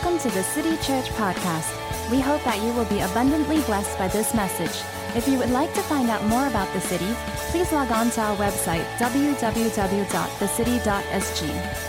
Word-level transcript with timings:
Welcome 0.00 0.20
to 0.30 0.30
the 0.30 0.44
City 0.44 0.76
Church 0.76 1.08
Podcast. 1.16 1.74
We 2.08 2.20
hope 2.20 2.44
that 2.44 2.62
you 2.62 2.72
will 2.72 2.84
be 2.84 3.00
abundantly 3.00 3.60
blessed 3.62 3.98
by 3.98 4.06
this 4.06 4.32
message. 4.32 4.80
If 5.16 5.26
you 5.26 5.38
would 5.38 5.50
like 5.50 5.74
to 5.74 5.82
find 5.82 6.08
out 6.08 6.22
more 6.26 6.46
about 6.46 6.72
the 6.72 6.80
city, 6.80 7.12
please 7.50 7.72
log 7.72 7.90
on 7.90 8.10
to 8.10 8.20
our 8.20 8.36
website, 8.36 8.84
www.thecity.sg. 8.98 11.88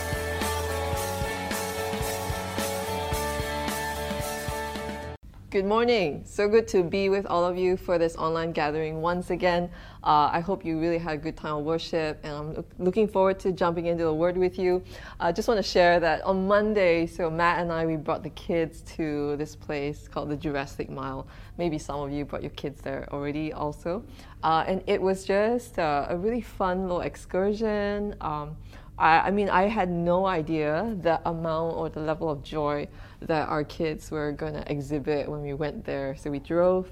Good 5.52 5.66
morning. 5.66 6.24
So 6.26 6.48
good 6.48 6.68
to 6.70 6.84
be 6.84 7.10
with 7.10 7.28
all 7.28 7.44
of 7.44 7.58
you 7.58 7.78
for 7.78 8.00
this 8.00 8.16
online 8.16 8.54
gathering 8.54 9.02
once 9.02 9.30
again. 9.30 9.70
Uh, 10.04 10.30
I 10.32 10.40
hope 10.40 10.66
you 10.66 10.80
really 10.80 10.98
had 10.98 11.16
a 11.16 11.18
good 11.18 11.38
time 11.38 11.58
of 11.58 11.64
worship, 11.64 12.20
I'm 12.40 12.66
looking 12.78 13.08
forward 13.08 13.40
to 13.42 13.52
jumping 13.52 13.88
into 13.88 14.06
the 14.06 14.14
Word 14.14 14.38
with 14.38 14.58
you. 14.58 14.82
I 15.20 15.30
uh, 15.30 15.32
just 15.32 15.48
want 15.48 15.58
to 15.58 15.64
share 15.64 16.00
that 16.00 16.22
on 16.22 16.48
Monday, 16.48 17.06
so 17.06 17.30
Matt 17.30 17.60
and 17.60 17.72
I 17.72 17.86
we 17.86 17.98
brought 17.98 18.24
the 18.24 18.30
kids 18.32 18.82
to 18.96 19.36
this 19.36 19.56
place 19.56 20.08
called 20.08 20.30
the 20.30 20.38
Jurassic 20.38 20.90
Mile. 20.90 21.28
Maybe 21.58 21.78
some 21.78 22.00
of 22.00 22.12
you 22.12 22.24
brought 22.24 22.42
your 22.42 22.52
kids 22.52 22.82
there 22.82 23.08
already, 23.12 23.52
also, 23.52 24.04
uh, 24.44 24.64
and 24.68 24.82
it 24.88 25.02
was 25.02 25.26
just 25.26 25.78
uh, 25.78 26.08
a 26.10 26.18
really 26.18 26.42
fun 26.42 26.84
little 26.84 27.02
excursion. 27.02 28.16
Um, 28.22 28.56
I, 28.98 29.20
I 29.28 29.32
mean, 29.32 29.50
I 29.50 29.64
had 29.64 29.90
no 29.90 30.26
idea 30.26 30.96
the 31.02 31.22
amount 31.28 31.78
or 31.78 31.90
the 31.90 32.02
level 32.02 32.30
of 32.30 32.44
joy 32.44 32.88
that 33.22 33.50
our 33.50 33.64
kids 33.64 34.12
were 34.12 34.32
going 34.32 34.54
to 34.54 34.72
exhibit 34.72 35.28
when 35.30 35.42
we 35.42 35.54
went 35.54 35.86
there. 35.86 36.16
So 36.16 36.30
we 36.30 36.40
drove, 36.40 36.90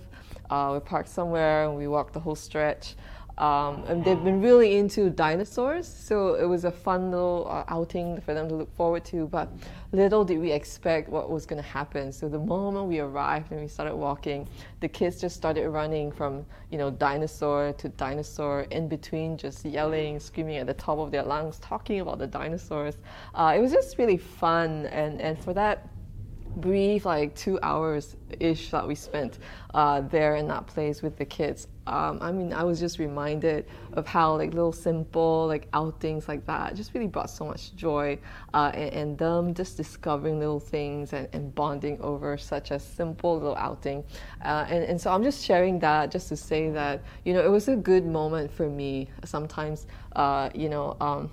uh, 0.50 0.72
we 0.74 0.80
parked 0.80 1.10
somewhere, 1.10 1.66
and 1.66 1.78
we 1.78 1.88
walked 1.88 2.14
the 2.14 2.20
whole 2.20 2.36
stretch. 2.36 2.96
Um, 3.38 3.84
and 3.88 4.04
they've 4.04 4.24
been 4.24 4.42
really 4.42 4.78
into 4.78 5.12
dinosaurs, 5.12 5.88
so 5.88 6.34
it 6.34 6.46
was 6.46 6.66
a 6.66 6.72
fun 6.72 7.12
little 7.12 7.48
uh, 7.48 7.66
outing 7.68 8.20
for 8.22 8.34
them 8.34 8.50
to 8.50 8.56
look 8.56 8.76
forward 8.76 9.06
to. 9.06 9.28
But 9.28 9.50
little 9.92 10.26
did 10.26 10.40
we 10.40 10.52
expect 10.52 11.08
what 11.10 11.30
was 11.30 11.46
going 11.46 11.62
to 11.62 11.68
happen. 11.68 12.12
So 12.12 12.28
the 12.28 12.40
moment 12.40 12.88
we 12.88 13.00
arrived 13.00 13.52
and 13.52 13.62
we 13.62 13.68
started 13.68 13.96
walking, 13.96 14.48
the 14.80 14.88
kids 14.88 15.22
just 15.22 15.36
started 15.36 15.70
running 15.70 16.12
from 16.12 16.46
you 16.72 16.80
know 16.80 16.90
dinosaur 16.90 17.74
to 17.74 17.90
dinosaur, 17.90 18.62
in 18.72 18.88
between 18.88 19.38
just 19.38 19.64
yelling, 19.66 20.20
screaming 20.20 20.58
at 20.58 20.66
the 20.66 20.74
top 20.74 20.98
of 20.98 21.12
their 21.12 21.24
lungs, 21.24 21.60
talking 21.60 22.00
about 22.00 22.18
the 22.18 22.28
dinosaurs. 22.28 22.98
Uh, 23.36 23.54
it 23.56 23.62
was 23.62 23.72
just 23.72 24.00
really 24.00 24.18
fun, 24.18 24.88
and 24.88 25.22
and 25.22 25.38
for 25.38 25.54
that 25.54 25.88
brief 26.62 27.06
like 27.06 27.36
two 27.36 27.60
hours 27.62 28.16
ish 28.40 28.72
that 28.72 28.88
we 28.88 28.96
spent 28.96 29.40
uh, 29.74 30.02
there 30.02 30.36
in 30.36 30.48
that 30.48 30.68
place 30.68 31.02
with 31.02 31.18
the 31.18 31.26
kids. 31.26 31.68
Um, 31.88 32.20
i 32.22 32.34
mean 32.34 32.52
i 32.52 32.66
was 32.66 32.82
just 32.82 33.00
reminded 33.00 33.66
of 33.94 34.06
how 34.06 34.36
like 34.36 34.54
little 34.54 34.74
simple 34.74 35.48
like 35.48 35.70
outings 35.72 36.28
like 36.28 36.46
that 36.46 36.76
just 36.76 36.94
really 36.94 37.08
brought 37.08 37.30
so 37.30 37.46
much 37.46 37.74
joy 37.76 38.20
uh, 38.54 38.72
and, 38.74 38.94
and, 38.94 39.18
them 39.18 39.54
just 39.54 39.78
discovering 39.78 40.38
little 40.38 40.60
things 40.60 41.14
and, 41.14 41.30
and, 41.32 41.56
bonding 41.56 41.98
over 42.02 42.38
such 42.38 42.72
a 42.72 42.80
simple 42.80 43.36
little 43.36 43.56
outing. 43.56 44.04
Uh, 44.44 44.66
and, 44.68 44.84
and 44.84 45.00
so 45.00 45.14
i'm 45.14 45.24
just 45.24 45.42
sharing 45.46 45.80
that 45.80 46.12
just 46.12 46.28
to 46.28 46.36
say 46.36 46.70
that 46.70 47.02
you 47.24 47.34
know 47.34 47.40
it 47.40 47.50
was 47.50 47.70
a 47.70 47.76
good 47.78 48.06
moment 48.06 48.52
for 48.52 48.70
me 48.70 49.08
sometimes 49.24 49.88
uh, 50.18 50.50
you 50.54 50.68
know 50.68 50.98
um, 51.00 51.32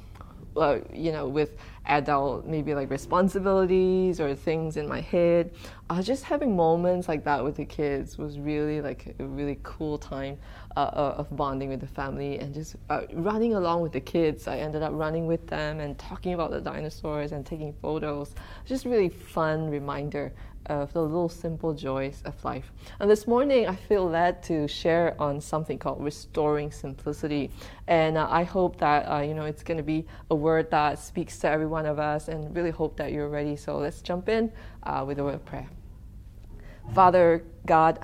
uh, 0.56 0.78
you 0.92 1.12
know, 1.12 1.28
with 1.28 1.56
adult 1.86 2.46
maybe 2.46 2.74
like 2.74 2.90
responsibilities 2.90 4.20
or 4.20 4.34
things 4.34 4.76
in 4.76 4.88
my 4.88 5.00
head. 5.00 5.52
Uh, 5.90 6.02
just 6.02 6.24
having 6.24 6.56
moments 6.56 7.08
like 7.08 7.24
that 7.24 7.44
with 7.44 7.56
the 7.56 7.64
kids 7.64 8.16
was 8.16 8.38
really 8.38 8.80
like 8.80 9.14
a 9.18 9.24
really 9.24 9.58
cool 9.62 9.98
time 9.98 10.38
uh, 10.76 10.80
uh, 10.80 11.14
of 11.18 11.36
bonding 11.36 11.68
with 11.68 11.80
the 11.80 11.86
family 11.86 12.38
and 12.38 12.54
just 12.54 12.76
uh, 12.88 13.02
running 13.12 13.54
along 13.54 13.82
with 13.82 13.92
the 13.92 14.00
kids. 14.00 14.48
I 14.48 14.58
ended 14.58 14.82
up 14.82 14.92
running 14.94 15.26
with 15.26 15.46
them 15.46 15.80
and 15.80 15.98
talking 15.98 16.34
about 16.34 16.50
the 16.50 16.60
dinosaurs 16.60 17.32
and 17.32 17.44
taking 17.44 17.74
photos. 17.82 18.34
Just 18.64 18.86
really 18.86 19.10
fun 19.10 19.68
reminder 19.68 20.32
of 20.66 20.92
the 20.92 21.02
little 21.02 21.28
simple 21.28 21.74
joys 21.74 22.22
of 22.24 22.42
life. 22.44 22.72
And 23.00 23.10
this 23.10 23.26
morning, 23.26 23.66
I 23.66 23.76
feel 23.76 24.08
led 24.08 24.42
to 24.44 24.66
share 24.66 25.14
on 25.20 25.40
something 25.40 25.78
called 25.78 26.02
restoring 26.02 26.70
simplicity. 26.70 27.50
And 27.86 28.16
uh, 28.16 28.26
I 28.30 28.44
hope 28.44 28.78
that 28.78 29.10
uh, 29.10 29.20
you 29.20 29.34
know 29.34 29.44
it's 29.44 29.62
going 29.62 29.78
to 29.78 29.84
be 29.84 30.06
a 30.30 30.34
word 30.34 30.70
that 30.70 30.98
speaks 30.98 31.38
to 31.40 31.48
every 31.48 31.66
one 31.66 31.86
of 31.86 31.98
us, 31.98 32.28
and 32.28 32.54
really 32.54 32.70
hope 32.70 32.96
that 32.96 33.12
you're 33.12 33.28
ready. 33.28 33.56
So 33.56 33.78
let's 33.78 34.00
jump 34.02 34.28
in 34.28 34.52
uh, 34.82 35.04
with 35.06 35.18
a 35.18 35.24
word 35.24 35.34
of 35.34 35.44
prayer. 35.44 35.68
Father 36.94 37.44
God. 37.66 37.98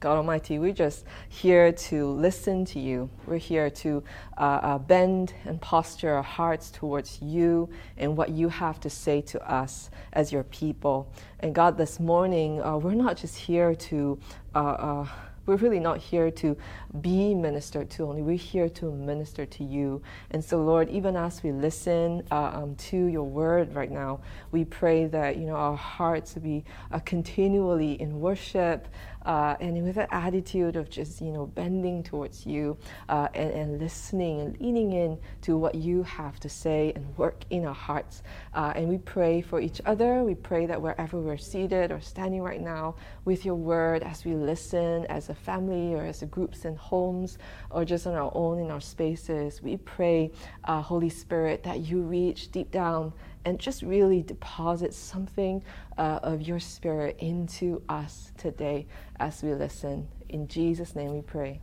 God 0.00 0.16
Almighty, 0.16 0.58
we're 0.58 0.72
just 0.72 1.04
here 1.28 1.72
to 1.72 2.06
listen 2.06 2.64
to 2.64 2.80
you. 2.80 3.10
We're 3.26 3.36
here 3.36 3.68
to 3.68 4.02
uh, 4.38 4.40
uh, 4.40 4.78
bend 4.78 5.34
and 5.44 5.60
posture 5.60 6.14
our 6.14 6.22
hearts 6.22 6.70
towards 6.70 7.20
you 7.20 7.68
and 7.98 8.16
what 8.16 8.30
you 8.30 8.48
have 8.48 8.80
to 8.80 8.88
say 8.88 9.20
to 9.20 9.46
us 9.46 9.90
as 10.14 10.32
your 10.32 10.44
people. 10.44 11.12
And 11.40 11.54
God, 11.54 11.76
this 11.76 12.00
morning, 12.00 12.62
uh, 12.62 12.78
we're 12.78 12.94
not 12.94 13.18
just 13.18 13.36
here 13.36 13.74
to 13.74 14.18
uh, 14.54 14.58
uh, 14.58 15.06
we're 15.50 15.56
really 15.56 15.80
not 15.80 15.98
here 15.98 16.30
to 16.30 16.56
be 17.00 17.34
ministered 17.34 17.90
to 17.90 18.04
only. 18.04 18.22
We're 18.22 18.36
here 18.36 18.68
to 18.68 18.92
minister 18.92 19.46
to 19.46 19.64
you. 19.64 20.00
And 20.30 20.44
so, 20.44 20.62
Lord, 20.62 20.88
even 20.90 21.16
as 21.16 21.42
we 21.42 21.50
listen 21.50 22.22
uh, 22.30 22.52
um, 22.54 22.76
to 22.76 22.96
your 23.06 23.24
word 23.24 23.74
right 23.74 23.90
now, 23.90 24.20
we 24.52 24.64
pray 24.64 25.06
that, 25.06 25.38
you 25.38 25.46
know, 25.46 25.56
our 25.56 25.76
hearts 25.76 26.34
be 26.34 26.64
uh, 26.92 27.00
continually 27.00 28.00
in 28.00 28.20
worship, 28.20 28.86
uh, 29.26 29.56
and 29.60 29.82
with 29.84 29.96
an 29.96 30.06
attitude 30.10 30.76
of 30.76 30.88
just 30.88 31.20
you 31.20 31.30
know 31.30 31.46
bending 31.46 32.02
towards 32.02 32.46
you 32.46 32.76
uh, 33.08 33.28
and, 33.34 33.50
and, 33.50 33.80
listening 33.80 34.40
and 34.40 34.60
leaning 34.60 34.92
in 34.92 35.18
to 35.42 35.56
what 35.56 35.74
you 35.74 36.02
have 36.02 36.38
to 36.40 36.48
say 36.48 36.92
and 36.94 37.16
work 37.16 37.44
in 37.50 37.64
our 37.64 37.74
hearts. 37.74 38.22
Uh, 38.54 38.72
and 38.74 38.88
we 38.88 38.98
pray 38.98 39.40
for 39.40 39.60
each 39.60 39.80
other. 39.86 40.22
We 40.22 40.34
pray 40.34 40.66
that 40.66 40.80
wherever 40.80 41.20
we're 41.20 41.36
seated 41.36 41.90
or 41.90 42.00
standing 42.00 42.42
right 42.42 42.60
now 42.60 42.96
with 43.24 43.44
your 43.44 43.54
word, 43.54 44.02
as 44.02 44.24
we 44.24 44.34
listen 44.34 45.06
as 45.06 45.28
a 45.28 45.34
family 45.34 45.94
or 45.94 46.04
as 46.04 46.22
a 46.22 46.26
groups 46.26 46.64
and 46.64 46.76
homes 46.76 47.38
or 47.70 47.84
just 47.84 48.06
on 48.06 48.14
our 48.14 48.30
own 48.34 48.58
in 48.58 48.70
our 48.70 48.80
spaces, 48.80 49.62
we 49.62 49.76
pray, 49.78 50.30
uh, 50.64 50.80
Holy 50.80 51.08
Spirit, 51.08 51.62
that 51.62 51.80
you 51.80 52.00
reach 52.00 52.50
deep 52.50 52.70
down 52.70 53.12
and 53.44 53.58
just 53.58 53.82
really 53.82 54.22
deposit 54.22 54.94
something 54.94 55.62
uh, 55.98 56.20
of 56.22 56.42
your 56.42 56.60
spirit 56.60 57.16
into 57.18 57.82
us 57.88 58.32
today 58.36 58.86
as 59.18 59.42
we 59.42 59.54
listen. 59.54 60.08
In 60.28 60.46
Jesus' 60.48 60.94
name 60.94 61.12
we 61.12 61.22
pray. 61.22 61.60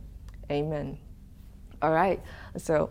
Amen. 0.50 0.98
All 1.80 1.92
right. 1.92 2.20
So 2.56 2.90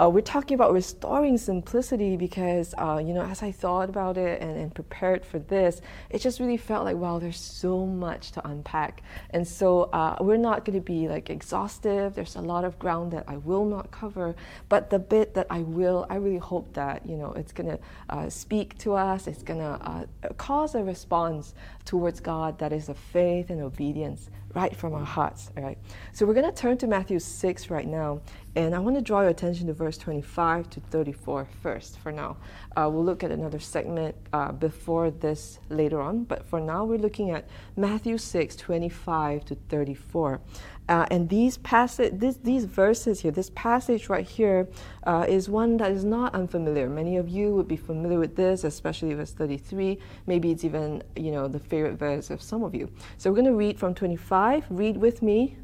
uh, 0.00 0.08
we're 0.08 0.20
talking 0.20 0.54
about 0.54 0.72
restoring 0.72 1.36
simplicity 1.36 2.16
because, 2.16 2.72
uh, 2.78 3.02
you 3.04 3.12
know, 3.12 3.22
as 3.22 3.42
I 3.42 3.50
thought 3.50 3.88
about 3.88 4.16
it 4.16 4.40
and, 4.40 4.56
and, 4.56 4.72
prepared 4.72 5.24
for 5.24 5.40
this, 5.40 5.80
it 6.10 6.20
just 6.20 6.38
really 6.38 6.56
felt 6.56 6.84
like, 6.84 6.96
wow, 6.96 7.18
there's 7.18 7.40
so 7.40 7.84
much 7.84 8.30
to 8.32 8.46
unpack. 8.46 9.02
And 9.30 9.46
so 9.46 9.84
uh, 9.92 10.16
we're 10.20 10.36
not 10.36 10.64
going 10.64 10.78
to 10.78 10.84
be 10.84 11.08
like 11.08 11.30
exhaustive. 11.30 12.14
There's 12.14 12.36
a 12.36 12.40
lot 12.40 12.64
of 12.64 12.78
ground 12.78 13.12
that 13.12 13.24
I 13.26 13.38
will 13.38 13.64
not 13.64 13.90
cover. 13.90 14.36
But 14.68 14.90
the 14.90 15.00
bit 15.00 15.34
that 15.34 15.48
I 15.50 15.60
will, 15.60 16.06
I 16.08 16.16
really 16.16 16.38
hope 16.38 16.72
that, 16.74 17.04
you 17.04 17.16
know, 17.16 17.32
it's 17.32 17.52
going 17.52 17.70
to 17.70 17.78
uh, 18.08 18.30
speak 18.30 18.78
to 18.78 18.94
us. 18.94 19.26
It's 19.26 19.42
going 19.42 19.60
to 19.60 19.66
uh, 19.66 20.04
cause 20.36 20.76
a 20.76 20.84
response 20.84 21.54
towards 21.84 22.20
God 22.20 22.58
that 22.60 22.72
is 22.72 22.88
of 22.88 22.98
faith 22.98 23.50
and 23.50 23.60
obedience 23.60 24.30
right 24.54 24.74
from 24.74 24.94
our 24.94 25.04
hearts. 25.04 25.50
All 25.56 25.62
right. 25.62 25.78
So 26.12 26.26
we're 26.26 26.34
going 26.34 26.46
to 26.46 26.52
turn 26.52 26.78
to 26.78 26.86
Matthew 26.86 27.18
6 27.18 27.70
right 27.70 27.86
now. 27.86 28.20
And 28.56 28.74
I 28.74 28.78
want 28.78 28.96
to 28.96 29.02
draw 29.02 29.20
your 29.20 29.30
attention 29.30 29.66
to 29.68 29.72
verse 29.72 29.98
25 29.98 30.70
to 30.70 30.80
34 30.80 31.46
first 31.62 31.98
for 31.98 32.10
now. 32.10 32.36
Uh, 32.76 32.88
we'll 32.90 33.04
look 33.04 33.22
at 33.22 33.30
another 33.30 33.60
segment 33.60 34.16
uh, 34.32 34.50
before 34.52 35.10
this 35.10 35.60
later 35.68 36.00
on, 36.00 36.24
but 36.24 36.44
for 36.48 36.58
now 36.58 36.84
we're 36.84 36.98
looking 36.98 37.30
at 37.30 37.48
Matthew 37.76 38.18
6, 38.18 38.56
25 38.56 39.44
to 39.44 39.54
34. 39.54 40.40
Uh, 40.88 41.04
and 41.10 41.28
these 41.28 41.58
passage, 41.58 42.14
this, 42.14 42.38
these 42.38 42.64
verses 42.64 43.20
here, 43.20 43.30
this 43.30 43.50
passage 43.54 44.08
right 44.08 44.26
here, 44.26 44.66
uh, 45.06 45.26
is 45.28 45.48
one 45.48 45.76
that 45.76 45.92
is 45.92 46.02
not 46.02 46.34
unfamiliar. 46.34 46.88
Many 46.88 47.18
of 47.18 47.28
you 47.28 47.54
would 47.54 47.68
be 47.68 47.76
familiar 47.76 48.18
with 48.18 48.34
this, 48.36 48.64
especially 48.64 49.12
verse 49.12 49.32
33. 49.32 49.98
Maybe 50.26 50.50
it's 50.50 50.64
even, 50.64 51.02
you 51.14 51.30
know, 51.30 51.46
the 51.46 51.58
favorite 51.58 51.98
verse 51.98 52.30
of 52.30 52.40
some 52.40 52.64
of 52.64 52.74
you. 52.74 52.90
So 53.18 53.30
we're 53.30 53.36
going 53.36 53.52
to 53.52 53.54
read 53.54 53.78
from 53.78 53.94
25. 53.94 54.37
Read 54.70 54.96
with 54.98 55.20
me, 55.20 55.56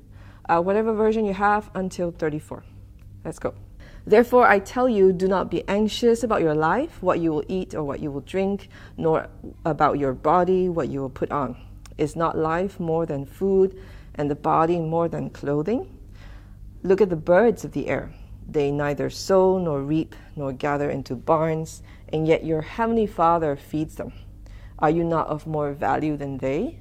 uh, 0.49 0.61
whatever 0.61 0.93
version 0.93 1.25
you 1.25 1.35
have, 1.35 1.71
until 1.75 2.11
34. 2.11 2.65
Let's 3.25 3.38
go. 3.38 3.55
Therefore, 4.06 4.47
I 4.49 4.59
tell 4.59 4.88
you, 4.88 5.12
do 5.12 5.29
not 5.29 5.49
be 5.50 5.62
anxious 5.69 6.25
about 6.25 6.43
your 6.43 6.55
life, 6.55 7.03
what 7.03 7.21
you 7.21 7.31
will 7.31 7.44
eat 7.49 7.75
or 7.75 7.85
what 7.85 8.00
you 8.00 8.11
will 8.11 8.21
drink, 8.21 8.69
nor 8.97 9.29
about 9.65 9.99
your 9.99 10.12
body, 10.12 10.69
what 10.69 10.88
you 10.88 11.00
will 11.00 11.17
put 11.23 11.31
on. 11.31 11.56
Is 11.97 12.17
not 12.17 12.37
life 12.37 12.81
more 12.81 13.06
than 13.06 13.25
food, 13.25 13.81
and 14.17 14.29
the 14.29 14.35
body 14.35 14.81
more 14.81 15.09
than 15.09 15.31
clothing? 15.31 15.97
Look 16.82 17.00
at 17.00 17.11
the 17.11 17.17
birds 17.17 17.65
of 17.65 17.73
the 17.73 17.87
air. 17.88 18.12
They 18.47 18.71
neither 18.73 19.09
sow 19.09 19.56
nor 19.59 19.81
reap 19.82 20.15
nor 20.35 20.53
gather 20.53 20.91
into 20.91 21.15
barns, 21.15 21.82
and 22.12 22.26
yet 22.26 22.44
your 22.44 22.62
heavenly 22.62 23.06
Father 23.06 23.56
feeds 23.56 23.94
them. 23.94 24.12
Are 24.81 24.91
you 24.91 25.05
not 25.05 25.29
of 25.29 25.47
more 25.47 25.73
value 25.73 26.17
than 26.17 26.38
they? 26.38 26.81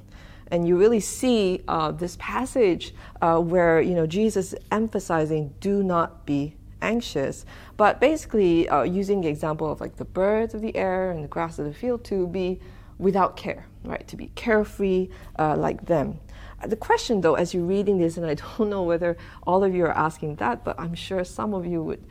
and 0.51 0.67
you 0.67 0.77
really 0.77 0.99
see 0.99 1.61
uh, 1.67 1.91
this 1.91 2.17
passage 2.19 2.93
uh, 3.21 3.39
where 3.39 3.81
you 3.81 3.95
know 3.95 4.05
Jesus 4.05 4.53
emphasizing 4.71 5.53
do 5.59 5.81
not 5.81 6.25
be 6.25 6.55
anxious, 6.81 7.45
but 7.77 7.99
basically 7.99 8.67
uh, 8.69 8.83
using 8.83 9.21
the 9.21 9.27
example 9.27 9.71
of 9.71 9.81
like 9.81 9.97
the 9.97 10.05
birds 10.05 10.53
of 10.53 10.61
the 10.61 10.75
air 10.75 11.11
and 11.11 11.23
the 11.23 11.27
grass 11.27 11.57
of 11.59 11.65
the 11.65 11.73
field 11.73 12.03
to 12.05 12.27
be 12.27 12.59
without 12.97 13.35
care, 13.35 13.65
right? 13.83 14.07
To 14.07 14.15
be 14.15 14.27
carefree 14.35 15.09
uh, 15.39 15.55
like 15.55 15.85
them. 15.85 16.19
The 16.65 16.75
question, 16.75 17.21
though, 17.21 17.33
as 17.33 17.55
you're 17.55 17.65
reading 17.65 17.97
this, 17.97 18.17
and 18.17 18.25
I 18.25 18.35
don't 18.57 18.69
know 18.69 18.83
whether 18.83 19.17
all 19.47 19.63
of 19.63 19.73
you 19.73 19.85
are 19.85 19.97
asking 19.97 20.35
that, 20.35 20.63
but 20.63 20.79
I'm 20.79 20.93
sure 20.93 21.23
some 21.23 21.53
of 21.53 21.65
you 21.65 21.83
would 21.83 22.03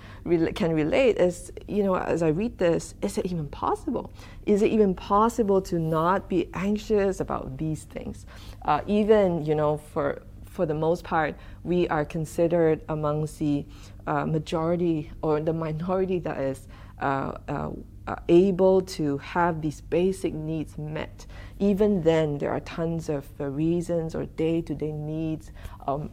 can 0.54 0.72
relate. 0.72 1.18
Is 1.18 1.52
you 1.68 1.82
know, 1.82 1.94
as 1.96 2.22
I 2.22 2.28
read 2.28 2.58
this, 2.58 2.94
is 3.02 3.18
it 3.18 3.26
even 3.26 3.48
possible? 3.48 4.12
Is 4.50 4.62
it 4.62 4.72
even 4.72 4.94
possible 4.96 5.62
to 5.62 5.78
not 5.78 6.28
be 6.28 6.50
anxious 6.54 7.20
about 7.20 7.56
these 7.56 7.84
things? 7.84 8.26
Uh, 8.62 8.80
even 8.88 9.44
you 9.46 9.54
know, 9.54 9.76
for 9.76 10.22
for 10.44 10.66
the 10.66 10.74
most 10.74 11.04
part, 11.04 11.36
we 11.62 11.86
are 11.88 12.04
considered 12.04 12.82
amongst 12.88 13.38
the 13.38 13.64
uh, 14.08 14.26
majority 14.26 15.12
or 15.22 15.40
the 15.40 15.52
minority 15.52 16.18
that 16.18 16.38
is 16.38 16.66
uh, 17.00 17.32
uh, 17.48 17.70
uh 18.08 18.16
able 18.28 18.82
to 18.82 19.18
have 19.18 19.62
these 19.62 19.80
basic 19.80 20.34
needs 20.34 20.76
met 20.76 21.26
even 21.60 22.00
then, 22.00 22.38
there 22.38 22.50
are 22.50 22.60
tons 22.60 23.10
of 23.10 23.26
uh, 23.38 23.44
reasons 23.44 24.14
or 24.14 24.24
day 24.24 24.62
to 24.62 24.74
day 24.74 24.92
needs 24.92 25.52
um, 25.86 26.10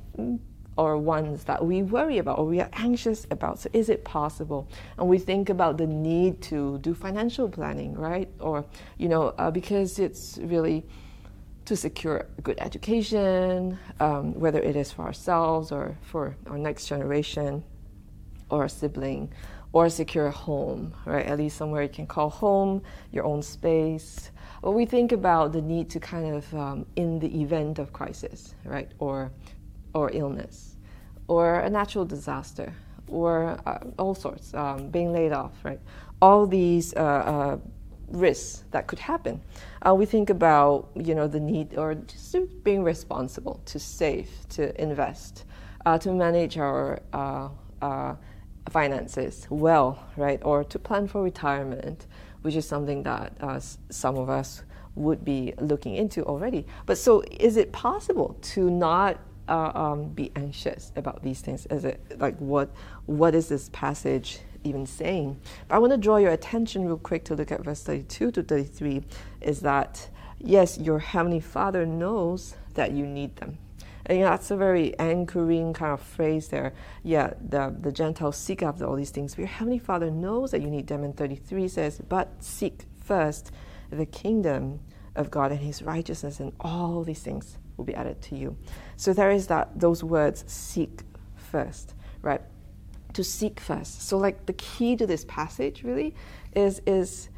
or 0.77 0.97
ones 0.97 1.43
that 1.45 1.63
we 1.63 1.83
worry 1.83 2.19
about 2.19 2.37
or 2.39 2.45
we 2.45 2.61
are 2.61 2.69
anxious 2.73 3.25
about. 3.31 3.59
So, 3.59 3.69
is 3.73 3.89
it 3.89 4.03
possible? 4.03 4.67
And 4.97 5.07
we 5.07 5.17
think 5.17 5.49
about 5.49 5.77
the 5.77 5.87
need 5.87 6.41
to 6.43 6.77
do 6.79 6.93
financial 6.93 7.49
planning, 7.49 7.93
right? 7.95 8.29
Or, 8.39 8.65
you 8.97 9.09
know, 9.09 9.33
uh, 9.37 9.51
because 9.51 9.99
it's 9.99 10.37
really 10.41 10.85
to 11.65 11.75
secure 11.75 12.25
a 12.37 12.41
good 12.41 12.57
education, 12.59 13.77
um, 13.99 14.33
whether 14.39 14.59
it 14.59 14.75
is 14.75 14.91
for 14.91 15.03
ourselves 15.03 15.71
or 15.71 15.97
for 16.01 16.35
our 16.47 16.57
next 16.57 16.87
generation 16.87 17.63
or 18.49 18.65
a 18.65 18.69
sibling, 18.69 19.29
or 19.73 19.89
secure 19.89 20.27
a 20.27 20.31
home, 20.31 20.93
right? 21.05 21.25
At 21.25 21.37
least 21.37 21.57
somewhere 21.57 21.83
you 21.83 21.89
can 21.89 22.07
call 22.07 22.29
home, 22.29 22.81
your 23.11 23.25
own 23.25 23.41
space, 23.41 24.31
when 24.61 24.73
we 24.73 24.85
think 24.85 25.11
about 25.11 25.53
the 25.53 25.61
need 25.61 25.89
to 25.91 25.99
kind 25.99 26.33
of, 26.33 26.53
um, 26.53 26.85
in 26.95 27.19
the 27.19 27.41
event 27.41 27.79
of 27.79 27.93
crisis, 27.93 28.55
right, 28.65 28.91
or, 28.99 29.31
or 29.93 30.11
illness, 30.13 30.77
or 31.27 31.59
a 31.59 31.69
natural 31.69 32.05
disaster, 32.05 32.73
or 33.07 33.59
uh, 33.65 33.79
all 33.97 34.15
sorts, 34.15 34.53
um, 34.53 34.89
being 34.89 35.11
laid 35.13 35.31
off, 35.31 35.53
right, 35.63 35.79
all 36.21 36.45
these 36.45 36.93
uh, 36.95 36.99
uh, 36.99 37.57
risks 38.09 38.63
that 38.71 38.87
could 38.87 38.99
happen. 38.99 39.41
Uh, 39.85 39.93
we 39.93 40.05
think 40.05 40.29
about, 40.29 40.89
you 40.95 41.13
know, 41.15 41.27
the 41.27 41.39
need 41.39 41.77
or 41.77 41.95
just 41.95 42.35
being 42.63 42.83
responsible 42.83 43.61
to 43.65 43.79
save, 43.79 44.29
to 44.49 44.79
invest, 44.81 45.45
uh, 45.85 45.97
to 45.97 46.11
manage 46.11 46.57
our 46.57 47.01
uh, 47.13 48.15
finances 48.69 49.47
well, 49.49 50.03
right, 50.17 50.41
or 50.43 50.63
to 50.63 50.79
plan 50.79 51.07
for 51.07 51.21
retirement 51.21 52.07
which 52.43 52.55
is 52.55 52.65
something 52.65 53.03
that 53.03 53.33
some 53.89 54.15
of 54.15 54.29
us 54.29 54.63
would 54.97 55.23
be 55.23 55.53
looking 55.59 55.95
into 55.95 56.23
already. 56.25 56.65
But 56.85 56.97
so, 56.97 57.23
is 57.39 57.57
it 57.57 57.71
possible 57.71 58.37
to 58.53 58.69
not 58.69 59.19
uh, 59.47 59.71
um, 59.73 60.09
be 60.09 60.31
anxious 60.35 60.91
about 60.95 61.23
these 61.23 61.41
things? 61.41 61.65
Is 61.67 61.85
it 61.85 62.19
like 62.19 62.37
what 62.37 62.69
what 63.05 63.35
is 63.35 63.49
this 63.49 63.69
passage 63.73 64.39
even 64.63 64.85
saying? 64.85 65.39
But 65.67 65.75
I 65.75 65.79
want 65.79 65.91
to 65.91 65.97
draw 65.97 66.17
your 66.17 66.31
attention 66.31 66.85
real 66.85 66.97
quick 66.97 67.25
to 67.25 67.35
look 67.35 67.51
at 67.51 67.63
verse 67.63 67.83
32 67.83 68.31
to 68.31 68.43
33. 68.43 69.03
Is 69.41 69.61
that 69.61 70.09
yes, 70.39 70.77
your 70.77 70.99
heavenly 70.99 71.39
Father 71.39 71.85
knows 71.85 72.55
that 72.73 72.91
you 72.91 73.05
need 73.05 73.35
them. 73.37 73.57
And 74.05 74.19
yeah, 74.19 74.29
that's 74.29 74.51
a 74.51 74.55
very 74.55 74.97
anchoring 74.99 75.73
kind 75.73 75.91
of 75.91 76.01
phrase 76.01 76.47
there. 76.47 76.73
Yeah, 77.03 77.33
the, 77.41 77.75
the 77.77 77.91
Gentiles 77.91 78.37
seek 78.37 78.63
after 78.63 78.85
all 78.85 78.95
these 78.95 79.09
things. 79.09 79.35
But 79.35 79.39
your 79.39 79.47
Heavenly 79.49 79.79
Father 79.79 80.09
knows 80.09 80.51
that 80.51 80.61
you 80.61 80.69
need 80.69 80.87
them. 80.87 81.03
And 81.03 81.15
33 81.15 81.67
says, 81.67 81.99
But 82.07 82.29
seek 82.41 82.85
first 83.03 83.51
the 83.89 84.05
kingdom 84.05 84.79
of 85.13 85.29
God 85.29 85.51
and 85.51 85.59
his 85.59 85.81
righteousness, 85.81 86.39
and 86.39 86.53
all 86.61 87.03
these 87.03 87.21
things 87.21 87.57
will 87.77 87.85
be 87.85 87.95
added 87.95 88.21
to 88.23 88.35
you. 88.35 88.57
So 88.95 89.13
there 89.13 89.31
is 89.31 89.47
that 89.47 89.79
those 89.79 90.03
words 90.03 90.43
seek 90.47 91.01
first, 91.35 91.93
right? 92.21 92.41
To 93.13 93.23
seek 93.23 93.59
first. 93.59 94.01
So 94.01 94.17
like 94.17 94.45
the 94.45 94.53
key 94.53 94.95
to 94.97 95.07
this 95.07 95.25
passage 95.25 95.83
really 95.83 96.13
is 96.53 96.81
is 96.85 97.29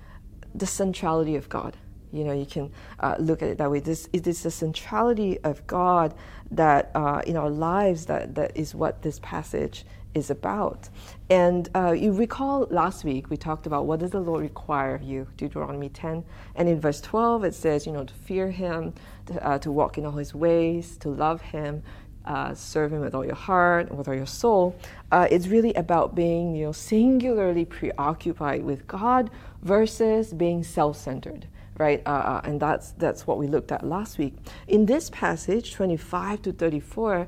the 0.56 0.66
centrality 0.66 1.36
of 1.36 1.48
God. 1.50 1.78
You 2.12 2.24
know, 2.24 2.34
you 2.34 2.46
can 2.46 2.72
uh, 3.00 3.16
look 3.20 3.44
at 3.44 3.50
it 3.50 3.58
that 3.60 3.70
way. 3.70 3.80
This 3.80 4.10
it 4.14 4.26
is 4.26 4.42
the 4.42 4.52
centrality 4.52 5.40
of 5.42 5.66
God 5.68 6.16
that 6.52 6.90
uh, 6.96 7.22
in 7.28 7.38
our 7.38 7.50
lives 7.50 8.08
that 8.08 8.34
that 8.36 8.58
is 8.58 8.74
what 8.74 9.02
this 9.04 9.20
passage 9.20 9.86
is 10.14 10.30
about. 10.30 10.90
And 11.30 11.70
uh, 11.76 11.92
you 11.92 12.12
recall 12.12 12.68
last 12.70 13.04
week 13.04 13.30
we 13.30 13.38
talked 13.38 13.68
about 13.68 13.86
what 13.86 14.00
does 14.00 14.12
the 14.12 14.20
Lord 14.20 14.42
require 14.42 14.96
of 14.96 15.04
you, 15.04 15.28
Deuteronomy 15.38 15.90
10. 15.90 16.24
And 16.56 16.70
in 16.70 16.80
verse 16.80 17.02
12 17.02 17.44
it 17.44 17.54
says, 17.54 17.86
you 17.86 17.92
know, 17.92 18.04
to 18.04 18.14
fear 18.14 18.50
Him, 18.52 18.94
to, 19.28 19.48
uh, 19.48 19.60
to 19.60 19.72
walk 19.72 19.98
in 19.98 20.06
all 20.06 20.14
His 20.14 20.34
ways, 20.34 20.98
to 20.98 21.10
love 21.10 21.42
Him, 21.42 21.84
uh, 22.26 22.54
serve 22.54 22.94
Him 22.94 23.02
with 23.02 23.16
all 23.16 23.26
your 23.26 23.36
heart 23.36 23.92
with 23.92 24.08
all 24.08 24.16
your 24.16 24.26
soul. 24.26 24.76
Uh, 25.12 25.28
it's 25.30 25.48
really 25.48 25.74
about 25.76 26.16
being, 26.16 26.56
you 26.56 26.66
know, 26.66 26.72
singularly 26.72 27.66
preoccupied 27.66 28.64
with 28.64 28.88
God 28.88 29.30
versus 29.62 30.34
being 30.34 30.64
self-centered 30.64 31.48
right? 31.80 32.02
Uh, 32.06 32.10
uh, 32.10 32.42
and 32.44 32.60
that's 32.60 32.92
that's 32.92 33.26
what 33.26 33.38
we 33.38 33.48
looked 33.48 33.72
at 33.72 33.84
last 33.86 34.18
week. 34.18 34.36
In 34.68 34.86
this 34.86 35.10
passage, 35.10 35.74
25 35.74 36.42
to 36.44 36.52
34, 36.52 37.28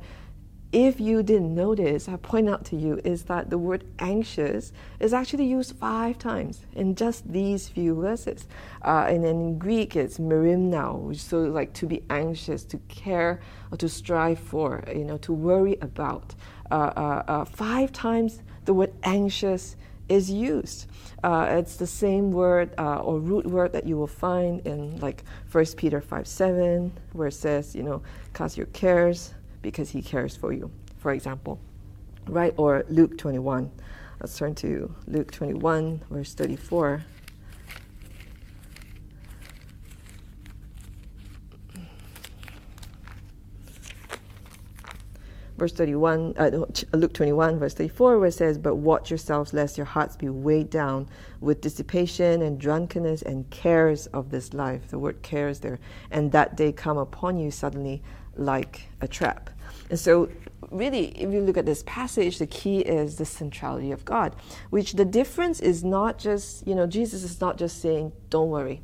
if 0.72 1.02
you 1.02 1.22
didn't 1.22 1.54
notice, 1.54 2.08
I 2.08 2.16
point 2.16 2.48
out 2.48 2.64
to 2.66 2.78
you 2.78 3.02
is 3.04 3.24
that 3.24 3.50
the 3.50 3.58
word 3.58 3.84
anxious 4.00 4.72
is 5.02 5.14
actually 5.14 5.46
used 5.46 5.76
five 5.76 6.18
times 6.18 6.62
in 6.74 6.96
just 6.96 7.30
these 7.30 7.68
few 7.68 7.94
verses. 7.96 8.48
Uh, 8.82 9.06
and 9.10 9.24
then 9.24 9.36
in 9.36 9.58
Greek, 9.58 9.98
it's 9.98 10.18
merimnao, 10.18 10.98
which 11.00 11.22
so 11.22 11.40
like 11.42 11.74
to 11.74 11.86
be 11.86 12.04
anxious, 12.10 12.64
to 12.64 12.78
care, 12.88 13.42
or 13.70 13.78
to 13.78 13.90
strive 13.90 14.40
for, 14.40 14.82
you 14.88 15.04
know, 15.04 15.18
to 15.18 15.34
worry 15.34 15.78
about. 15.82 16.36
Uh, 16.70 16.94
uh, 16.96 17.24
uh 17.28 17.46
five 17.46 17.92
times 17.92 18.42
the 18.64 18.74
word 18.74 18.94
anxious 19.04 19.76
is 20.08 20.32
used. 20.32 20.88
Uh, 21.22 21.48
it's 21.50 21.76
the 21.76 21.88
same 21.88 22.32
word 22.32 22.74
uh, 22.78 23.00
or 23.00 23.20
root 23.20 23.46
word 23.46 23.74
that 23.74 23.86
you 23.86 23.98
will 23.98 24.08
find 24.08 24.66
in 24.66 24.98
like 25.02 25.24
1 25.52 25.66
Peter 25.76 26.00
5 26.00 26.28
7, 26.28 26.94
where 27.12 27.28
it 27.28 27.34
says, 27.34 27.76
you 27.76 27.84
know, 27.84 28.02
cast 28.34 28.56
your 28.56 28.68
cares 28.68 29.34
because 29.62 29.90
he 29.90 30.02
cares 30.02 30.36
for 30.36 30.54
you, 30.54 30.72
for 30.98 31.12
example. 31.12 31.60
Right? 32.28 32.54
Or 32.58 32.86
Luke 32.90 33.18
21. 33.18 33.72
Let's 34.20 34.38
turn 34.38 34.56
to 34.56 34.94
Luke 35.08 35.32
21, 35.32 36.04
verse 36.10 36.34
34. 36.34 37.04
verse 45.62 45.74
31, 45.74 46.34
uh, 46.40 46.50
Luke 46.94 47.14
21, 47.14 47.60
verse 47.60 47.76
34, 47.76 48.18
where 48.18 48.30
it 48.30 48.32
says, 48.32 48.58
But 48.58 48.78
watch 48.78 49.12
yourselves 49.12 49.54
lest 49.54 49.78
your 49.78 49.86
hearts 49.86 50.16
be 50.16 50.28
weighed 50.28 50.72
down 50.72 51.08
with 51.40 51.62
dissipation 51.62 52.42
and 52.42 52.60
drunkenness 52.60 53.22
and 53.22 53.48
cares 53.52 54.08
of 54.08 54.32
this 54.32 54.56
life. 54.56 54.88
The 54.88 54.98
word 54.98 55.22
cares 55.22 55.60
there. 55.60 55.80
And 56.10 56.32
that 56.32 56.58
day 56.58 56.72
come 56.72 56.98
upon 56.98 57.38
you 57.38 57.52
suddenly 57.52 58.02
like 58.36 58.90
a 59.02 59.08
trap. 59.08 59.50
And 59.90 60.00
so, 60.00 60.30
really, 60.70 61.08
if 61.20 61.34
you 61.34 61.42
look 61.42 61.58
at 61.58 61.66
this 61.66 61.84
passage, 61.86 62.38
the 62.38 62.48
key 62.48 62.80
is 62.80 63.18
the 63.18 63.26
centrality 63.26 63.92
of 63.92 64.06
God, 64.06 64.36
which 64.70 64.94
the 64.94 65.06
difference 65.06 65.60
is 65.60 65.84
not 65.84 66.18
just, 66.18 66.66
you 66.68 66.76
know, 66.76 66.88
Jesus 66.88 67.24
is 67.24 67.42
not 67.42 67.58
just 67.58 67.82
saying, 67.82 68.12
Don't 68.30 68.50
worry. 68.50 68.82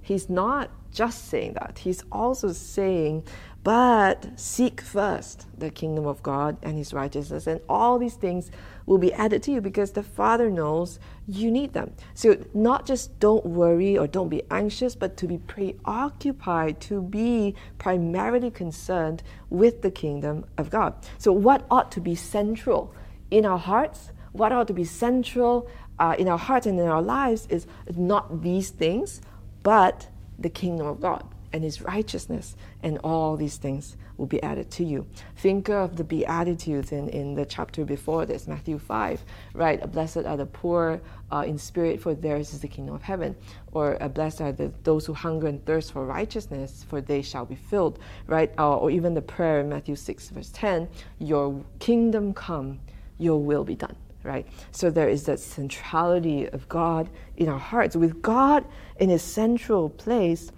He's 0.00 0.28
not 0.28 0.70
just 0.92 1.28
saying 1.28 1.54
that. 1.54 1.78
He's 1.78 2.04
also 2.12 2.52
saying, 2.52 3.24
but 3.64 4.38
seek 4.38 4.80
first 4.80 5.46
the 5.56 5.70
kingdom 5.70 6.06
of 6.06 6.22
God 6.22 6.56
and 6.62 6.76
his 6.76 6.92
righteousness, 6.92 7.46
and 7.46 7.60
all 7.68 7.98
these 7.98 8.14
things 8.14 8.50
will 8.86 8.98
be 8.98 9.12
added 9.12 9.42
to 9.44 9.52
you 9.52 9.60
because 9.60 9.92
the 9.92 10.02
Father 10.02 10.50
knows 10.50 10.98
you 11.28 11.50
need 11.50 11.72
them. 11.72 11.92
So, 12.14 12.36
not 12.54 12.86
just 12.86 13.20
don't 13.20 13.46
worry 13.46 13.96
or 13.96 14.08
don't 14.08 14.28
be 14.28 14.42
anxious, 14.50 14.96
but 14.96 15.16
to 15.18 15.28
be 15.28 15.38
preoccupied, 15.38 16.80
to 16.82 17.02
be 17.02 17.54
primarily 17.78 18.50
concerned 18.50 19.22
with 19.48 19.82
the 19.82 19.92
kingdom 19.92 20.44
of 20.58 20.68
God. 20.68 20.94
So, 21.18 21.32
what 21.32 21.64
ought 21.70 21.92
to 21.92 22.00
be 22.00 22.16
central 22.16 22.92
in 23.30 23.46
our 23.46 23.58
hearts? 23.58 24.10
What 24.32 24.50
ought 24.50 24.66
to 24.68 24.74
be 24.74 24.84
central 24.84 25.68
uh, 26.00 26.16
in 26.18 26.26
our 26.26 26.38
hearts 26.38 26.66
and 26.66 26.80
in 26.80 26.88
our 26.88 27.02
lives 27.02 27.46
is 27.48 27.66
not 27.94 28.42
these 28.42 28.70
things, 28.70 29.20
but 29.62 30.08
the 30.38 30.50
kingdom 30.50 30.86
of 30.86 31.00
God 31.00 31.24
and 31.52 31.62
his 31.62 31.82
righteousness, 31.82 32.56
and 32.82 32.98
all 33.04 33.36
these 33.36 33.56
things 33.56 33.96
will 34.16 34.26
be 34.26 34.42
added 34.42 34.70
to 34.70 34.84
you. 34.84 35.06
Think 35.36 35.68
of 35.68 35.96
the 35.96 36.04
Beatitudes 36.04 36.92
in, 36.92 37.08
in 37.10 37.34
the 37.34 37.44
chapter 37.44 37.84
before 37.84 38.24
this, 38.24 38.46
Matthew 38.46 38.78
5, 38.78 39.22
right? 39.54 39.92
Blessed 39.92 40.18
are 40.18 40.36
the 40.36 40.46
poor 40.46 41.00
uh, 41.30 41.44
in 41.46 41.58
spirit, 41.58 42.00
for 42.00 42.14
theirs 42.14 42.54
is 42.54 42.60
the 42.60 42.68
kingdom 42.68 42.94
of 42.94 43.02
heaven. 43.02 43.36
Or 43.72 43.96
blessed 44.08 44.40
are 44.40 44.52
the, 44.52 44.72
those 44.82 45.06
who 45.06 45.12
hunger 45.12 45.46
and 45.48 45.64
thirst 45.66 45.92
for 45.92 46.06
righteousness, 46.06 46.84
for 46.88 47.00
they 47.00 47.22
shall 47.22 47.44
be 47.44 47.56
filled, 47.56 47.98
right? 48.26 48.52
Uh, 48.58 48.76
or 48.76 48.90
even 48.90 49.14
the 49.14 49.22
prayer 49.22 49.60
in 49.60 49.68
Matthew 49.68 49.96
6, 49.96 50.28
verse 50.30 50.50
10, 50.54 50.88
Your 51.18 51.62
kingdom 51.78 52.32
come, 52.32 52.80
your 53.18 53.42
will 53.42 53.64
be 53.64 53.74
done 53.74 53.96
right? 54.22 54.46
So 54.70 54.90
there 54.90 55.08
is 55.08 55.24
that 55.24 55.40
centrality 55.40 56.48
of 56.48 56.68
God 56.68 57.10
in 57.36 57.48
our 57.48 57.58
hearts. 57.58 57.96
With 57.96 58.22
God 58.22 58.64
in 58.96 59.10
His 59.10 59.22
central 59.22 59.90
place, 59.90 60.50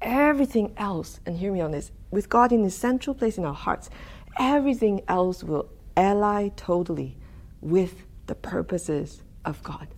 everything 0.00 0.72
else, 0.76 1.20
and 1.26 1.36
hear 1.36 1.52
me 1.52 1.60
on 1.60 1.70
this, 1.70 1.90
with 2.10 2.28
God 2.28 2.52
in 2.52 2.62
His 2.62 2.76
central 2.76 3.14
place 3.14 3.38
in 3.38 3.44
our 3.44 3.54
hearts, 3.54 3.90
everything 4.38 5.02
else 5.08 5.42
will 5.42 5.68
ally 5.96 6.48
totally 6.56 7.16
with 7.60 8.04
the 8.26 8.34
purposes 8.34 9.22
of 9.44 9.62
God 9.62 9.88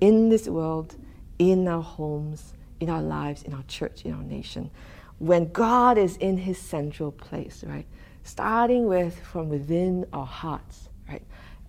in 0.00 0.28
this 0.28 0.46
world, 0.48 0.96
in 1.38 1.66
our 1.66 1.82
homes, 1.82 2.52
in 2.80 2.90
our 2.90 3.02
lives, 3.02 3.42
in 3.42 3.54
our 3.54 3.62
church, 3.64 4.04
in 4.04 4.12
our 4.12 4.22
nation. 4.22 4.70
When 5.18 5.50
God 5.50 5.98
is 5.98 6.16
in 6.16 6.36
His 6.36 6.58
central 6.58 7.10
place, 7.10 7.64
right? 7.66 7.86
Starting 8.22 8.86
with 8.86 9.18
from 9.20 9.48
within 9.48 10.06
our 10.12 10.26
hearts, 10.26 10.88
right? 11.08 11.22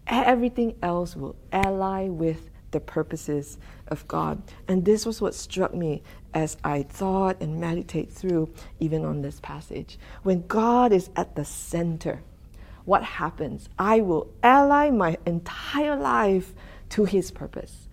Everything 0.10 0.76
else 0.82 1.16
will 1.16 1.36
ally 1.52 2.08
with 2.08 2.50
the 2.72 2.80
purposes 2.80 3.58
of 3.88 4.08
God. 4.08 4.42
And 4.68 4.86
this 4.86 5.06
was 5.06 5.22
what 5.22 5.36
struck 5.36 5.74
me 5.74 6.04
as 6.34 6.58
I 6.64 6.84
thought 6.84 7.42
and 7.42 7.60
meditate 7.60 8.12
through 8.12 8.54
even 8.80 9.06
on 9.06 9.22
this 9.22 9.40
passage. 9.40 9.98
When 10.24 10.46
God 10.48 10.92
is 10.92 11.10
at 11.16 11.36
the 11.36 11.46
center, 11.46 12.22
what 12.86 13.04
happens? 13.04 13.70
I 13.78 14.02
will 14.02 14.32
ally 14.42 14.90
my 14.90 15.18
entire 15.26 15.96
life 15.96 16.54
to 16.90 17.06
his 17.06 17.32
purpose. 17.32 17.88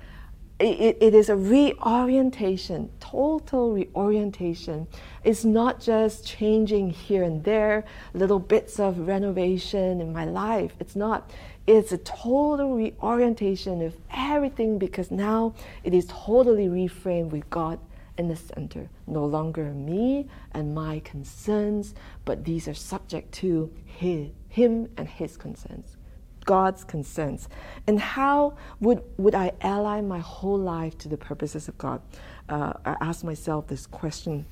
It, 0.59 0.97
it 1.03 1.15
is 1.15 1.29
a 1.29 1.37
reorientation, 1.37 2.91
total 2.99 3.73
reorientation. 3.73 4.87
It's 5.23 5.45
not 5.45 5.81
just 5.81 6.27
changing 6.27 6.91
here 6.91 7.23
and 7.23 7.45
there, 7.45 7.85
little 8.15 8.39
bits 8.39 8.81
of 8.81 9.07
renovation 9.07 10.01
in 10.01 10.15
my 10.15 10.25
life. 10.25 10.73
It's 10.81 10.97
not. 10.97 11.31
It's 11.67 11.93
a 11.93 11.99
total 11.99 12.75
reorientation 12.75 13.83
of 13.83 13.97
everything 14.13 14.79
because 14.79 15.11
now 15.11 15.55
it 15.83 15.95
is 15.95 16.07
totally 16.09 16.69
reframed 16.69 17.31
with 17.31 17.49
God 17.51 17.81
in 18.19 18.29
the 18.29 18.37
center. 18.37 18.89
No 19.07 19.25
longer 19.25 19.65
me 19.73 20.29
and 20.53 20.75
my 20.75 21.01
concerns, 21.01 21.95
but 22.25 22.45
these 22.45 22.69
are 22.69 22.75
subject 22.75 23.33
to 23.35 23.73
his, 23.85 24.31
Him 24.49 24.89
and 24.97 25.09
His 25.09 25.37
concerns. 25.37 25.97
God's 26.45 26.85
concerns. 26.85 27.49
And 27.89 27.99
how 27.99 28.57
would, 28.81 29.03
would 29.17 29.35
I 29.35 29.53
ally 29.61 30.01
my 30.01 30.21
whole 30.21 30.59
life 30.59 30.97
to 30.99 31.09
the 31.09 31.17
purposes 31.17 31.67
of 31.67 31.77
God? 31.77 32.01
Uh, 32.49 32.75
I 32.85 32.97
asked 33.01 33.25
myself 33.25 33.67
this 33.67 33.87
question 33.87 34.47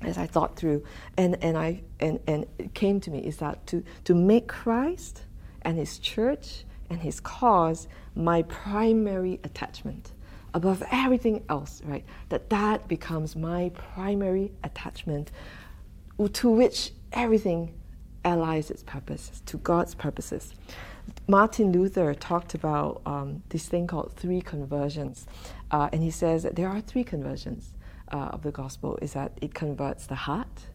as 0.00 0.16
I 0.16 0.26
thought 0.26 0.56
through, 0.56 0.84
and, 1.16 1.36
and, 1.42 1.56
I, 1.56 1.82
and, 2.00 2.18
and 2.26 2.46
it 2.58 2.74
came 2.74 3.00
to 3.00 3.10
me 3.10 3.18
is 3.20 3.38
that 3.38 3.66
to, 3.68 3.84
to 4.04 4.14
make 4.14 4.48
Christ 4.48 5.22
and 5.64 5.78
his 5.78 5.98
church 5.98 6.64
and 6.90 7.00
his 7.00 7.20
cause 7.20 7.88
my 8.14 8.42
primary 8.42 9.40
attachment 9.44 10.12
above 10.54 10.82
everything 10.92 11.44
else, 11.48 11.82
right? 11.84 12.04
That 12.28 12.48
that 12.50 12.86
becomes 12.86 13.34
my 13.34 13.70
primary 13.74 14.52
attachment 14.62 15.32
to 16.32 16.48
which 16.48 16.92
everything 17.12 17.74
allies 18.24 18.70
its 18.70 18.82
purposes, 18.84 19.42
to 19.46 19.56
God's 19.58 19.94
purposes. 19.94 20.54
Martin 21.26 21.72
Luther 21.72 22.14
talked 22.14 22.54
about 22.54 23.02
um, 23.04 23.42
this 23.48 23.66
thing 23.66 23.86
called 23.86 24.12
three 24.16 24.40
conversions, 24.40 25.26
uh, 25.70 25.90
and 25.92 26.02
he 26.02 26.10
says 26.10 26.44
that 26.44 26.56
there 26.56 26.68
are 26.68 26.80
three 26.80 27.04
conversions 27.04 27.74
uh, 28.12 28.30
of 28.32 28.42
the 28.42 28.52
gospel. 28.52 28.96
Is 29.02 29.12
that 29.12 29.32
it 29.42 29.54
converts 29.54 30.06
the 30.06 30.14
heart, 30.14 30.66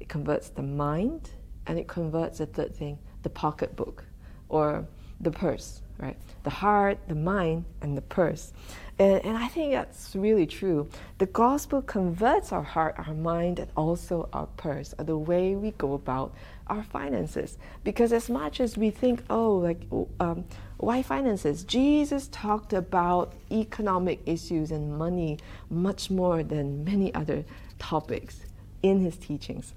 it 0.00 0.08
converts 0.08 0.48
the 0.48 0.62
mind, 0.62 1.30
and 1.66 1.78
it 1.78 1.86
converts 1.86 2.38
the 2.38 2.46
third 2.46 2.74
thing, 2.74 2.98
the 3.22 3.30
pocketbook 3.30 4.05
or 4.48 4.86
the 5.20 5.30
purse, 5.30 5.82
right? 5.98 6.16
The 6.42 6.50
heart, 6.50 6.98
the 7.08 7.14
mind, 7.14 7.64
and 7.80 7.96
the 7.96 8.02
purse. 8.02 8.52
And, 8.98 9.24
and 9.24 9.36
I 9.36 9.48
think 9.48 9.72
that's 9.72 10.14
really 10.14 10.46
true. 10.46 10.88
The 11.18 11.26
gospel 11.26 11.82
converts 11.82 12.52
our 12.52 12.62
heart, 12.62 12.94
our 12.98 13.14
mind, 13.14 13.58
and 13.58 13.70
also 13.76 14.28
our 14.32 14.46
purse, 14.56 14.94
the 14.98 15.18
way 15.18 15.54
we 15.54 15.72
go 15.72 15.94
about 15.94 16.34
our 16.68 16.82
finances. 16.82 17.58
Because 17.84 18.12
as 18.12 18.28
much 18.30 18.60
as 18.60 18.76
we 18.76 18.90
think, 18.90 19.22
oh, 19.30 19.56
like, 19.56 19.82
um, 20.20 20.44
why 20.78 21.02
finances? 21.02 21.64
Jesus 21.64 22.28
talked 22.28 22.72
about 22.72 23.32
economic 23.50 24.20
issues 24.26 24.70
and 24.70 24.98
money 24.98 25.38
much 25.70 26.10
more 26.10 26.42
than 26.42 26.84
many 26.84 27.14
other 27.14 27.44
topics 27.78 28.40
in 28.82 29.00
his 29.00 29.16
teachings. 29.16 29.72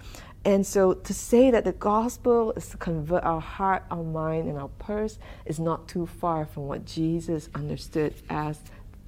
And 0.46 0.66
so 0.66 0.94
to 0.94 1.14
say 1.14 1.52
that 1.52 1.66
the 1.66 1.74
gospel 1.74 2.54
is 2.54 2.70
to 2.70 2.78
convert 2.78 3.24
our 3.24 3.42
heart, 3.42 3.84
our 3.92 4.04
mind, 4.04 4.48
and 4.48 4.58
our 4.58 4.70
purse 4.80 5.20
is 5.46 5.60
not 5.60 5.88
too 5.88 6.06
far 6.06 6.46
from 6.46 6.68
what 6.68 6.86
Jesus 6.86 7.50
understood 7.54 8.14
as 8.30 8.60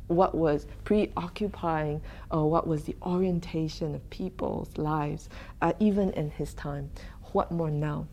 what 0.08 0.36
was 0.36 0.68
preoccupying 0.84 2.02
or 2.30 2.50
what 2.50 2.68
was 2.68 2.84
the 2.84 2.96
orientation 3.02 3.96
of 3.96 4.10
people's 4.10 4.78
lives, 4.78 5.30
uh, 5.62 5.72
even 5.80 6.12
in 6.12 6.30
his 6.32 6.54
time. 6.54 6.92
What 7.32 7.50
more 7.50 7.72
now? 7.72 8.08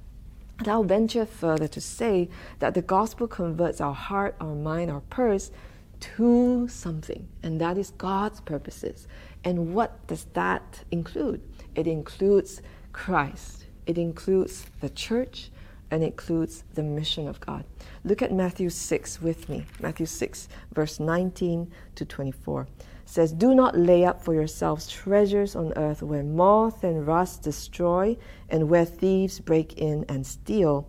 And 0.60 0.68
I'll 0.68 0.84
venture 0.84 1.26
further 1.26 1.68
to 1.68 1.80
say 1.80 2.28
that 2.60 2.75
the 2.75 2.82
gospel 2.82 3.26
converts 3.26 3.80
our 3.80 3.94
heart, 3.94 4.37
our 4.40 4.54
mind, 4.54 4.90
our 4.90 5.00
purse 5.00 5.50
to 6.00 6.68
something, 6.68 7.28
and 7.42 7.60
that 7.60 7.76
is 7.76 7.90
God's 7.90 8.40
purposes. 8.40 9.08
And 9.44 9.75
what 9.75 10.06
does 10.06 10.25
that 10.34 10.84
include? 10.90 11.40
It 11.75 11.87
includes 11.87 12.62
Christ. 12.99 13.64
It 13.87 13.97
includes 13.97 14.67
the 14.81 14.90
church 14.90 15.50
and 15.88 16.02
includes 16.02 16.64
the 16.75 16.83
mission 16.83 17.28
of 17.28 17.38
God. 17.38 17.64
Look 18.02 18.23
at 18.23 18.33
Matthew 18.33 18.71
6 18.71 19.23
with 19.23 19.49
me. 19.49 19.67
Matthew 19.81 20.05
6, 20.05 20.49
verse 20.75 20.99
19 20.99 21.71
to 21.95 22.05
24 22.05 22.67
says, 23.05 23.33
Do 23.33 23.55
not 23.55 23.78
lay 23.78 24.05
up 24.05 24.21
for 24.21 24.35
yourselves 24.35 24.88
treasures 24.88 25.55
on 25.55 25.73
earth 25.76 26.02
where 26.02 26.25
moth 26.25 26.83
and 26.83 27.07
rust 27.07 27.43
destroy 27.43 28.17
and 28.50 28.69
where 28.69 28.85
thieves 28.85 29.38
break 29.38 29.78
in 29.78 30.05
and 30.09 30.26
steal 30.26 30.88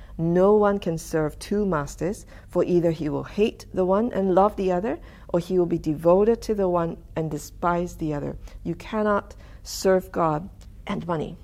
No 0.17 0.53
one 0.53 0.79
can 0.79 0.97
serve 0.97 1.37
two 1.39 1.65
masters, 1.65 2.25
for 2.47 2.63
either 2.63 2.91
he 2.91 3.09
will 3.09 3.23
hate 3.23 3.65
the 3.73 3.85
one 3.85 4.11
and 4.13 4.35
love 4.35 4.55
the 4.55 4.71
other, 4.71 4.99
or 5.29 5.39
he 5.39 5.57
will 5.57 5.65
be 5.65 5.77
devoted 5.77 6.41
to 6.43 6.55
the 6.55 6.67
one 6.67 6.97
and 7.15 7.31
despise 7.31 7.95
the 7.95 8.13
other. 8.13 8.35
You 8.63 8.75
cannot 8.75 9.35
serve 9.63 10.11
God 10.11 10.49
and 10.87 11.05
money. 11.07 11.37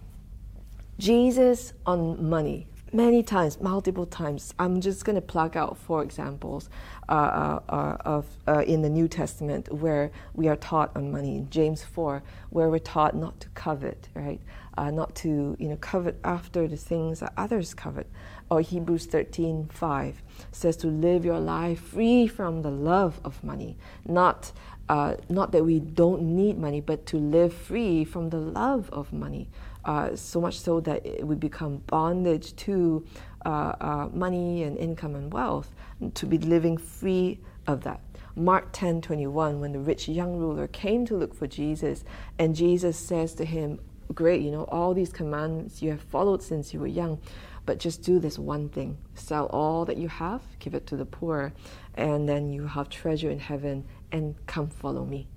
Jesus 1.00 1.74
on 1.86 2.27
money, 2.27 2.67
many 2.91 3.21
times, 3.21 3.62
multiple 3.62 4.05
times. 4.07 4.53
I'm 4.57 4.81
just 4.81 5.05
going 5.05 5.15
to 5.15 5.21
plug 5.21 5.55
out 5.55 5.77
four 5.77 6.01
examples 6.01 6.69
uh, 7.07 7.12
uh, 7.12 7.59
uh, 7.69 7.97
of 8.01 8.25
uh, 8.47 8.63
in 8.65 8.81
the 8.81 8.89
New 8.89 9.07
Testament 9.07 9.71
where 9.71 10.12
we 10.33 10.47
are 10.47 10.55
taught 10.55 10.95
on 10.95 11.12
money. 11.12 11.38
In 11.38 11.50
James 11.50 11.83
4, 11.83 12.24
where 12.50 12.69
we're 12.69 12.79
taught 12.79 13.15
not 13.15 13.39
to 13.41 13.50
covet, 13.50 14.09
right? 14.15 14.41
uh, 14.77 14.91
not 14.91 15.15
to 15.15 15.55
you 15.59 15.67
know 15.67 15.75
covet 15.77 16.19
after 16.24 16.67
the 16.67 16.77
things 16.77 17.19
that 17.19 17.33
others 17.36 17.74
covet. 17.74 18.07
Or 18.49 18.61
Hebrews 18.61 19.05
13 19.07 19.69
5 19.71 20.21
says 20.51 20.77
to 20.77 20.87
live 20.87 21.25
your 21.25 21.39
life 21.39 21.79
free 21.79 22.27
from 22.27 22.61
the 22.61 22.71
love 22.71 23.19
of 23.23 23.43
money, 23.43 23.77
not 24.05 24.51
uh, 24.89 25.15
not 25.27 25.51
that 25.51 25.65
we 25.65 25.79
don't 25.79 26.21
need 26.21 26.57
money, 26.57 26.79
but 26.79 27.05
to 27.07 27.17
live 27.17 27.53
free 27.53 28.05
from 28.05 28.29
the 28.29 28.37
love 28.37 28.89
of 28.91 29.11
money. 29.11 29.49
Uh, 29.83 30.15
so 30.15 30.39
much 30.39 30.59
so 30.59 30.79
that 30.79 31.05
it 31.05 31.25
would 31.25 31.39
become 31.39 31.77
bondage 31.87 32.55
to 32.55 33.05
uh, 33.45 33.73
uh 33.79 34.09
money 34.13 34.63
and 34.63 34.77
income 34.77 35.15
and 35.15 35.31
wealth, 35.33 35.73
to 36.13 36.25
be 36.25 36.37
living 36.37 36.77
free 36.77 37.39
of 37.67 37.83
that. 37.83 37.99
Mark 38.35 38.69
10 38.71 39.01
21, 39.01 39.59
when 39.59 39.73
the 39.73 39.79
rich 39.79 40.07
young 40.07 40.37
ruler 40.37 40.67
came 40.67 41.05
to 41.05 41.15
look 41.15 41.33
for 41.33 41.47
Jesus, 41.47 42.03
and 42.37 42.55
Jesus 42.55 42.97
says 42.97 43.33
to 43.33 43.45
him, 43.45 43.79
Great, 44.13 44.41
you 44.41 44.51
know, 44.51 44.63
all 44.65 44.93
these 44.93 45.11
commandments 45.11 45.81
you 45.81 45.89
have 45.91 46.01
followed 46.01 46.41
since 46.41 46.73
you 46.73 46.79
were 46.79 46.87
young, 46.87 47.19
but 47.67 47.77
just 47.77 48.01
do 48.01 48.17
this 48.17 48.39
one 48.39 48.69
thing 48.69 48.97
sell 49.13 49.45
all 49.47 49.86
that 49.86 49.97
you 49.97 50.07
have, 50.07 50.41
give 50.57 50.74
it 50.74 50.88
to 50.88 50.95
the 50.95 51.05
poor, 51.05 51.53
and 51.95 52.27
then 52.27 52.50
you 52.50 52.65
have 52.65 52.89
treasure 52.89 53.29
in 53.29 53.39
heaven, 53.39 53.86
and 54.12 54.36
come 54.47 54.69
follow 54.69 55.05
me. 55.05 55.27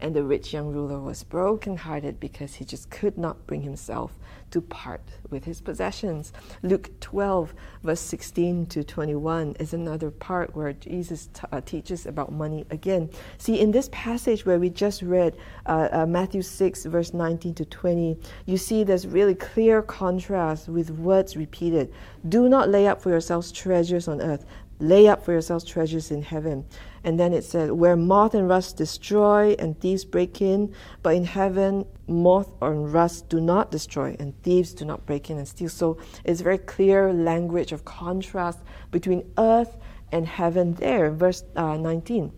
And 0.00 0.16
the 0.16 0.24
rich 0.24 0.52
young 0.52 0.68
ruler 0.72 0.98
was 0.98 1.22
broken-hearted 1.22 2.18
because 2.18 2.54
he 2.54 2.64
just 2.64 2.88
could 2.90 3.18
not 3.18 3.46
bring 3.46 3.62
himself 3.62 4.18
to 4.50 4.60
part 4.60 5.02
with 5.30 5.44
his 5.44 5.60
possessions. 5.60 6.32
Luke 6.62 6.90
12, 7.00 7.54
verse 7.82 8.00
16 8.00 8.66
to 8.66 8.82
21 8.82 9.56
is 9.60 9.74
another 9.74 10.10
part 10.10 10.54
where 10.56 10.72
Jesus 10.72 11.28
uh, 11.52 11.60
teaches 11.60 12.06
about 12.06 12.32
money 12.32 12.64
again. 12.70 13.10
See, 13.38 13.60
in 13.60 13.70
this 13.70 13.88
passage 13.92 14.44
where 14.46 14.58
we 14.58 14.70
just 14.70 15.02
read 15.02 15.36
uh, 15.66 15.88
uh, 15.92 16.06
Matthew 16.06 16.42
6, 16.42 16.84
verse 16.86 17.14
19 17.14 17.54
to 17.54 17.64
20, 17.64 18.18
you 18.46 18.56
see 18.56 18.84
there's 18.84 19.06
really 19.06 19.34
clear 19.34 19.82
contrast 19.82 20.68
with 20.68 20.90
words 20.90 21.36
repeated. 21.36 21.92
Do 22.28 22.48
not 22.48 22.68
lay 22.68 22.86
up 22.86 23.00
for 23.00 23.10
yourselves 23.10 23.52
treasures 23.52 24.08
on 24.08 24.20
earth, 24.20 24.44
lay 24.80 25.08
up 25.08 25.24
for 25.24 25.32
yourselves 25.32 25.64
treasures 25.64 26.10
in 26.10 26.22
heaven. 26.22 26.64
And 27.02 27.18
then 27.18 27.32
it 27.32 27.44
said, 27.44 27.72
Where 27.72 27.96
moth 27.96 28.34
and 28.34 28.48
rust 28.48 28.76
destroy 28.76 29.54
and 29.58 29.78
thieves 29.80 30.04
break 30.04 30.42
in, 30.42 30.74
but 31.02 31.14
in 31.14 31.24
heaven 31.24 31.86
moth 32.06 32.50
and 32.60 32.92
rust 32.92 33.28
do 33.28 33.40
not 33.40 33.70
destroy 33.70 34.16
and 34.18 34.40
thieves 34.42 34.74
do 34.74 34.84
not 34.84 35.06
break 35.06 35.30
in 35.30 35.38
and 35.38 35.48
steal. 35.48 35.68
So 35.68 35.98
it's 36.24 36.40
very 36.40 36.58
clear 36.58 37.12
language 37.12 37.72
of 37.72 37.84
contrast 37.84 38.58
between 38.90 39.30
earth 39.38 39.76
and 40.12 40.26
heaven 40.26 40.74
there, 40.74 41.10
verse 41.10 41.44
uh, 41.56 41.76
19. 41.76 42.32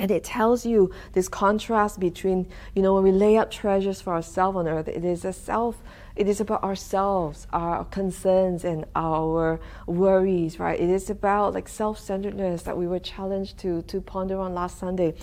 And 0.00 0.10
it 0.10 0.22
tells 0.22 0.64
you 0.64 0.92
this 1.12 1.28
contrast 1.28 1.98
between, 1.98 2.46
you 2.74 2.82
know, 2.82 2.94
when 2.94 3.02
we 3.02 3.10
lay 3.10 3.36
up 3.36 3.50
treasures 3.50 4.00
for 4.00 4.12
ourselves 4.12 4.56
on 4.56 4.68
earth, 4.68 4.86
it 4.86 5.04
is 5.04 5.24
a 5.24 5.32
self 5.32 5.82
it 6.18 6.28
is 6.28 6.40
about 6.40 6.64
ourselves, 6.64 7.46
our 7.52 7.84
concerns, 7.84 8.64
and 8.64 8.84
our 8.96 9.60
worries, 9.86 10.58
right? 10.58 10.78
It 10.78 10.90
is 10.90 11.10
about 11.10 11.54
like 11.54 11.68
self-centeredness 11.68 12.62
that 12.62 12.76
we 12.76 12.88
were 12.88 12.98
challenged 12.98 13.56
to 13.58 13.82
to 13.82 14.00
ponder 14.00 14.38
on 14.38 14.52
last 14.52 14.78
Sunday. 14.78 15.14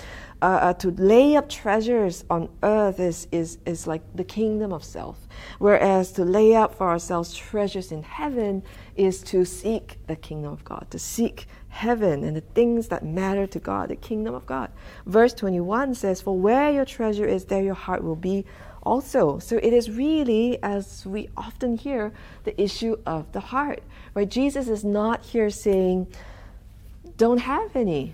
Uh, 0.41 0.45
uh, 0.45 0.73
to 0.73 0.91
lay 0.91 1.35
up 1.35 1.49
treasures 1.49 2.23
on 2.29 2.47
earth 2.63 2.99
is, 3.01 3.27
is 3.33 3.57
is 3.65 3.87
like 3.87 4.03
the 4.15 4.23
kingdom 4.23 4.71
of 4.71 4.85
self, 4.85 5.27
whereas 5.59 6.13
to 6.13 6.23
lay 6.23 6.55
up 6.55 6.73
for 6.73 6.87
ourselves 6.87 7.33
treasures 7.33 7.91
in 7.91 8.01
heaven 8.01 8.63
is 8.95 9.21
to 9.21 9.43
seek 9.43 9.97
the 10.07 10.15
kingdom 10.15 10.53
of 10.53 10.63
God, 10.63 10.87
to 10.91 10.99
seek 10.99 11.45
heaven 11.75 12.23
and 12.23 12.37
the 12.37 12.41
things 12.41 12.87
that 12.87 13.03
matter 13.03 13.45
to 13.45 13.59
God, 13.59 13.89
the 13.89 13.97
kingdom 13.97 14.33
of 14.33 14.45
God. 14.45 14.71
Verse 15.05 15.33
21 15.33 15.93
says, 15.95 16.21
For 16.21 16.37
where 16.37 16.71
your 16.71 16.85
treasure 16.85 17.25
is, 17.25 17.43
there 17.45 17.61
your 17.61 17.73
heart 17.73 18.01
will 18.01 18.15
be 18.15 18.45
also. 18.85 19.39
So 19.39 19.57
it 19.57 19.73
is 19.73 19.89
really, 19.89 20.61
as 20.63 21.05
we 21.05 21.29
often 21.35 21.77
hear, 21.77 22.13
the 22.43 22.59
issue 22.61 22.97
of 23.05 23.31
the 23.31 23.39
heart. 23.39 23.81
Right? 24.13 24.29
Jesus 24.29 24.67
is 24.67 24.83
not 24.83 25.25
here 25.25 25.49
saying, 25.49 26.07
don't 27.17 27.39
have 27.39 27.75
any. 27.75 28.13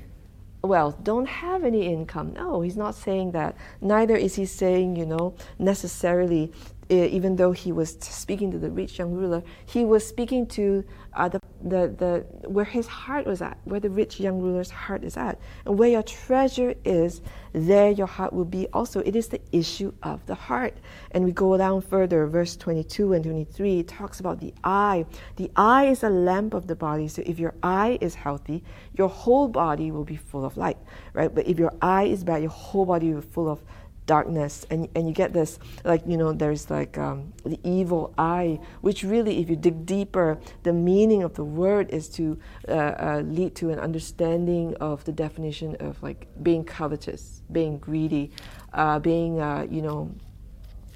Well, 0.63 0.91
don't 1.03 1.27
have 1.27 1.63
any 1.63 1.87
income. 1.87 2.33
No, 2.33 2.61
he's 2.61 2.77
not 2.77 2.93
saying 2.93 3.31
that. 3.31 3.55
Neither 3.81 4.15
is 4.15 4.35
he 4.35 4.45
saying, 4.45 4.95
you 4.95 5.05
know, 5.05 5.33
necessarily, 5.57 6.51
even 6.91 7.35
though 7.35 7.51
he 7.51 7.71
was 7.71 7.97
speaking 8.01 8.51
to 8.51 8.59
the 8.59 8.69
rich 8.69 8.99
young 8.99 9.11
ruler, 9.11 9.43
he 9.65 9.85
was 9.85 10.05
speaking 10.05 10.45
to 10.47 10.83
uh, 11.13 11.29
the 11.29 11.39
the, 11.63 11.93
the 11.97 12.49
where 12.49 12.65
his 12.65 12.87
heart 12.87 13.25
was 13.25 13.41
at, 13.41 13.57
where 13.65 13.79
the 13.79 13.89
rich 13.89 14.19
young 14.19 14.39
ruler's 14.39 14.69
heart 14.69 15.03
is 15.03 15.17
at. 15.17 15.39
And 15.65 15.77
where 15.77 15.89
your 15.89 16.03
treasure 16.03 16.73
is, 16.83 17.21
there 17.53 17.91
your 17.91 18.07
heart 18.07 18.33
will 18.33 18.45
be 18.45 18.67
also. 18.73 19.01
It 19.01 19.15
is 19.15 19.27
the 19.27 19.41
issue 19.51 19.93
of 20.03 20.25
the 20.25 20.35
heart. 20.35 20.75
And 21.11 21.23
we 21.23 21.31
go 21.31 21.57
down 21.57 21.81
further, 21.81 22.25
verse 22.27 22.55
22 22.55 23.13
and 23.13 23.23
23 23.23 23.79
it 23.79 23.87
talks 23.87 24.19
about 24.19 24.39
the 24.39 24.53
eye. 24.63 25.05
The 25.35 25.51
eye 25.55 25.85
is 25.85 26.03
a 26.03 26.09
lamp 26.09 26.53
of 26.53 26.67
the 26.67 26.75
body. 26.75 27.07
So 27.07 27.21
if 27.25 27.39
your 27.39 27.53
eye 27.61 27.97
is 28.01 28.15
healthy, 28.15 28.63
your 28.97 29.09
whole 29.09 29.47
body 29.47 29.91
will 29.91 30.05
be 30.05 30.15
full 30.15 30.45
of 30.45 30.57
light, 30.57 30.77
right? 31.13 31.33
But 31.33 31.47
if 31.47 31.59
your 31.59 31.73
eye 31.81 32.03
is 32.03 32.23
bad, 32.23 32.41
your 32.41 32.51
whole 32.51 32.85
body 32.85 33.13
will 33.13 33.21
be 33.21 33.27
full 33.27 33.49
of 33.49 33.63
darkness 34.11 34.65
and, 34.69 34.89
and 34.95 35.07
you 35.07 35.13
get 35.13 35.31
this 35.31 35.57
like 35.85 36.01
you 36.05 36.17
know 36.17 36.33
there's 36.33 36.69
like 36.69 36.97
um, 36.97 37.31
the 37.45 37.59
evil 37.63 38.13
eye 38.17 38.59
which 38.81 38.99
really 39.03 39.39
if 39.41 39.49
you 39.49 39.55
dig 39.55 39.85
deeper 39.85 40.37
the 40.63 40.73
meaning 40.73 41.23
of 41.23 41.33
the 41.35 41.47
word 41.61 41.89
is 41.91 42.09
to 42.09 42.37
uh, 42.67 42.71
uh, 42.71 43.21
lead 43.25 43.55
to 43.55 43.69
an 43.69 43.79
understanding 43.79 44.75
of 44.81 45.05
the 45.05 45.13
definition 45.25 45.77
of 45.79 45.91
like 46.03 46.27
being 46.43 46.63
covetous 46.65 47.41
being 47.53 47.77
greedy 47.77 48.29
uh, 48.73 48.99
being 48.99 49.39
uh, 49.39 49.65
you 49.69 49.81
know 49.81 50.11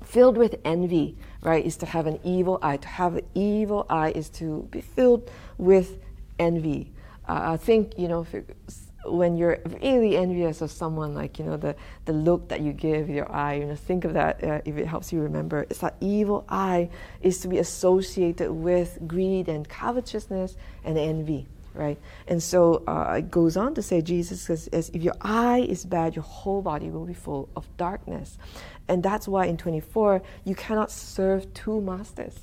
filled 0.03 0.37
with 0.37 0.53
envy 0.65 1.17
right 1.41 1.65
is 1.65 1.77
to 1.77 1.85
have 1.85 2.07
an 2.07 2.19
evil 2.23 2.59
eye. 2.61 2.77
To 2.77 2.87
have 2.87 3.15
an 3.15 3.25
evil 3.33 3.85
eye 3.89 4.11
is 4.11 4.29
to 4.41 4.67
be 4.71 4.81
filled 4.81 5.31
with 5.57 5.99
envy. 6.37 6.91
Uh, 7.27 7.53
i 7.55 7.57
think 7.57 7.97
you 7.97 8.07
know 8.07 8.23
when 9.07 9.35
you're 9.37 9.59
really 9.81 10.17
envious 10.17 10.61
of 10.61 10.71
someone, 10.71 11.13
like, 11.13 11.39
you 11.39 11.45
know, 11.45 11.57
the, 11.57 11.75
the 12.05 12.13
look 12.13 12.49
that 12.49 12.61
you 12.61 12.73
give 12.73 13.09
your 13.09 13.31
eye, 13.31 13.55
you 13.55 13.65
know, 13.65 13.75
think 13.75 14.05
of 14.05 14.13
that 14.13 14.43
uh, 14.43 14.61
if 14.65 14.77
it 14.77 14.85
helps 14.85 15.11
you 15.11 15.21
remember. 15.21 15.65
It's 15.69 15.79
that 15.79 15.95
evil 16.01 16.45
eye 16.49 16.89
is 17.21 17.39
to 17.39 17.47
be 17.47 17.57
associated 17.57 18.51
with 18.51 18.99
greed 19.07 19.47
and 19.47 19.67
covetousness 19.67 20.55
and 20.83 20.97
envy, 20.97 21.47
right? 21.73 21.99
And 22.27 22.41
so 22.41 22.83
uh, 22.87 23.15
it 23.17 23.31
goes 23.31 23.57
on 23.57 23.75
to 23.75 23.81
say, 23.81 24.01
Jesus 24.01 24.41
says, 24.41 24.67
if 24.93 25.01
your 25.01 25.15
eye 25.21 25.65
is 25.67 25.85
bad, 25.85 26.15
your 26.15 26.23
whole 26.23 26.61
body 26.61 26.89
will 26.89 27.05
be 27.05 27.13
full 27.13 27.49
of 27.55 27.65
darkness. 27.77 28.37
And 28.87 29.01
that's 29.01 29.27
why 29.27 29.45
in 29.45 29.57
24, 29.57 30.21
you 30.43 30.55
cannot 30.55 30.91
serve 30.91 31.53
two 31.53 31.81
masters 31.81 32.35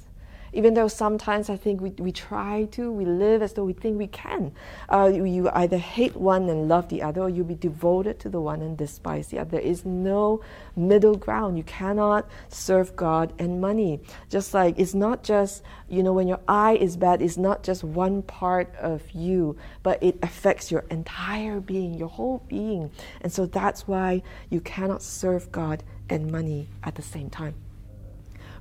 even 0.52 0.74
though 0.74 0.88
sometimes 0.88 1.48
I 1.48 1.56
think 1.56 1.80
we, 1.80 1.90
we 1.90 2.12
try 2.12 2.64
to, 2.72 2.90
we 2.92 3.04
live 3.04 3.42
as 3.42 3.54
though 3.54 3.64
we 3.64 3.72
think 3.72 3.98
we 3.98 4.06
can. 4.06 4.52
Uh, 4.88 5.10
you, 5.12 5.24
you, 5.24 5.50
either 5.54 5.78
hate 5.78 6.14
one 6.14 6.48
and 6.48 6.68
love 6.68 6.88
the 6.88 7.02
other, 7.02 7.22
or 7.22 7.30
you'll 7.30 7.46
be 7.46 7.54
devoted 7.54 8.18
to 8.20 8.28
the 8.28 8.40
one 8.40 8.60
and 8.60 8.76
despise 8.76 9.28
the 9.28 9.38
other. 9.38 9.52
There 9.52 9.60
is 9.60 9.84
no 9.84 10.42
middle 10.76 11.16
ground. 11.16 11.56
You 11.56 11.64
cannot 11.64 12.28
serve 12.48 12.94
God 12.96 13.32
and 13.38 13.60
money. 13.60 14.00
Just 14.28 14.52
like 14.52 14.78
it's 14.78 14.94
not 14.94 15.22
just, 15.22 15.62
you 15.88 16.02
know, 16.02 16.12
when 16.12 16.28
your 16.28 16.40
eye 16.46 16.74
is 16.74 16.96
bad, 16.96 17.22
it's 17.22 17.36
not 17.36 17.62
just 17.62 17.82
one 17.82 18.22
part 18.22 18.74
of 18.76 19.02
you, 19.12 19.56
but 19.82 20.02
it 20.02 20.18
affects 20.22 20.70
your 20.70 20.84
entire 20.90 21.60
being, 21.60 21.94
your 21.94 22.08
whole 22.08 22.42
being. 22.48 22.90
And 23.22 23.32
so 23.32 23.46
that's 23.46 23.88
why 23.88 24.22
you 24.50 24.60
cannot 24.60 25.02
serve 25.02 25.50
God 25.50 25.82
and 26.08 26.30
money 26.30 26.68
at 26.84 26.94
the 26.94 27.02
same 27.02 27.30
time. 27.30 27.54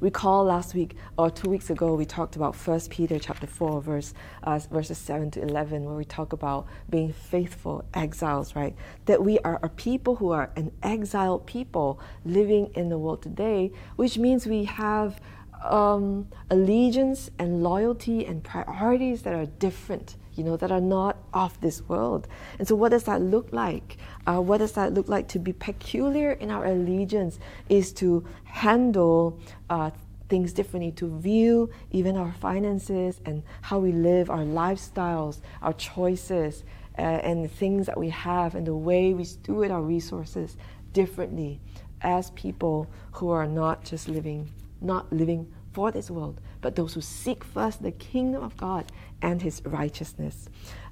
Recall 0.02 0.46
last 0.46 0.74
week 0.74 0.96
or 1.16 1.30
two 1.30 1.48
weeks 1.48 1.70
ago 1.70 1.94
we 1.94 2.06
talked 2.06 2.36
about 2.36 2.56
First 2.56 2.90
Peter 2.90 3.20
chapter 3.20 3.46
four 3.46 3.84
verse 3.84 4.16
uh, 4.42 4.60
verses 4.72 4.98
seven 4.98 5.30
to 5.30 5.42
eleven, 5.44 5.86
where 5.86 5.94
we 5.94 6.06
talk 6.06 6.34
about 6.34 6.66
being 6.90 7.14
faithful 7.14 7.86
exiles, 7.94 8.56
right? 8.56 8.76
That 9.06 9.24
we 9.24 9.38
are 9.42 9.60
a 9.62 9.70
people 9.70 10.16
who 10.16 10.32
are 10.32 10.50
an 10.56 10.72
exiled 10.82 11.46
people 11.46 12.00
living 12.26 12.72
in 12.74 12.90
the 12.90 12.98
world 12.98 13.22
today, 13.22 13.74
which 13.96 14.18
means 14.18 14.48
we 14.48 14.64
have 14.64 15.22
um, 15.64 16.30
allegiance 16.50 17.30
and 17.38 17.62
loyalty 17.62 18.26
and 18.26 18.44
priorities 18.44 19.22
that 19.22 19.36
are 19.36 19.46
different 19.46 20.16
you 20.34 20.44
know, 20.44 20.56
that 20.58 20.72
are 20.72 20.82
not 20.82 21.18
of 21.34 21.60
this 21.62 21.82
world. 21.88 22.28
And 22.58 22.68
so, 22.68 22.76
what 22.76 22.90
does 22.90 23.04
that 23.04 23.22
look 23.22 23.52
like? 23.52 23.98
Uh, 24.28 24.40
what 24.40 24.60
does 24.60 24.74
that 24.74 24.94
look 24.94 25.08
like? 25.08 25.28
To 25.30 25.40
be 25.40 25.54
peculiar 25.54 26.32
in 26.34 26.52
our 26.52 26.66
allegiance 26.66 27.40
is 27.70 27.92
to 27.94 28.26
handle 28.44 29.40
uh, 29.70 29.92
things 30.30 30.54
differently, 30.54 30.92
to 30.94 31.20
view 31.20 31.70
even 31.92 32.16
our 32.16 32.32
finances 32.34 33.20
and 33.26 33.44
how 33.62 33.80
we 33.80 33.92
live, 33.92 34.30
our 34.30 34.46
lifestyles, 34.46 35.42
our 35.62 35.74
choices, 35.74 36.64
uh, 36.98 37.02
and 37.02 37.44
the 37.44 37.50
things 37.50 37.86
that 37.88 37.98
we 37.98 38.10
have, 38.10 38.56
and 38.56 38.66
the 38.68 38.76
way 38.76 39.14
we 39.14 39.24
steward 39.24 39.72
our 39.72 39.82
resources 39.82 40.58
differently 40.94 41.60
as 42.02 42.32
people 42.32 42.90
who 43.14 43.30
are 43.30 43.48
not 43.48 43.84
just 43.84 44.08
living, 44.08 44.50
not 44.82 45.12
living 45.12 45.52
for 45.74 45.92
this 45.92 46.10
world, 46.10 46.40
but 46.62 46.76
those 46.76 46.94
who 46.94 47.02
seek 47.02 47.44
first 47.44 47.82
the 47.82 47.92
kingdom 47.92 48.44
of 48.44 48.56
God 48.58 48.92
and 49.22 49.42
his 49.42 49.62
righteousness. 49.66 50.50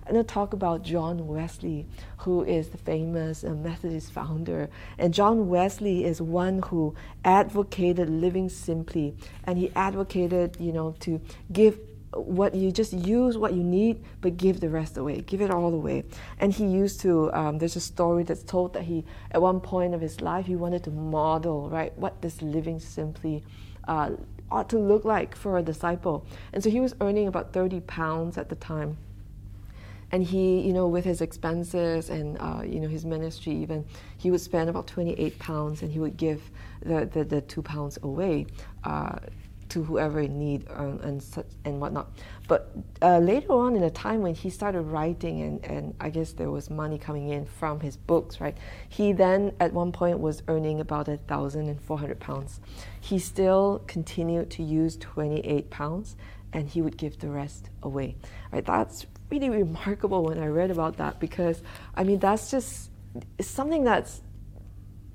I'm 0.10 0.16
going 0.16 0.26
to 0.26 0.34
talk 0.34 0.54
about 0.54 0.82
John 0.82 1.28
Wesley, 1.28 1.86
who 2.18 2.44
is 2.44 2.70
the 2.70 2.80
famous 2.80 3.44
uh, 3.44 3.52
Methodist 3.52 4.12
founder. 4.12 4.68
And 4.98 5.14
John 5.14 5.50
Wesley 5.50 6.04
is 6.04 6.20
one 6.20 6.64
who 6.64 6.96
advocated 7.24 8.10
living 8.10 8.50
simply, 8.50 9.16
and 9.44 9.60
he 9.60 9.72
advocated, 9.76 10.58
you 10.60 10.74
know, 10.74 10.96
to 11.02 11.22
give 11.52 11.80
what 12.16 12.56
you 12.56 12.72
just 12.72 12.92
use 12.92 13.38
what 13.38 13.54
you 13.54 13.62
need, 13.62 14.04
but 14.20 14.36
give 14.36 14.62
the 14.62 14.70
rest 14.70 14.98
away, 14.98 15.22
give 15.22 15.42
it 15.42 15.52
all 15.52 15.72
away. 15.72 16.06
And 16.40 16.52
he 16.52 16.66
used 16.66 17.02
to. 17.02 17.32
Um, 17.32 17.60
there's 17.60 17.76
a 17.76 17.80
story 17.80 18.24
that's 18.24 18.42
told 18.42 18.74
that 18.74 18.82
he, 18.82 19.06
at 19.30 19.40
one 19.40 19.60
point 19.60 19.94
of 19.94 20.02
his 20.02 20.22
life, 20.22 20.48
he 20.48 20.56
wanted 20.56 20.84
to 20.86 20.90
model 20.90 21.70
right 21.70 21.96
what 22.00 22.20
this 22.24 22.42
living 22.42 22.80
simply. 22.80 23.44
Uh, 23.88 24.14
ought 24.50 24.70
to 24.70 24.80
look 24.80 25.06
like 25.06 25.36
for 25.36 25.60
a 25.60 25.62
disciple. 25.62 26.26
And 26.52 26.64
so 26.64 26.72
he 26.72 26.80
was 26.80 26.96
earning 27.00 27.28
about 27.28 27.54
30 27.54 27.82
pounds 27.82 28.36
at 28.36 28.50
the 28.50 28.56
time 28.56 28.98
and 30.12 30.24
he, 30.24 30.62
you 30.62 30.74
know, 30.74 30.88
with 30.88 31.06
his 31.06 31.22
expenses 31.22 32.10
and 32.10 32.38
uh, 32.40 32.62
you 32.66 32.80
know 32.80 32.88
his 32.88 33.06
ministry, 33.06 33.54
even 33.54 33.86
he 34.18 34.32
would 34.32 34.42
spend 34.42 34.70
about 34.70 34.88
28 34.88 35.38
pounds, 35.40 35.82
and 35.82 35.92
he 35.92 36.00
would 36.00 36.18
give 36.18 36.42
the 36.82 37.06
the, 37.06 37.24
the 37.24 37.42
two 37.42 37.62
pounds 37.62 38.00
away 38.02 38.48
uh, 38.84 39.18
to 39.70 39.84
whoever 39.84 40.20
in 40.20 40.38
need 40.38 40.66
um, 40.72 41.00
and 41.02 41.22
such 41.22 41.46
and 41.64 41.80
whatnot. 41.80 42.12
But 42.48 42.72
uh, 43.02 43.20
later 43.20 43.54
on, 43.54 43.76
in 43.76 43.84
a 43.84 43.90
time 43.92 44.22
when 44.22 44.34
he 44.34 44.50
started 44.50 44.82
writing, 44.82 45.42
and, 45.42 45.66
and 45.66 45.96
I 46.00 46.10
guess 46.10 46.34
there 46.34 46.50
was 46.50 46.70
money 46.70 46.98
coming 46.98 47.30
in 47.30 47.46
from 47.46 47.80
his 47.80 47.96
books, 47.96 48.42
right? 48.42 48.58
He 48.90 49.14
then 49.14 49.54
at 49.60 49.74
one 49.74 49.92
point 49.92 50.20
was 50.20 50.42
earning 50.48 50.80
about 50.80 51.08
a 51.08 51.18
thousand 51.18 51.70
and 51.70 51.80
four 51.80 52.00
hundred 52.00 52.20
pounds. 52.20 52.60
He 53.00 53.20
still 53.20 53.84
continued 53.88 54.50
to 54.52 54.64
use 54.64 54.98
28 54.98 55.70
pounds, 55.70 56.16
and 56.52 56.68
he 56.68 56.82
would 56.82 56.98
give 56.98 57.20
the 57.20 57.30
rest 57.30 57.70
away. 57.84 58.16
Right? 58.52 58.66
That's 58.66 59.06
really 59.30 59.50
remarkable 59.50 60.24
when 60.24 60.40
I 60.40 60.48
read 60.48 60.72
about 60.72 60.98
that 60.98 61.20
because 61.20 61.62
I 61.96 62.04
mean 62.04 62.20
that's 62.20 62.52
just 62.52 62.90
something 63.40 63.84
that's 63.84 64.22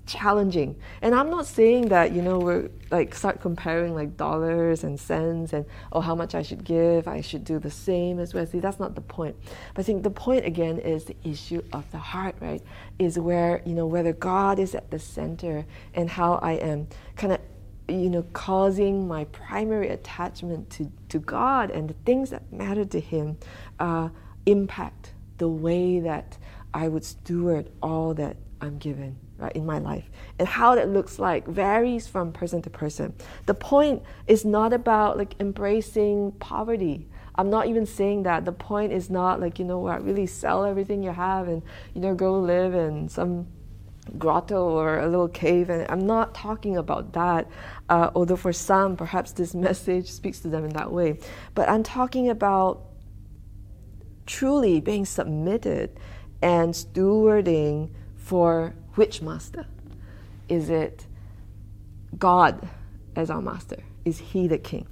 challenging. 0.06 0.76
And 1.02 1.14
I'm 1.14 1.30
not 1.30 1.46
saying 1.46 1.88
that, 1.88 2.12
you 2.12 2.20
know, 2.20 2.38
we're 2.38 2.70
like 2.90 3.14
start 3.14 3.40
comparing 3.40 3.94
like 3.94 4.16
dollars 4.16 4.84
and 4.84 4.98
cents 5.00 5.52
and 5.52 5.64
oh 5.92 6.00
how 6.00 6.14
much 6.14 6.34
I 6.34 6.42
should 6.42 6.64
give, 6.64 7.08
I 7.08 7.20
should 7.20 7.44
do 7.44 7.58
the 7.58 7.70
same 7.70 8.18
as 8.18 8.34
Wesley. 8.34 8.60
That's 8.60 8.78
not 8.78 8.94
the 8.94 9.00
point. 9.00 9.36
But 9.74 9.80
I 9.80 9.84
think 9.84 10.02
the 10.02 10.10
point 10.10 10.44
again 10.44 10.78
is 10.78 11.04
the 11.04 11.16
issue 11.24 11.62
of 11.72 11.90
the 11.90 11.98
heart, 11.98 12.36
right? 12.40 12.62
Is 12.98 13.18
where, 13.18 13.62
you 13.64 13.72
know, 13.72 13.86
whether 13.86 14.12
God 14.12 14.58
is 14.58 14.74
at 14.74 14.90
the 14.90 14.98
center 14.98 15.64
and 15.94 16.10
how 16.10 16.34
I 16.34 16.52
am 16.52 16.88
kind 17.16 17.32
of 17.32 17.40
you 17.88 18.08
know, 18.08 18.22
causing 18.32 19.06
my 19.06 19.24
primary 19.26 19.88
attachment 19.88 20.70
to, 20.70 20.90
to 21.10 21.18
God 21.18 21.70
and 21.70 21.88
the 21.88 21.94
things 22.06 22.30
that 22.30 22.52
matter 22.52 22.84
to 22.84 23.00
Him 23.00 23.36
uh, 23.78 24.08
impact 24.46 25.12
the 25.38 25.48
way 25.48 26.00
that 26.00 26.38
I 26.72 26.88
would 26.88 27.04
steward 27.04 27.70
all 27.82 28.14
that 28.14 28.36
I'm 28.60 28.78
given 28.78 29.16
right, 29.38 29.52
in 29.54 29.66
my 29.66 29.78
life. 29.78 30.10
And 30.38 30.48
how 30.48 30.74
that 30.74 30.88
looks 30.88 31.18
like 31.18 31.46
varies 31.46 32.06
from 32.06 32.32
person 32.32 32.62
to 32.62 32.70
person. 32.70 33.14
The 33.46 33.54
point 33.54 34.02
is 34.26 34.44
not 34.44 34.72
about 34.72 35.18
like 35.18 35.34
embracing 35.40 36.32
poverty. 36.32 37.08
I'm 37.36 37.50
not 37.50 37.66
even 37.66 37.84
saying 37.84 38.22
that. 38.22 38.44
The 38.44 38.52
point 38.52 38.92
is 38.92 39.10
not 39.10 39.40
like, 39.40 39.58
you 39.58 39.64
know 39.64 39.78
what, 39.78 40.04
really 40.04 40.26
sell 40.26 40.64
everything 40.64 41.02
you 41.02 41.10
have 41.10 41.48
and, 41.48 41.62
you 41.94 42.00
know, 42.00 42.14
go 42.14 42.38
live 42.38 42.74
in 42.74 43.08
some 43.08 43.46
grotto 44.18 44.68
or 44.68 44.98
a 44.98 45.08
little 45.08 45.28
cave. 45.28 45.70
And 45.70 45.90
I'm 45.90 46.06
not 46.06 46.34
talking 46.34 46.76
about 46.76 47.12
that, 47.12 47.48
uh, 47.88 48.10
although 48.14 48.36
for 48.36 48.52
some, 48.52 48.96
perhaps 48.96 49.32
this 49.32 49.54
message 49.68 50.10
speaks 50.10 50.40
to 50.40 50.48
them 50.48 50.64
in 50.64 50.70
that 50.74 50.92
way. 50.92 51.18
But 51.54 51.68
I'm 51.68 51.82
talking 51.82 52.28
about 52.30 52.82
truly 54.26 54.80
being 54.80 55.04
submitted 55.04 55.98
and 56.42 56.74
stewarding 56.74 57.90
for 58.16 58.74
which 58.94 59.22
master? 59.22 59.66
Is 60.48 60.70
it 60.70 61.06
God 62.18 62.68
as 63.16 63.30
our 63.30 63.42
master? 63.42 63.82
Is 64.04 64.18
He 64.18 64.46
the 64.48 64.58
King? 64.58 64.86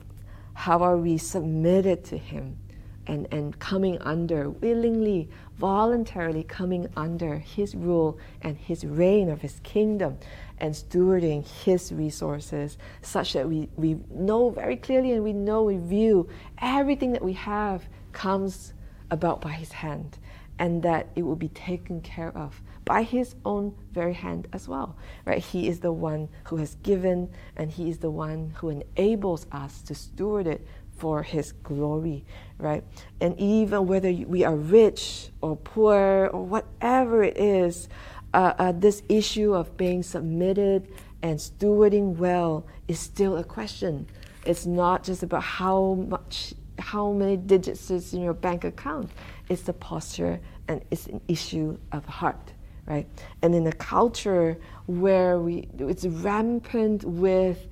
How 0.55 0.83
are 0.83 0.97
we 0.97 1.19
submitted 1.19 2.05
to 2.05 2.19
Him 2.19 2.59
and, 3.07 3.27
and 3.33 3.59
coming 3.59 3.99
under, 4.01 4.51
willingly, 4.51 5.29
voluntarily 5.59 6.43
coming 6.43 6.89
under 6.97 7.37
His 7.37 7.75
rule 7.75 8.19
and 8.43 8.57
His 8.57 8.85
reign 8.85 9.29
of 9.29 9.41
His 9.41 9.61
kingdom 9.63 10.19
and 10.59 10.75
stewarding 10.75 11.47
His 11.47 11.93
resources 11.93 12.79
such 13.03 13.33
that 13.33 13.49
we, 13.49 13.69
we 13.77 13.99
know 14.11 14.51
very 14.51 14.77
clearly 14.77 15.13
and 15.13 15.25
we 15.25 15.33
know, 15.33 15.65
we 15.65 15.77
view 15.77 16.29
everything 16.59 17.13
that 17.13 17.25
we 17.25 17.35
have 17.35 17.85
comes 18.13 18.73
about 19.11 19.41
by 19.41 19.53
His 19.53 19.73
hand 19.73 20.19
and 20.59 20.83
that 20.83 21.09
it 21.17 21.23
will 21.23 21.37
be 21.37 21.49
taken 21.49 22.01
care 22.01 22.37
of 22.37 22.61
by 22.85 23.03
his 23.03 23.35
own 23.45 23.75
very 23.93 24.13
hand 24.13 24.47
as 24.53 24.69
well 24.69 24.97
right? 25.25 25.43
He 25.43 25.69
is 25.69 25.81
the 25.81 25.93
one 25.93 26.29
who 26.45 26.57
has 26.57 26.77
given 26.83 27.31
and 27.57 27.71
he 27.71 27.89
is 27.89 27.99
the 27.99 28.11
one 28.11 28.53
who 28.57 28.69
enables 28.69 29.47
us 29.53 29.83
to 29.83 29.95
steward 29.95 30.47
it 30.47 30.67
for 31.03 31.25
his 31.25 31.51
glory 31.65 32.25
right? 32.63 32.85
And 33.21 33.37
even 33.41 33.89
whether 33.89 34.13
we 34.13 34.45
are 34.45 34.55
rich 34.55 35.31
or 35.41 35.57
poor 35.57 36.31
or 36.33 36.47
whatever 36.47 37.25
it 37.25 37.37
is 37.37 37.89
uh, 38.33 38.55
uh, 38.57 38.73
this 38.73 39.03
issue 39.09 39.53
of 39.53 39.77
being 39.77 40.05
submitted 40.05 40.87
and 41.23 41.41
stewarding 41.41 42.17
well 42.17 42.65
is 42.87 43.01
still 43.01 43.37
a 43.37 43.43
question. 43.43 44.07
It's 44.47 44.65
not 44.65 45.03
just 45.03 45.25
about 45.25 45.43
how 45.43 45.95
much 46.09 46.55
how 46.79 47.13
many 47.13 47.37
digits 47.37 47.91
is 47.91 48.15
in 48.15 48.23
your 48.23 48.33
bank 48.33 48.63
account. 48.63 49.11
It's 49.49 49.63
the 49.63 49.73
posture 49.73 50.41
and 50.69 50.83
it's 50.93 51.09
an 51.09 51.21
issue 51.27 51.79
of 51.91 52.07
heart 52.07 52.53
right? 52.87 53.07
And 53.43 53.55
in 53.55 53.67
a 53.69 53.73
culture 53.73 54.59
where 54.87 55.39
we, 55.39 55.69
it's 55.79 56.05
rampant 56.05 57.05
with 57.05 57.69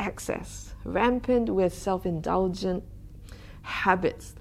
excess, 0.00 0.74
rampant 0.84 1.50
with 1.50 1.72
self 1.72 2.06
indulgent 2.06 2.82
habits, 3.62 4.34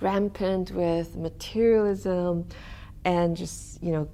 rampant 0.00 0.72
with 0.72 1.16
materialism 1.16 2.48
and 3.04 3.36
just, 3.36 3.82
you 3.82 3.92
know, 3.92 4.08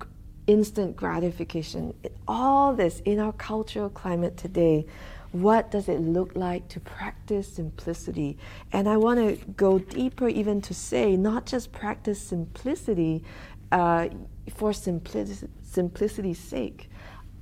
instant 0.46 0.96
gratification. 0.96 1.94
All 2.28 2.74
this 2.74 3.00
in 3.00 3.18
our 3.18 3.32
cultural 3.32 3.88
climate 3.88 4.36
today, 4.36 4.86
what 5.32 5.70
does 5.70 5.88
it 5.88 6.00
look 6.00 6.34
like 6.34 6.68
to 6.68 6.80
practice 6.80 7.48
simplicity? 7.48 8.38
And 8.72 8.88
I 8.88 8.96
want 8.96 9.18
to 9.18 9.44
go 9.52 9.78
deeper, 9.78 10.28
even 10.28 10.60
to 10.62 10.74
say, 10.74 11.16
not 11.16 11.46
just 11.46 11.72
practice 11.72 12.20
simplicity 12.20 13.24
uh, 13.72 14.08
for 14.54 14.72
simplicity, 14.72 15.48
simplicity's 15.62 16.38
sake. 16.38 16.88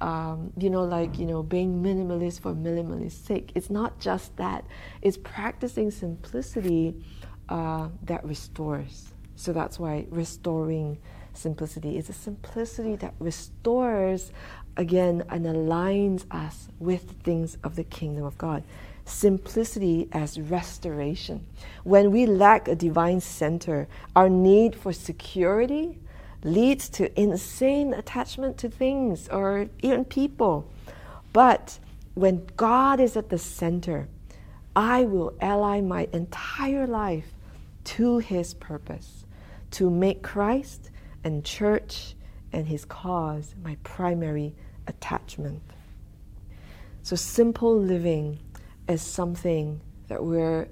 Um, 0.00 0.52
you 0.58 0.70
know, 0.70 0.84
like, 0.84 1.18
you 1.18 1.24
know, 1.24 1.42
being 1.42 1.82
minimalist 1.82 2.40
for 2.40 2.52
minimalist's 2.52 3.26
sake. 3.26 3.52
It's 3.54 3.70
not 3.70 4.00
just 4.00 4.36
that, 4.36 4.66
it's 5.00 5.16
practicing 5.16 5.90
simplicity 5.90 7.02
uh, 7.48 7.88
that 8.02 8.24
restores. 8.24 9.12
So 9.36 9.52
that's 9.52 9.78
why 9.78 10.06
restoring 10.10 10.98
simplicity 11.32 11.96
is 11.96 12.08
a 12.08 12.12
simplicity 12.12 12.96
that 12.96 13.14
restores, 13.18 14.32
again, 14.76 15.24
and 15.28 15.46
aligns 15.46 16.24
us 16.30 16.68
with 16.78 17.08
the 17.08 17.14
things 17.14 17.56
of 17.64 17.76
the 17.76 17.84
kingdom 17.84 18.24
of 18.24 18.36
God. 18.36 18.64
Simplicity 19.04 20.08
as 20.12 20.40
restoration. 20.40 21.46
When 21.82 22.10
we 22.10 22.26
lack 22.26 22.68
a 22.68 22.74
divine 22.74 23.20
center, 23.20 23.88
our 24.16 24.28
need 24.28 24.74
for 24.74 24.92
security 24.92 25.98
leads 26.44 26.88
to 26.90 27.20
insane 27.20 27.94
attachment 27.94 28.58
to 28.58 28.68
things 28.68 29.28
or 29.28 29.68
even 29.82 30.04
people. 30.04 30.70
But 31.32 31.78
when 32.14 32.46
God 32.56 33.00
is 33.00 33.16
at 33.16 33.30
the 33.30 33.38
center, 33.38 34.08
I 34.76 35.04
will 35.04 35.34
ally 35.40 35.80
my 35.80 36.08
entire 36.12 36.86
life 36.86 37.32
to 37.84 38.18
His 38.18 38.54
purpose, 38.54 39.24
to 39.72 39.90
make 39.90 40.22
Christ 40.22 40.90
and 41.24 41.44
church 41.44 42.14
and 42.52 42.68
His 42.68 42.84
cause 42.84 43.54
my 43.62 43.76
primary 43.82 44.54
attachment. 44.86 45.62
So, 47.02 47.16
simple 47.16 47.78
living 47.78 48.38
is 48.88 49.02
something 49.02 49.80
that 50.08 50.22
we're 50.22 50.68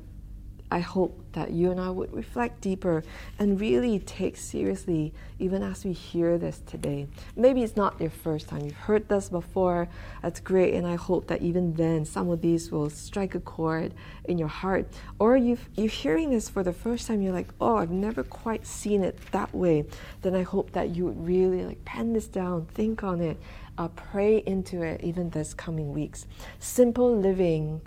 I 0.72 0.78
hope 0.78 1.20
that 1.32 1.50
you 1.50 1.70
and 1.70 1.78
I 1.78 1.90
would 1.90 2.14
reflect 2.14 2.62
deeper 2.62 3.04
and 3.38 3.61
really 3.61 3.98
take 3.98 4.38
seriously 4.38 5.12
even 5.38 5.62
as 5.62 5.85
we 5.85 5.92
hear 5.92 6.38
this 6.38 6.62
today. 6.66 7.08
Maybe 7.37 7.62
it's 7.62 7.76
not 7.76 8.00
your 8.00 8.08
first 8.08 8.48
time. 8.48 8.64
You've 8.64 8.74
heard 8.74 9.06
this 9.06 9.28
before. 9.28 9.87
That's 10.22 10.40
great. 10.40 10.72
And 10.72 10.87
I 10.87 10.94
hope 10.94 11.26
that 11.26 11.42
even 11.42 11.74
then 11.74 12.06
some 12.06 12.30
of 12.30 12.40
these 12.40 12.72
will 12.72 12.88
strike 12.88 13.35
a 13.35 13.40
chord 13.40 13.92
in 14.24 14.38
your 14.38 14.48
heart. 14.48 14.87
Or 15.18 15.37
you've, 15.37 15.68
you're 15.74 15.88
hearing 15.88 16.30
this 16.30 16.48
for 16.48 16.62
the 16.62 16.72
first 16.72 17.06
time. 17.06 17.20
You're 17.20 17.35
like, 17.35 17.48
oh, 17.61 17.76
I've 17.76 17.90
never 17.90 18.22
quite 18.22 18.66
seen 18.66 19.04
it 19.04 19.18
that 19.32 19.54
way. 19.54 19.85
Then 20.22 20.35
I 20.35 20.42
hope 20.42 20.72
that 20.72 20.96
you 20.96 21.04
would 21.04 21.26
really 21.26 21.66
like 21.66 21.85
pen 21.85 22.14
this 22.14 22.28
down, 22.28 22.64
think 22.64 23.04
on 23.04 23.20
it, 23.20 23.38
uh, 23.76 23.88
pray 23.88 24.38
into 24.46 24.80
it 24.80 25.02
even 25.04 25.28
this 25.28 25.52
coming 25.52 25.92
weeks. 25.92 26.26
Simple 26.61 27.14
living 27.14 27.82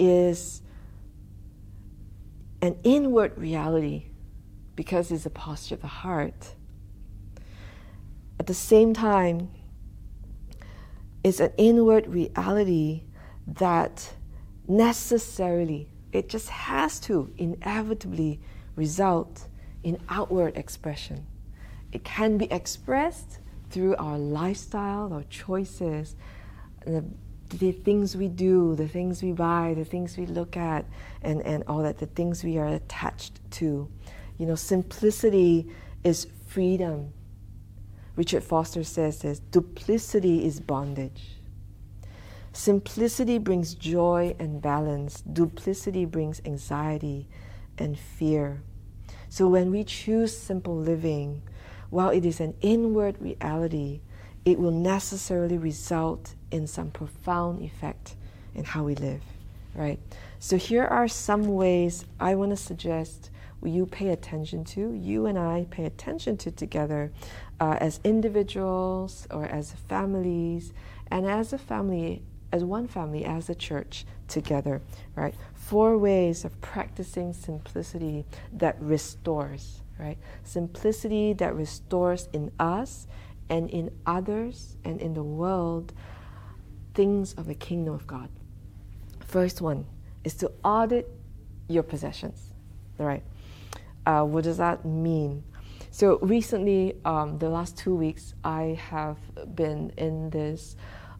is 0.00 0.62
an 2.64 2.78
inward 2.82 3.36
reality 3.36 4.06
because 4.74 5.10
it's 5.10 5.26
a 5.26 5.30
posture 5.30 5.74
of 5.74 5.82
the 5.82 5.86
heart. 5.86 6.54
At 8.40 8.46
the 8.46 8.54
same 8.54 8.94
time, 8.94 9.50
it's 11.22 11.40
an 11.40 11.52
inward 11.56 12.06
reality 12.06 13.04
that 13.46 14.14
necessarily, 14.66 15.90
it 16.12 16.28
just 16.28 16.48
has 16.48 16.98
to 17.00 17.32
inevitably 17.36 18.40
result 18.76 19.46
in 19.82 20.00
outward 20.08 20.56
expression. 20.56 21.26
It 21.92 22.02
can 22.02 22.38
be 22.38 22.50
expressed 22.50 23.38
through 23.70 23.96
our 23.96 24.18
lifestyle, 24.18 25.12
our 25.12 25.24
choices, 25.24 26.16
the 27.58 27.72
things 27.72 28.16
we 28.16 28.28
do, 28.28 28.74
the 28.74 28.88
things 28.88 29.22
we 29.22 29.32
buy, 29.32 29.74
the 29.76 29.84
things 29.84 30.16
we 30.16 30.26
look 30.26 30.56
at, 30.56 30.84
and, 31.22 31.40
and 31.42 31.64
all 31.66 31.82
that, 31.82 31.98
the 31.98 32.06
things 32.06 32.44
we 32.44 32.58
are 32.58 32.66
attached 32.66 33.40
to. 33.52 33.88
You 34.38 34.46
know, 34.46 34.54
simplicity 34.54 35.70
is 36.02 36.26
freedom. 36.46 37.12
Richard 38.16 38.44
Foster 38.44 38.84
says 38.84 39.20
this 39.20 39.38
duplicity 39.38 40.44
is 40.46 40.60
bondage. 40.60 41.36
Simplicity 42.52 43.38
brings 43.38 43.74
joy 43.74 44.36
and 44.38 44.62
balance, 44.62 45.20
duplicity 45.22 46.04
brings 46.04 46.40
anxiety 46.44 47.28
and 47.78 47.98
fear. 47.98 48.62
So 49.28 49.48
when 49.48 49.72
we 49.72 49.82
choose 49.82 50.36
simple 50.36 50.76
living, 50.76 51.42
while 51.90 52.10
it 52.10 52.24
is 52.24 52.38
an 52.38 52.54
inward 52.60 53.20
reality, 53.20 54.02
it 54.44 54.58
will 54.58 54.70
necessarily 54.70 55.58
result 55.58 56.34
in 56.54 56.68
some 56.68 56.90
profound 56.90 57.60
effect 57.60 58.14
in 58.54 58.62
how 58.62 58.84
we 58.84 58.94
live, 58.94 59.22
right? 59.74 59.98
So 60.38 60.56
here 60.56 60.84
are 60.84 61.08
some 61.08 61.48
ways 61.48 62.04
I 62.20 62.36
want 62.36 62.52
to 62.52 62.56
suggest 62.56 63.30
you 63.64 63.86
pay 63.86 64.10
attention 64.10 64.62
to, 64.62 64.92
you 64.92 65.26
and 65.26 65.38
I 65.38 65.66
pay 65.70 65.84
attention 65.86 66.36
to 66.38 66.50
together 66.50 67.10
uh, 67.60 67.78
as 67.80 67.98
individuals 68.04 69.26
or 69.30 69.46
as 69.46 69.72
families, 69.88 70.72
and 71.10 71.26
as 71.26 71.52
a 71.52 71.58
family, 71.58 72.22
as 72.52 72.62
one 72.62 72.86
family, 72.86 73.24
as 73.24 73.48
a 73.48 73.54
church 73.54 74.04
together, 74.28 74.82
right? 75.16 75.34
Four 75.54 75.98
ways 75.98 76.44
of 76.44 76.60
practicing 76.60 77.32
simplicity 77.32 78.26
that 78.52 78.76
restores, 78.80 79.82
right? 79.98 80.18
Simplicity 80.42 81.32
that 81.32 81.54
restores 81.54 82.28
in 82.32 82.50
us 82.60 83.06
and 83.48 83.70
in 83.70 83.90
others 84.06 84.76
and 84.84 85.00
in 85.00 85.14
the 85.14 85.22
world 85.22 85.92
things 86.94 87.34
of 87.34 87.46
the 87.46 87.54
kingdom 87.54 87.94
of 87.94 88.06
God. 88.06 88.28
First 89.20 89.60
one 89.60 89.86
is 90.22 90.34
to 90.36 90.50
audit 90.64 91.10
your 91.68 91.82
possessions, 91.82 92.52
All 92.98 93.06
right. 93.06 93.22
Uh, 94.06 94.22
what 94.22 94.44
does 94.44 94.58
that 94.58 94.84
mean? 94.84 95.42
So 95.90 96.18
recently, 96.18 96.96
um, 97.04 97.38
the 97.38 97.48
last 97.48 97.76
two 97.78 97.94
weeks, 97.94 98.34
I 98.44 98.78
have 98.90 99.16
been 99.54 99.92
in 99.96 100.30
this 100.30 100.76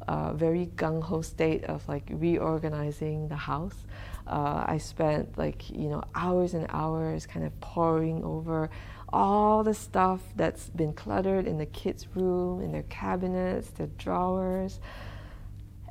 uh, 0.06 0.32
very 0.34 0.66
gung 0.76 1.02
ho 1.02 1.22
state 1.22 1.64
of 1.64 1.86
like 1.88 2.04
reorganizing 2.10 3.28
the 3.28 3.36
house. 3.36 3.86
Uh, 4.26 4.64
I 4.66 4.78
spent 4.78 5.38
like 5.38 5.70
you 5.70 5.88
know 5.88 6.02
hours 6.14 6.54
and 6.54 6.66
hours 6.70 7.26
kind 7.26 7.46
of 7.46 7.58
poring 7.60 8.22
over 8.24 8.70
all 9.12 9.62
the 9.62 9.74
stuff 9.74 10.20
that's 10.34 10.68
been 10.70 10.92
cluttered 10.92 11.46
in 11.46 11.56
the 11.58 11.66
kids' 11.66 12.06
room, 12.14 12.60
in 12.60 12.72
their 12.72 12.82
cabinets, 12.84 13.68
their 13.70 13.86
drawers, 13.98 14.80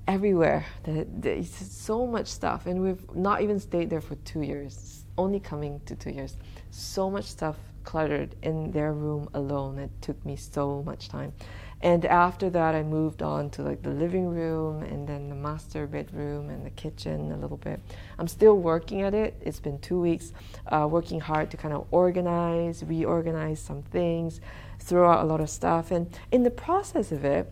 everywhere. 0.07 0.65
There's 0.83 1.49
so 1.49 2.05
much 2.05 2.27
stuff, 2.27 2.65
and 2.65 2.81
we've 2.81 3.15
not 3.15 3.41
even 3.41 3.59
stayed 3.59 3.89
there 3.89 4.01
for 4.01 4.15
two 4.15 4.41
years. 4.41 5.05
Only 5.17 5.39
coming 5.39 5.79
to 5.85 5.95
two 5.95 6.09
years. 6.09 6.37
So 6.71 7.09
much 7.09 7.25
stuff 7.25 7.57
cluttered 7.83 8.35
in 8.41 8.71
their 8.71 8.93
room 8.93 9.29
alone. 9.33 9.77
It 9.77 9.91
took 10.01 10.25
me 10.25 10.35
so 10.35 10.81
much 10.83 11.09
time. 11.09 11.33
And 11.81 12.05
after 12.05 12.49
that, 12.49 12.75
I 12.75 12.81
moved 12.81 13.21
on 13.21 13.49
to 13.51 13.61
like 13.61 13.83
the 13.83 13.89
living 13.89 14.29
room 14.29 14.83
and 14.83 15.05
then 15.05 15.27
the 15.27 15.35
master 15.35 15.85
bedroom 15.85 16.49
and 16.49 16.65
the 16.65 16.69
kitchen 16.69 17.33
a 17.33 17.37
little 17.37 17.57
bit. 17.57 17.81
I'm 18.17 18.29
still 18.29 18.57
working 18.57 19.01
at 19.01 19.13
it. 19.13 19.35
It's 19.41 19.59
been 19.59 19.79
two 19.79 19.99
weeks, 19.99 20.31
uh, 20.67 20.87
working 20.89 21.19
hard 21.19 21.51
to 21.51 21.57
kind 21.57 21.73
of 21.73 21.85
organize, 21.91 22.83
reorganize 22.85 23.59
some 23.59 23.83
things, 23.83 24.39
throw 24.79 25.11
out 25.11 25.25
a 25.25 25.27
lot 25.27 25.41
of 25.41 25.49
stuff. 25.49 25.91
And 25.91 26.07
in 26.31 26.43
the 26.43 26.51
process 26.51 27.11
of 27.11 27.25
it, 27.25 27.51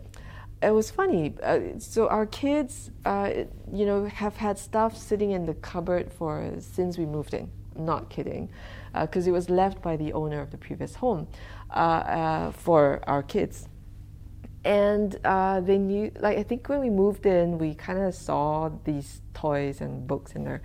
it 0.62 0.70
was 0.70 0.90
funny. 0.90 1.34
Uh, 1.42 1.60
so 1.78 2.08
our 2.08 2.26
kids, 2.26 2.90
uh, 3.04 3.30
you 3.72 3.86
know, 3.86 4.06
have 4.06 4.36
had 4.36 4.58
stuff 4.58 4.96
sitting 4.96 5.32
in 5.32 5.46
the 5.46 5.54
cupboard 5.54 6.12
for 6.12 6.52
since 6.60 6.98
we 6.98 7.06
moved 7.06 7.34
in. 7.34 7.50
Not 7.74 8.10
kidding, 8.10 8.50
because 8.92 9.26
uh, 9.26 9.30
it 9.30 9.32
was 9.32 9.48
left 9.48 9.80
by 9.80 9.96
the 9.96 10.12
owner 10.12 10.40
of 10.40 10.50
the 10.50 10.58
previous 10.58 10.94
home 10.94 11.26
uh, 11.70 11.78
uh, 11.78 12.52
for 12.52 13.02
our 13.06 13.22
kids 13.22 13.68
and 14.64 15.18
uh, 15.24 15.60
they 15.60 15.78
knew 15.78 16.10
like 16.20 16.38
i 16.38 16.42
think 16.42 16.68
when 16.68 16.80
we 16.80 16.90
moved 16.90 17.26
in 17.26 17.58
we 17.58 17.74
kind 17.74 17.98
of 17.98 18.14
saw 18.14 18.70
these 18.84 19.20
toys 19.34 19.80
and 19.80 20.06
books 20.06 20.32
in 20.32 20.44
there 20.44 20.62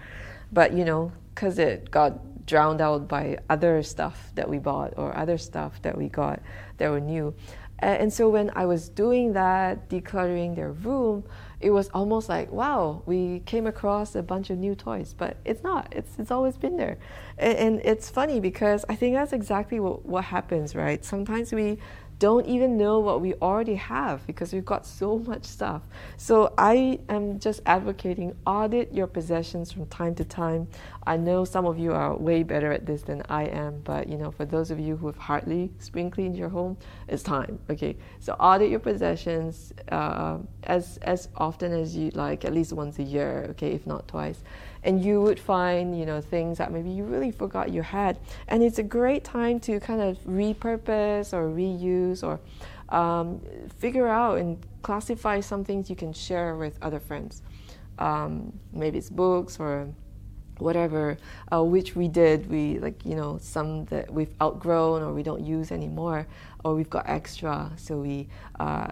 but 0.51 0.73
you 0.73 0.85
know 0.85 1.11
because 1.33 1.57
it 1.57 1.89
got 1.89 2.45
drowned 2.45 2.79
out 2.79 3.07
by 3.07 3.37
other 3.49 3.83
stuff 3.83 4.31
that 4.35 4.47
we 4.47 4.57
bought 4.57 4.93
or 4.97 5.15
other 5.17 5.37
stuff 5.37 5.81
that 5.81 5.97
we 5.97 6.07
got 6.07 6.39
that 6.77 6.89
were 6.89 6.99
new 6.99 7.33
and 7.79 8.11
so 8.11 8.29
when 8.29 8.51
i 8.55 8.65
was 8.65 8.89
doing 8.89 9.33
that 9.33 9.89
decluttering 9.89 10.55
their 10.55 10.71
room 10.71 11.23
it 11.59 11.71
was 11.71 11.89
almost 11.89 12.29
like 12.29 12.51
wow 12.51 13.01
we 13.05 13.41
came 13.45 13.67
across 13.67 14.15
a 14.15 14.23
bunch 14.23 14.49
of 14.49 14.57
new 14.57 14.75
toys 14.75 15.13
but 15.17 15.37
it's 15.45 15.63
not 15.63 15.87
it's, 15.91 16.17
it's 16.17 16.31
always 16.31 16.57
been 16.57 16.77
there 16.77 16.97
and, 17.37 17.57
and 17.57 17.81
it's 17.83 18.09
funny 18.09 18.39
because 18.39 18.85
i 18.89 18.95
think 18.95 19.15
that's 19.15 19.33
exactly 19.33 19.79
what, 19.79 20.05
what 20.05 20.23
happens 20.23 20.75
right 20.75 21.03
sometimes 21.03 21.53
we 21.53 21.77
don't 22.19 22.47
even 22.47 22.77
know 22.77 22.99
what 22.99 23.21
we 23.21 23.35
already 23.35 23.75
have 23.75 24.25
because 24.25 24.51
we've 24.51 24.65
got 24.65 24.85
so 24.85 25.19
much 25.19 25.45
stuff. 25.45 25.83
So 26.17 26.53
I 26.57 26.99
am 27.09 27.39
just 27.39 27.61
advocating 27.65 28.35
audit 28.45 28.93
your 28.93 29.07
possessions 29.07 29.71
from 29.71 29.85
time 29.87 30.15
to 30.15 30.25
time. 30.25 30.67
I 31.07 31.15
know 31.15 31.45
some 31.45 31.65
of 31.65 31.79
you 31.79 31.93
are 31.93 32.13
way 32.17 32.43
better 32.43 32.69
at 32.73 32.85
this 32.85 33.01
than 33.01 33.23
I 33.29 33.45
am, 33.45 33.79
but 33.85 34.09
you 34.09 34.17
know, 34.17 34.29
for 34.29 34.43
those 34.43 34.71
of 34.71 34.79
you 34.79 34.97
who 34.97 35.07
have 35.07 35.15
hardly 35.15 35.71
spring 35.79 36.11
cleaned 36.11 36.35
your 36.35 36.49
home, 36.49 36.75
it's 37.07 37.23
time. 37.23 37.59
Okay, 37.69 37.95
so 38.19 38.33
audit 38.33 38.69
your 38.69 38.81
possessions 38.81 39.73
uh, 39.89 40.37
as 40.63 40.97
as 41.03 41.29
often 41.37 41.71
as 41.71 41.95
you 41.95 42.11
like, 42.13 42.43
at 42.43 42.53
least 42.53 42.73
once 42.73 42.99
a 42.99 43.03
year. 43.03 43.47
Okay, 43.51 43.71
if 43.71 43.87
not 43.87 44.05
twice 44.09 44.43
and 44.83 45.03
you 45.03 45.21
would 45.21 45.39
find 45.39 45.97
you 45.97 46.05
know 46.05 46.21
things 46.21 46.57
that 46.57 46.71
maybe 46.71 46.89
you 46.89 47.03
really 47.03 47.31
forgot 47.31 47.71
you 47.71 47.81
had 47.81 48.19
and 48.47 48.61
it's 48.63 48.79
a 48.79 48.83
great 48.83 49.23
time 49.23 49.59
to 49.59 49.79
kind 49.79 50.01
of 50.01 50.17
repurpose 50.25 51.33
or 51.33 51.49
reuse 51.49 52.23
or 52.23 52.39
um, 52.89 53.41
figure 53.79 54.07
out 54.07 54.37
and 54.37 54.65
classify 54.81 55.39
some 55.39 55.63
things 55.63 55.89
you 55.89 55.95
can 55.95 56.13
share 56.13 56.55
with 56.55 56.77
other 56.81 56.99
friends 56.99 57.41
um, 57.99 58.57
maybe 58.71 58.97
it's 58.97 59.09
books 59.09 59.59
or 59.59 59.89
whatever 60.59 61.17
uh, 61.51 61.63
which 61.63 61.95
we 61.95 62.07
did 62.07 62.49
we 62.49 62.79
like 62.79 63.05
you 63.05 63.15
know 63.15 63.37
some 63.41 63.85
that 63.85 64.11
we've 64.11 64.33
outgrown 64.41 65.01
or 65.01 65.13
we 65.13 65.23
don't 65.23 65.45
use 65.45 65.71
anymore 65.71 66.27
or 66.63 66.75
we've 66.75 66.89
got 66.89 67.07
extra 67.07 67.71
so 67.77 67.97
we 67.97 68.27
uh, 68.59 68.87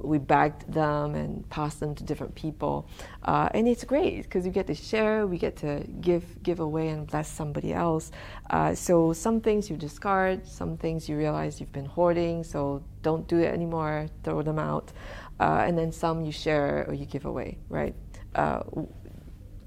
we 0.00 0.18
bagged 0.18 0.72
them 0.72 1.14
and 1.14 1.48
passed 1.50 1.80
them 1.80 1.94
to 1.94 2.04
different 2.04 2.34
people, 2.34 2.88
uh, 3.24 3.48
and 3.52 3.66
it's 3.66 3.84
great 3.84 4.22
because 4.22 4.46
you 4.46 4.52
get 4.52 4.66
to 4.66 4.74
share, 4.74 5.26
we 5.26 5.38
get 5.38 5.56
to 5.56 5.84
give 6.00 6.42
give 6.42 6.60
away 6.60 6.88
and 6.88 7.06
bless 7.06 7.28
somebody 7.28 7.72
else. 7.72 8.10
Uh, 8.50 8.74
so 8.74 9.12
some 9.12 9.40
things 9.40 9.68
you 9.68 9.76
discard, 9.76 10.46
some 10.46 10.76
things 10.76 11.08
you 11.08 11.16
realize 11.16 11.60
you've 11.60 11.72
been 11.72 11.84
hoarding, 11.84 12.44
so 12.44 12.82
don't 13.02 13.26
do 13.28 13.38
it 13.38 13.52
anymore, 13.52 14.06
throw 14.22 14.42
them 14.42 14.58
out, 14.58 14.92
uh, 15.40 15.64
and 15.66 15.76
then 15.76 15.92
some 15.92 16.24
you 16.24 16.32
share 16.32 16.84
or 16.88 16.94
you 16.94 17.06
give 17.06 17.24
away, 17.24 17.58
right? 17.68 17.94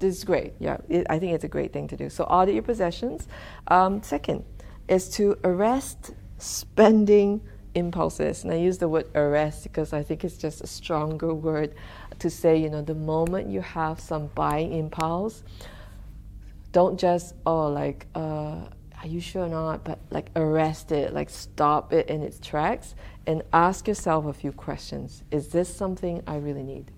Is 0.02 0.24
great. 0.24 0.54
Yeah, 0.58 0.78
it, 0.88 1.06
I 1.08 1.18
think 1.18 1.32
it's 1.32 1.44
a 1.44 1.48
great 1.48 1.72
thing 1.72 1.88
to 1.88 1.96
do. 1.96 2.10
So 2.10 2.24
audit 2.24 2.54
your 2.54 2.62
possessions. 2.62 3.28
Um, 3.68 4.02
second 4.02 4.44
is 4.88 5.08
to 5.10 5.38
arrest 5.44 6.12
spending 6.38 7.40
impulses. 7.74 8.44
And 8.44 8.52
I 8.52 8.56
use 8.56 8.78
the 8.78 8.88
word 8.88 9.06
arrest 9.14 9.62
because 9.64 9.92
I 9.92 10.02
think 10.02 10.24
it's 10.24 10.36
just 10.36 10.60
a 10.60 10.66
stronger 10.66 11.34
word 11.34 11.74
to 12.18 12.30
say, 12.30 12.56
you 12.56 12.68
know, 12.68 12.82
the 12.82 12.94
moment 12.94 13.48
you 13.48 13.60
have 13.60 14.00
some 14.00 14.26
buying 14.34 14.72
impulse, 14.72 15.42
don't 16.72 16.98
just, 16.98 17.34
oh, 17.46 17.68
like, 17.68 18.06
uh, 18.14 18.66
are 19.02 19.06
you 19.06 19.20
sure 19.20 19.44
or 19.44 19.48
not? 19.48 19.84
But 19.84 19.98
like 20.10 20.30
arrest 20.36 20.92
it, 20.92 21.12
like 21.12 21.28
stop 21.28 21.92
it 21.92 22.08
in 22.08 22.22
its 22.22 22.38
tracks 22.38 22.94
and 23.26 23.42
ask 23.52 23.88
yourself 23.88 24.26
a 24.26 24.32
few 24.32 24.52
questions. 24.52 25.22
Is 25.30 25.48
this 25.48 25.74
something 25.74 26.22
I 26.26 26.36
really 26.36 26.62
need? 26.62 26.92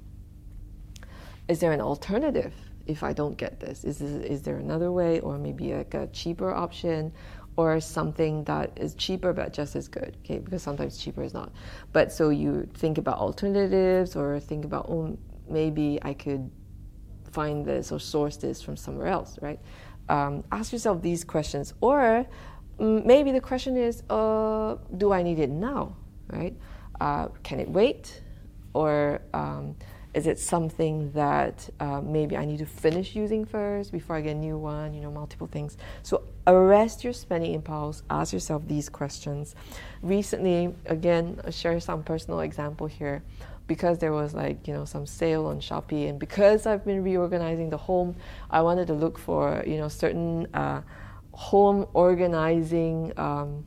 Is 1.48 1.60
there 1.60 1.72
an 1.72 1.80
alternative 1.80 2.54
if 2.86 3.02
I 3.02 3.12
don't 3.12 3.36
get 3.36 3.60
this? 3.60 3.84
Is, 3.84 3.98
this, 3.98 4.10
is 4.10 4.42
there 4.42 4.56
another 4.56 4.92
way 4.92 5.20
or 5.20 5.38
maybe 5.38 5.74
like 5.74 5.94
a 5.94 6.06
cheaper 6.08 6.52
option 6.52 7.12
or 7.56 7.80
something 7.80 8.42
that 8.44 8.76
is 8.76 8.94
cheaper 8.94 9.32
but 9.32 9.52
just 9.52 9.76
as 9.76 9.86
good 9.86 10.16
okay 10.24 10.38
because 10.38 10.60
sometimes 10.60 10.98
cheaper 10.98 11.22
is 11.22 11.32
not 11.32 11.52
but 11.92 12.10
so 12.10 12.30
you 12.30 12.68
think 12.74 12.98
about 12.98 13.16
alternatives 13.18 14.16
or 14.16 14.40
think 14.40 14.64
about 14.64 14.86
oh 14.88 15.16
maybe 15.48 16.00
i 16.02 16.12
could 16.12 16.50
find 17.30 17.64
this 17.64 17.92
or 17.92 18.00
source 18.00 18.36
this 18.38 18.60
from 18.60 18.76
somewhere 18.76 19.06
else 19.06 19.38
right 19.40 19.60
um, 20.08 20.42
ask 20.50 20.72
yourself 20.72 21.00
these 21.00 21.22
questions 21.22 21.74
or 21.80 22.26
maybe 22.78 23.32
the 23.32 23.40
question 23.40 23.76
is, 23.76 24.02
uh, 24.10 24.76
do 24.96 25.12
I 25.12 25.22
need 25.22 25.38
it 25.38 25.50
now, 25.50 25.96
right? 26.28 26.54
Uh, 27.00 27.28
can 27.42 27.60
it 27.60 27.68
wait? 27.68 28.22
Or 28.72 29.22
um, 29.32 29.76
is 30.14 30.28
it 30.28 30.38
something 30.38 31.10
that 31.12 31.68
uh, 31.80 32.00
maybe 32.00 32.36
I 32.36 32.44
need 32.44 32.58
to 32.58 32.66
finish 32.66 33.16
using 33.16 33.44
first 33.44 33.90
before 33.90 34.14
I 34.16 34.20
get 34.20 34.36
a 34.36 34.38
new 34.38 34.56
one? 34.56 34.94
You 34.94 35.00
know, 35.00 35.10
multiple 35.10 35.48
things. 35.48 35.76
So 36.02 36.22
arrest 36.46 37.02
your 37.02 37.12
spending 37.12 37.52
impulse. 37.52 38.04
Ask 38.08 38.32
yourself 38.32 38.62
these 38.68 38.88
questions. 38.88 39.56
Recently, 40.02 40.72
again, 40.86 41.40
I'll 41.44 41.50
share 41.50 41.78
some 41.80 42.04
personal 42.04 42.40
example 42.40 42.86
here. 42.86 43.22
Because 43.66 43.98
there 43.98 44.12
was 44.12 44.34
like 44.34 44.68
you 44.68 44.74
know 44.74 44.84
some 44.84 45.06
sale 45.06 45.46
on 45.46 45.58
Shopee, 45.58 46.10
and 46.10 46.18
because 46.20 46.66
I've 46.66 46.84
been 46.84 47.02
reorganizing 47.02 47.70
the 47.70 47.78
home, 47.78 48.14
I 48.50 48.60
wanted 48.60 48.88
to 48.88 48.92
look 48.92 49.18
for 49.18 49.64
you 49.66 49.78
know 49.78 49.88
certain 49.88 50.46
uh, 50.52 50.82
home 51.32 51.86
organizing 51.94 53.14
um, 53.16 53.64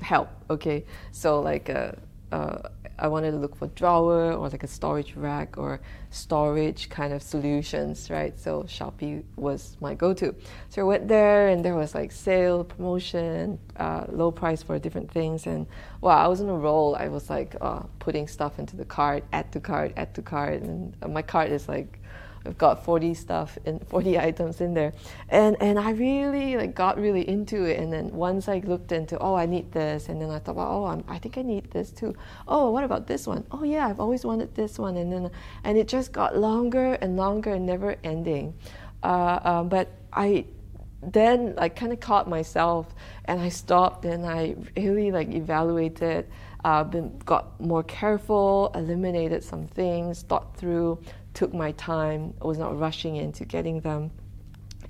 help. 0.00 0.28
Okay, 0.50 0.84
so 1.10 1.40
like. 1.40 1.70
Uh, 1.70 1.92
uh, 2.30 2.68
I 3.02 3.08
wanted 3.08 3.32
to 3.32 3.36
look 3.36 3.56
for 3.56 3.66
drawer 3.66 4.32
or 4.32 4.48
like 4.48 4.62
a 4.62 4.68
storage 4.68 5.16
rack 5.16 5.58
or 5.58 5.80
storage 6.10 6.88
kind 6.88 7.12
of 7.12 7.20
solutions, 7.20 8.08
right? 8.10 8.38
So 8.38 8.62
Shopee 8.62 9.24
was 9.34 9.76
my 9.80 9.94
go-to. 9.94 10.32
So 10.68 10.82
I 10.82 10.84
went 10.84 11.08
there 11.08 11.48
and 11.48 11.64
there 11.64 11.74
was 11.74 11.96
like 11.96 12.12
sale, 12.12 12.62
promotion, 12.62 13.58
uh, 13.76 14.04
low 14.08 14.30
price 14.30 14.62
for 14.62 14.78
different 14.78 15.10
things, 15.10 15.48
and 15.48 15.66
wow, 16.00 16.16
I 16.16 16.28
was 16.28 16.40
on 16.40 16.48
a 16.48 16.54
roll. 16.54 16.94
I 16.94 17.08
was 17.08 17.28
like 17.28 17.56
uh, 17.60 17.80
putting 17.98 18.28
stuff 18.28 18.60
into 18.60 18.76
the 18.76 18.84
cart, 18.84 19.24
add 19.32 19.50
to 19.52 19.58
cart, 19.60 19.92
add 19.96 20.14
to 20.14 20.22
cart, 20.22 20.62
and 20.62 20.96
my 21.08 21.22
cart 21.22 21.50
is 21.50 21.68
like 21.68 21.98
I've 22.44 22.58
got 22.58 22.84
40 22.84 23.14
stuff 23.14 23.58
and 23.64 23.86
40 23.88 24.18
items 24.18 24.60
in 24.60 24.74
there. 24.74 24.92
And 25.28 25.56
and 25.60 25.78
I 25.78 25.90
really 25.92 26.56
like 26.56 26.74
got 26.74 26.98
really 26.98 27.28
into 27.28 27.64
it. 27.64 27.78
And 27.78 27.92
then 27.92 28.10
once 28.10 28.48
I 28.48 28.58
looked 28.64 28.92
into, 28.92 29.18
oh, 29.18 29.34
I 29.34 29.46
need 29.46 29.72
this. 29.72 30.08
And 30.08 30.20
then 30.20 30.30
I 30.30 30.38
thought, 30.38 30.56
well, 30.56 30.68
oh, 30.70 30.84
I'm, 30.86 31.04
i 31.08 31.18
think 31.18 31.38
I 31.38 31.42
need 31.42 31.70
this 31.70 31.90
too. 31.90 32.14
Oh, 32.48 32.70
what 32.70 32.84
about 32.84 33.06
this 33.06 33.26
one? 33.26 33.44
Oh, 33.50 33.64
yeah, 33.64 33.86
I've 33.86 34.00
always 34.00 34.24
wanted 34.24 34.54
this 34.54 34.78
one. 34.78 34.96
And 34.96 35.12
then, 35.12 35.30
and 35.64 35.78
it 35.78 35.88
just 35.88 36.12
got 36.12 36.36
longer 36.36 36.94
and 36.94 37.16
longer 37.16 37.54
and 37.54 37.66
never 37.66 37.96
ending. 38.04 38.54
Uh, 39.02 39.40
um, 39.44 39.68
but 39.68 39.88
I 40.12 40.44
then 41.02 41.54
I 41.58 41.68
kind 41.68 41.92
of 41.92 42.00
caught 42.00 42.28
myself 42.28 42.94
and 43.24 43.40
I 43.40 43.48
stopped 43.48 44.04
and 44.04 44.24
I 44.24 44.54
really 44.76 45.10
like 45.10 45.30
evaluated, 45.30 46.28
uh, 46.64 46.84
been, 46.84 47.18
got 47.24 47.60
more 47.60 47.82
careful, 47.82 48.70
eliminated 48.74 49.42
some 49.42 49.66
things, 49.66 50.22
thought 50.22 50.56
through 50.56 51.02
took 51.34 51.54
my 51.54 51.72
time, 51.72 52.34
I 52.40 52.46
was 52.46 52.58
not 52.58 52.78
rushing 52.78 53.16
into 53.16 53.44
getting 53.44 53.80
them. 53.80 54.10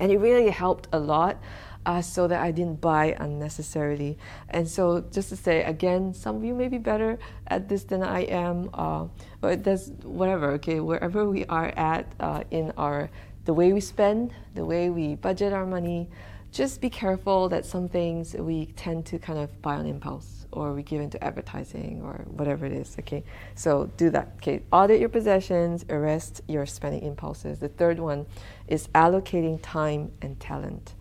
And 0.00 0.10
it 0.10 0.18
really 0.18 0.50
helped 0.50 0.88
a 0.92 0.98
lot 0.98 1.38
uh, 1.84 2.00
so 2.00 2.28
that 2.28 2.40
I 2.40 2.50
didn't 2.50 2.80
buy 2.80 3.16
unnecessarily. 3.18 4.16
And 4.48 4.68
so, 4.68 5.00
just 5.10 5.28
to 5.30 5.36
say 5.36 5.62
again, 5.64 6.14
some 6.14 6.36
of 6.36 6.44
you 6.44 6.54
may 6.54 6.68
be 6.68 6.78
better 6.78 7.18
at 7.48 7.68
this 7.68 7.84
than 7.84 8.02
I 8.02 8.20
am, 8.22 8.70
uh, 8.74 9.06
but 9.40 9.64
that's 9.64 9.88
whatever, 10.02 10.52
okay, 10.52 10.80
wherever 10.80 11.28
we 11.28 11.44
are 11.46 11.68
at 11.76 12.12
uh, 12.20 12.44
in 12.50 12.72
our 12.76 13.10
the 13.44 13.52
way 13.52 13.72
we 13.72 13.80
spend, 13.80 14.32
the 14.54 14.64
way 14.64 14.88
we 14.88 15.16
budget 15.16 15.52
our 15.52 15.66
money, 15.66 16.08
just 16.52 16.80
be 16.80 16.88
careful 16.88 17.48
that 17.48 17.66
some 17.66 17.88
things 17.88 18.34
we 18.34 18.66
tend 18.76 19.04
to 19.06 19.18
kind 19.18 19.38
of 19.38 19.60
buy 19.62 19.74
on 19.74 19.86
impulse 19.86 20.41
or 20.52 20.72
we 20.74 20.82
give 20.82 21.00
into 21.00 21.22
advertising 21.22 22.02
or 22.02 22.24
whatever 22.28 22.66
it 22.66 22.72
is. 22.72 22.96
Okay, 23.00 23.24
so 23.54 23.90
do 23.96 24.10
that. 24.10 24.32
Okay, 24.36 24.62
audit 24.72 25.00
your 25.00 25.08
possessions, 25.08 25.84
arrest 25.88 26.42
your 26.48 26.66
spending 26.66 27.02
impulses. 27.02 27.58
The 27.58 27.68
third 27.68 27.98
one 27.98 28.26
is 28.68 28.88
allocating 28.88 29.58
time 29.62 30.12
and 30.20 30.38
talent. 30.38 30.94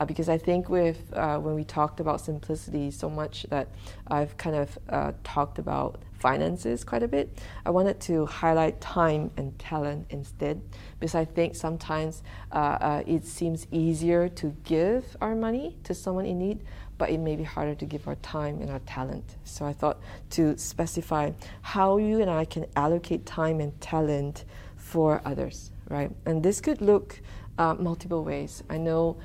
Uh, 0.00 0.04
because 0.04 0.28
I 0.28 0.38
think 0.38 0.68
with 0.68 1.12
uh, 1.14 1.38
when 1.38 1.54
we 1.54 1.64
talked 1.64 1.98
about 1.98 2.20
simplicity 2.20 2.90
so 2.90 3.10
much 3.10 3.46
that 3.50 3.68
I've 4.06 4.36
kind 4.36 4.54
of 4.54 4.78
uh, 4.88 5.12
talked 5.24 5.58
about 5.58 6.00
finances 6.18 6.84
quite 6.84 7.02
a 7.02 7.08
bit. 7.08 7.38
I 7.64 7.70
wanted 7.70 8.00
to 8.00 8.26
highlight 8.26 8.80
time 8.80 9.30
and 9.36 9.58
talent 9.58 10.06
instead 10.10 10.60
because 10.98 11.14
I 11.14 11.24
think 11.24 11.54
sometimes 11.54 12.22
uh, 12.52 12.56
uh, 12.80 13.02
it 13.06 13.24
seems 13.24 13.66
easier 13.70 14.28
to 14.30 14.54
give 14.64 15.16
our 15.20 15.34
money 15.34 15.78
to 15.84 15.94
someone 15.94 16.26
in 16.26 16.38
need, 16.38 16.64
but 16.98 17.10
it 17.10 17.18
may 17.18 17.36
be 17.36 17.44
harder 17.44 17.74
to 17.76 17.86
give 17.86 18.06
our 18.08 18.16
time 18.16 18.60
and 18.60 18.70
our 18.70 18.80
talent. 18.80 19.36
So 19.44 19.64
I 19.64 19.72
thought 19.72 19.98
to 20.30 20.58
specify 20.58 21.30
how 21.62 21.96
you 21.96 22.20
and 22.20 22.30
I 22.30 22.44
can 22.44 22.66
allocate 22.76 23.24
time 23.24 23.60
and 23.60 23.80
talent 23.80 24.44
for 24.76 25.22
others, 25.24 25.70
right? 25.88 26.10
And 26.26 26.42
this 26.42 26.60
could 26.60 26.80
look 26.82 27.20
uh, 27.56 27.74
multiple 27.74 28.24
ways. 28.24 28.62
I 28.68 28.78
know 28.78 29.18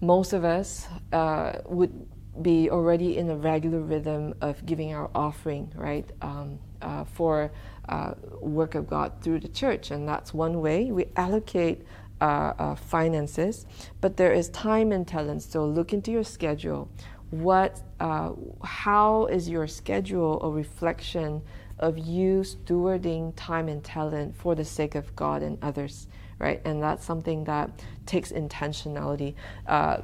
most 0.00 0.32
of 0.32 0.44
us 0.44 0.86
uh, 1.12 1.60
would 1.66 2.06
be 2.42 2.70
already 2.70 3.16
in 3.16 3.30
a 3.30 3.36
regular 3.36 3.80
rhythm 3.80 4.34
of 4.40 4.64
giving 4.66 4.92
our 4.94 5.10
offering, 5.14 5.72
right, 5.74 6.08
um, 6.20 6.58
uh, 6.82 7.04
for 7.04 7.50
uh, 7.88 8.12
work 8.40 8.74
of 8.74 8.86
God 8.86 9.12
through 9.22 9.40
the 9.40 9.48
church, 9.48 9.90
and 9.90 10.06
that's 10.08 10.34
one 10.34 10.60
way 10.60 10.90
we 10.92 11.06
allocate 11.16 11.82
uh, 12.20 12.52
uh, 12.58 12.74
finances, 12.74 13.66
but 14.00 14.16
there 14.16 14.32
is 14.32 14.48
time 14.50 14.92
and 14.92 15.06
talent. 15.06 15.42
So 15.42 15.66
look 15.66 15.92
into 15.92 16.10
your 16.10 16.24
schedule. 16.24 16.88
What, 17.30 17.82
uh, 18.00 18.32
how 18.62 19.26
is 19.26 19.48
your 19.48 19.66
schedule 19.66 20.40
a 20.42 20.50
reflection 20.50 21.42
of 21.78 21.98
you 21.98 22.40
stewarding 22.40 23.32
time 23.36 23.68
and 23.68 23.84
talent 23.84 24.36
for 24.36 24.54
the 24.54 24.64
sake 24.64 24.94
of 24.94 25.14
God 25.14 25.42
and 25.42 25.58
others, 25.62 26.06
right? 26.38 26.60
And 26.64 26.82
that's 26.82 27.04
something 27.04 27.44
that 27.44 27.70
takes 28.06 28.32
intentionality. 28.32 29.34
Uh, 29.66 29.98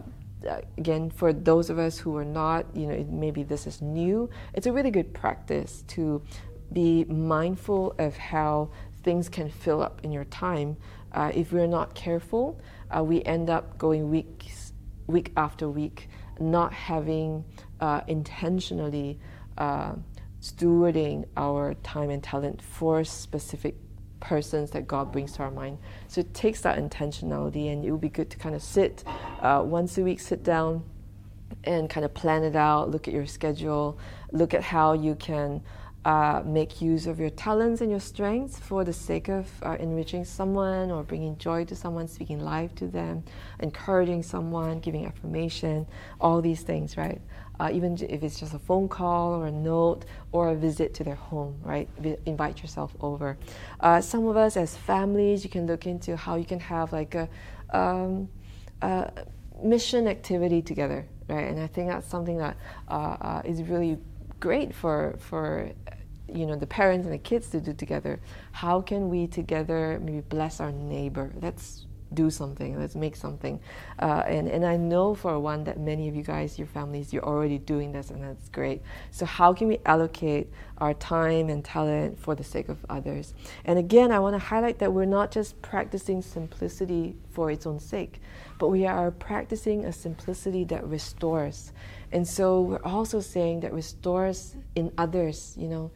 again, 0.76 1.10
for 1.10 1.32
those 1.32 1.70
of 1.70 1.78
us 1.78 1.98
who 1.98 2.16
are 2.16 2.24
not, 2.24 2.66
you 2.76 2.86
know, 2.86 3.06
maybe 3.08 3.42
this 3.42 3.66
is 3.66 3.80
new, 3.80 4.28
it's 4.54 4.66
a 4.66 4.72
really 4.72 4.90
good 4.90 5.14
practice 5.14 5.84
to 5.88 6.22
be 6.72 7.04
mindful 7.04 7.94
of 7.98 8.16
how 8.16 8.70
things 9.02 9.28
can 9.28 9.48
fill 9.50 9.82
up 9.82 10.00
in 10.04 10.12
your 10.12 10.24
time 10.24 10.76
uh, 11.12 11.30
if 11.34 11.52
we're 11.52 11.66
not 11.66 11.94
careful, 11.94 12.60
uh, 12.94 13.02
we 13.02 13.22
end 13.24 13.50
up 13.50 13.78
going 13.78 14.10
weeks, 14.10 14.72
week 15.06 15.32
after 15.36 15.68
week, 15.68 16.08
not 16.40 16.72
having 16.72 17.44
uh, 17.80 18.00
intentionally 18.06 19.18
uh, 19.58 19.92
stewarding 20.40 21.26
our 21.36 21.74
time 21.82 22.10
and 22.10 22.22
talent 22.22 22.60
for 22.62 23.04
specific 23.04 23.76
persons 24.20 24.70
that 24.70 24.86
God 24.86 25.12
brings 25.12 25.32
to 25.34 25.42
our 25.42 25.50
mind. 25.50 25.78
So 26.08 26.20
it 26.20 26.32
takes 26.32 26.62
that 26.62 26.78
intentionality, 26.78 27.72
and 27.72 27.84
it 27.84 27.90
would 27.90 28.00
be 28.00 28.08
good 28.08 28.30
to 28.30 28.38
kind 28.38 28.54
of 28.54 28.62
sit 28.62 29.04
uh, 29.40 29.62
once 29.64 29.98
a 29.98 30.02
week, 30.02 30.20
sit 30.20 30.42
down 30.42 30.84
and 31.64 31.90
kind 31.90 32.04
of 32.04 32.14
plan 32.14 32.42
it 32.44 32.56
out, 32.56 32.90
look 32.90 33.06
at 33.06 33.14
your 33.14 33.26
schedule, 33.26 33.98
look 34.32 34.54
at 34.54 34.62
how 34.62 34.94
you 34.94 35.14
can 35.14 35.62
uh, 36.04 36.42
make 36.44 36.80
use 36.80 37.06
of 37.06 37.20
your 37.20 37.30
talents 37.30 37.80
and 37.80 37.90
your 37.90 38.00
strengths 38.00 38.58
for 38.58 38.84
the 38.84 38.92
sake 38.92 39.28
of 39.28 39.48
uh, 39.62 39.76
enriching 39.78 40.24
someone 40.24 40.90
or 40.90 41.02
bringing 41.04 41.38
joy 41.38 41.64
to 41.64 41.76
someone, 41.76 42.08
speaking 42.08 42.40
life 42.40 42.74
to 42.74 42.88
them, 42.88 43.22
encouraging 43.60 44.22
someone, 44.22 44.80
giving 44.80 45.06
affirmation, 45.06 45.86
all 46.20 46.40
these 46.42 46.62
things, 46.62 46.96
right? 46.96 47.20
Uh, 47.60 47.70
even 47.72 47.96
if 48.08 48.24
it's 48.24 48.40
just 48.40 48.54
a 48.54 48.58
phone 48.58 48.88
call 48.88 49.34
or 49.34 49.46
a 49.46 49.52
note 49.52 50.04
or 50.32 50.48
a 50.48 50.54
visit 50.54 50.92
to 50.94 51.04
their 51.04 51.14
home, 51.14 51.56
right? 51.62 51.88
V- 51.98 52.16
invite 52.26 52.60
yourself 52.60 52.96
over. 53.00 53.38
Uh, 53.78 54.00
some 54.00 54.26
of 54.26 54.36
us 54.36 54.56
as 54.56 54.76
families, 54.76 55.44
you 55.44 55.50
can 55.50 55.66
look 55.66 55.86
into 55.86 56.16
how 56.16 56.34
you 56.34 56.44
can 56.44 56.58
have 56.58 56.92
like 56.92 57.14
a, 57.14 57.28
um, 57.70 58.28
a 58.80 59.12
mission 59.62 60.08
activity 60.08 60.60
together, 60.62 61.06
right? 61.28 61.46
And 61.46 61.60
I 61.60 61.68
think 61.68 61.88
that's 61.88 62.08
something 62.08 62.38
that 62.38 62.56
uh, 62.88 63.16
uh, 63.20 63.42
is 63.44 63.62
really 63.62 63.98
great 64.42 64.74
for 64.74 65.14
for 65.20 65.70
you 66.28 66.46
know 66.46 66.56
the 66.56 66.66
parents 66.66 67.06
and 67.06 67.14
the 67.14 67.24
kids 67.30 67.48
to 67.50 67.60
do 67.60 67.72
together. 67.72 68.20
How 68.50 68.80
can 68.80 69.08
we 69.08 69.26
together 69.26 70.00
maybe 70.02 70.20
bless 70.20 70.60
our 70.60 70.72
neighbor? 70.72 71.32
Let's 71.40 71.86
do 72.12 72.28
something. 72.28 72.78
Let's 72.78 72.94
make 72.94 73.16
something. 73.16 73.58
Uh, 73.98 74.22
and, 74.26 74.46
and 74.48 74.66
i 74.66 74.76
know 74.76 75.14
for 75.14 75.38
one 75.38 75.64
that 75.64 75.78
many 75.78 76.08
of 76.08 76.14
you 76.14 76.22
guys 76.22 76.58
your 76.58 76.66
families 76.66 77.10
you're 77.12 77.24
already 77.24 77.58
doing 77.58 77.92
this 77.92 78.10
and 78.10 78.22
that's 78.22 78.48
great. 78.48 78.82
So 79.12 79.24
how 79.24 79.54
can 79.54 79.68
we 79.68 79.78
allocate 79.86 80.50
our 80.78 80.94
time 80.94 81.48
and 81.48 81.64
talent 81.64 82.18
for 82.18 82.34
the 82.34 82.44
sake 82.44 82.68
of 82.68 82.78
others? 82.90 83.34
And 83.64 83.78
again 83.78 84.10
i 84.10 84.18
want 84.18 84.34
to 84.34 84.44
highlight 84.52 84.78
that 84.80 84.92
we're 84.92 85.12
not 85.18 85.30
just 85.30 85.62
practicing 85.62 86.20
simplicity 86.20 87.16
for 87.30 87.50
its 87.50 87.64
own 87.66 87.78
sake 87.78 88.20
but 88.62 88.68
we 88.68 88.86
are 88.86 89.10
practicing 89.10 89.84
a 89.86 89.92
simplicity 89.92 90.62
that 90.62 90.86
restores 90.86 91.72
and 92.12 92.28
so 92.28 92.60
we're 92.60 92.84
also 92.84 93.18
saying 93.18 93.58
that 93.58 93.72
restores 93.72 94.54
in 94.76 94.92
others 94.96 95.56
you 95.58 95.66
know 95.66 95.90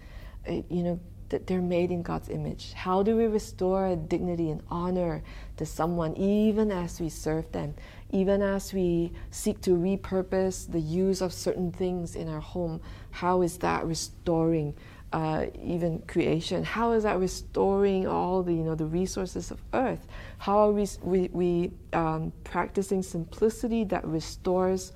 eh, 0.46 0.62
you 0.68 0.82
know, 0.82 0.98
that 1.28 1.46
they're 1.46 1.60
made 1.60 1.90
in 1.90 2.02
God's 2.02 2.28
image. 2.28 2.72
How 2.72 3.02
do 3.02 3.16
we 3.16 3.26
restore 3.26 3.96
dignity 3.96 4.50
and 4.50 4.62
honor 4.70 5.22
to 5.56 5.66
someone 5.66 6.16
even 6.16 6.70
as 6.70 7.00
we 7.00 7.08
serve 7.08 7.50
them, 7.52 7.74
even 8.10 8.42
as 8.42 8.72
we 8.72 9.12
seek 9.30 9.60
to 9.62 9.70
repurpose 9.70 10.70
the 10.70 10.80
use 10.80 11.20
of 11.20 11.32
certain 11.32 11.72
things 11.72 12.14
in 12.14 12.28
our 12.28 12.40
home? 12.40 12.80
How 13.10 13.42
is 13.42 13.58
that 13.58 13.84
restoring 13.86 14.74
uh, 15.12 15.46
even 15.62 16.00
creation? 16.06 16.64
How 16.64 16.92
is 16.92 17.04
that 17.04 17.18
restoring 17.18 18.06
all 18.06 18.42
the 18.42 18.52
you 18.52 18.62
know 18.62 18.74
the 18.74 18.86
resources 18.86 19.50
of 19.50 19.60
earth? 19.72 20.06
How 20.38 20.58
are 20.58 20.72
we 20.72 20.86
we, 21.02 21.30
we 21.32 21.70
um, 21.92 22.32
practicing 22.44 23.02
simplicity 23.02 23.84
that 23.84 24.04
restores 24.06 24.92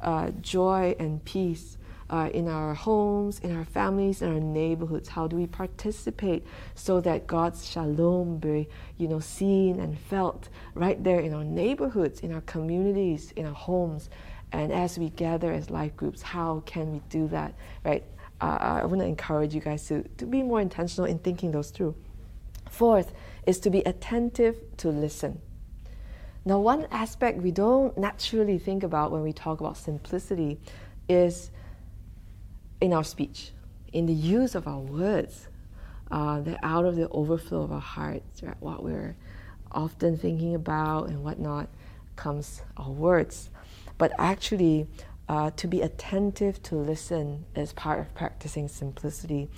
uh, 0.00 0.30
joy 0.40 0.94
and 0.98 1.24
peace 1.24 1.76
uh, 2.10 2.30
in 2.32 2.48
our 2.48 2.72
homes, 2.74 3.40
in 3.40 3.54
our 3.54 3.64
families, 3.64 4.22
in 4.22 4.32
our 4.32 4.40
neighborhoods? 4.40 5.08
How 5.08 5.26
do 5.26 5.36
we 5.36 5.46
participate 5.46 6.46
so 6.74 7.00
that 7.00 7.26
God's 7.26 7.68
shalom 7.68 8.38
be, 8.38 8.68
you 8.96 9.08
know, 9.08 9.20
seen 9.20 9.80
and 9.80 9.98
felt 9.98 10.48
right 10.74 11.02
there 11.02 11.20
in 11.20 11.34
our 11.34 11.44
neighborhoods, 11.44 12.20
in 12.20 12.32
our 12.32 12.42
communities, 12.42 13.32
in 13.36 13.46
our 13.46 13.54
homes? 13.54 14.08
And 14.52 14.72
as 14.72 14.98
we 14.98 15.10
gather 15.10 15.52
as 15.52 15.68
life 15.68 15.94
groups, 15.96 16.22
how 16.22 16.62
can 16.64 16.92
we 16.92 17.02
do 17.10 17.28
that, 17.28 17.54
right? 17.84 18.04
Uh, 18.40 18.80
I 18.82 18.84
want 18.84 19.00
to 19.00 19.06
encourage 19.06 19.54
you 19.54 19.60
guys 19.60 19.86
to, 19.88 20.02
to 20.18 20.26
be 20.26 20.42
more 20.42 20.60
intentional 20.60 21.10
in 21.10 21.18
thinking 21.18 21.50
those 21.50 21.70
through. 21.70 21.94
Fourth 22.70 23.12
is 23.46 23.58
to 23.60 23.70
be 23.70 23.80
attentive 23.80 24.56
to 24.78 24.88
listen. 24.90 25.40
Now, 26.44 26.60
one 26.60 26.86
aspect 26.90 27.38
we 27.42 27.50
don't 27.50 27.96
naturally 27.98 28.58
think 28.58 28.82
about 28.82 29.10
when 29.10 29.22
we 29.22 29.32
talk 29.32 29.60
about 29.60 29.76
simplicity 29.76 30.58
is 31.08 31.50
in 32.80 32.92
our 32.92 33.04
speech, 33.04 33.52
in 33.92 34.06
the 34.06 34.12
use 34.12 34.54
of 34.54 34.68
our 34.68 34.78
words, 34.78 35.48
uh, 36.10 36.40
that 36.40 36.58
out 36.62 36.84
of 36.84 36.96
the 36.96 37.08
overflow 37.08 37.62
of 37.62 37.72
our 37.72 37.80
hearts, 37.80 38.42
right, 38.42 38.56
what 38.60 38.82
we're 38.82 39.16
often 39.72 40.16
thinking 40.16 40.54
about 40.54 41.08
and 41.08 41.22
whatnot, 41.22 41.68
comes 42.16 42.62
our 42.76 42.90
words. 42.90 43.50
But 43.98 44.12
actually, 44.18 44.86
uh, 45.28 45.50
to 45.56 45.68
be 45.68 45.82
attentive 45.82 46.62
to 46.62 46.76
listen 46.76 47.44
is 47.54 47.72
part 47.72 48.00
of 48.00 48.14
practicing 48.14 48.68
simplicity. 48.68 49.48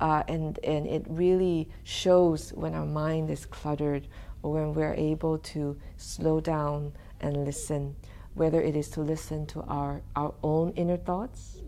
Uh, 0.00 0.22
and, 0.28 0.58
and 0.62 0.86
it 0.86 1.04
really 1.08 1.68
shows 1.82 2.52
when 2.52 2.74
our 2.74 2.86
mind 2.86 3.30
is 3.30 3.46
cluttered 3.46 4.06
or 4.42 4.52
when 4.52 4.74
we're 4.74 4.94
able 4.94 5.38
to 5.38 5.76
slow 5.96 6.40
down 6.40 6.92
and 7.20 7.44
listen, 7.44 7.96
whether 8.34 8.60
it 8.60 8.76
is 8.76 8.88
to 8.90 9.00
listen 9.00 9.46
to 9.46 9.62
our, 9.62 10.02
our 10.14 10.34
own 10.42 10.72
inner 10.72 10.96
thoughts 10.96 11.58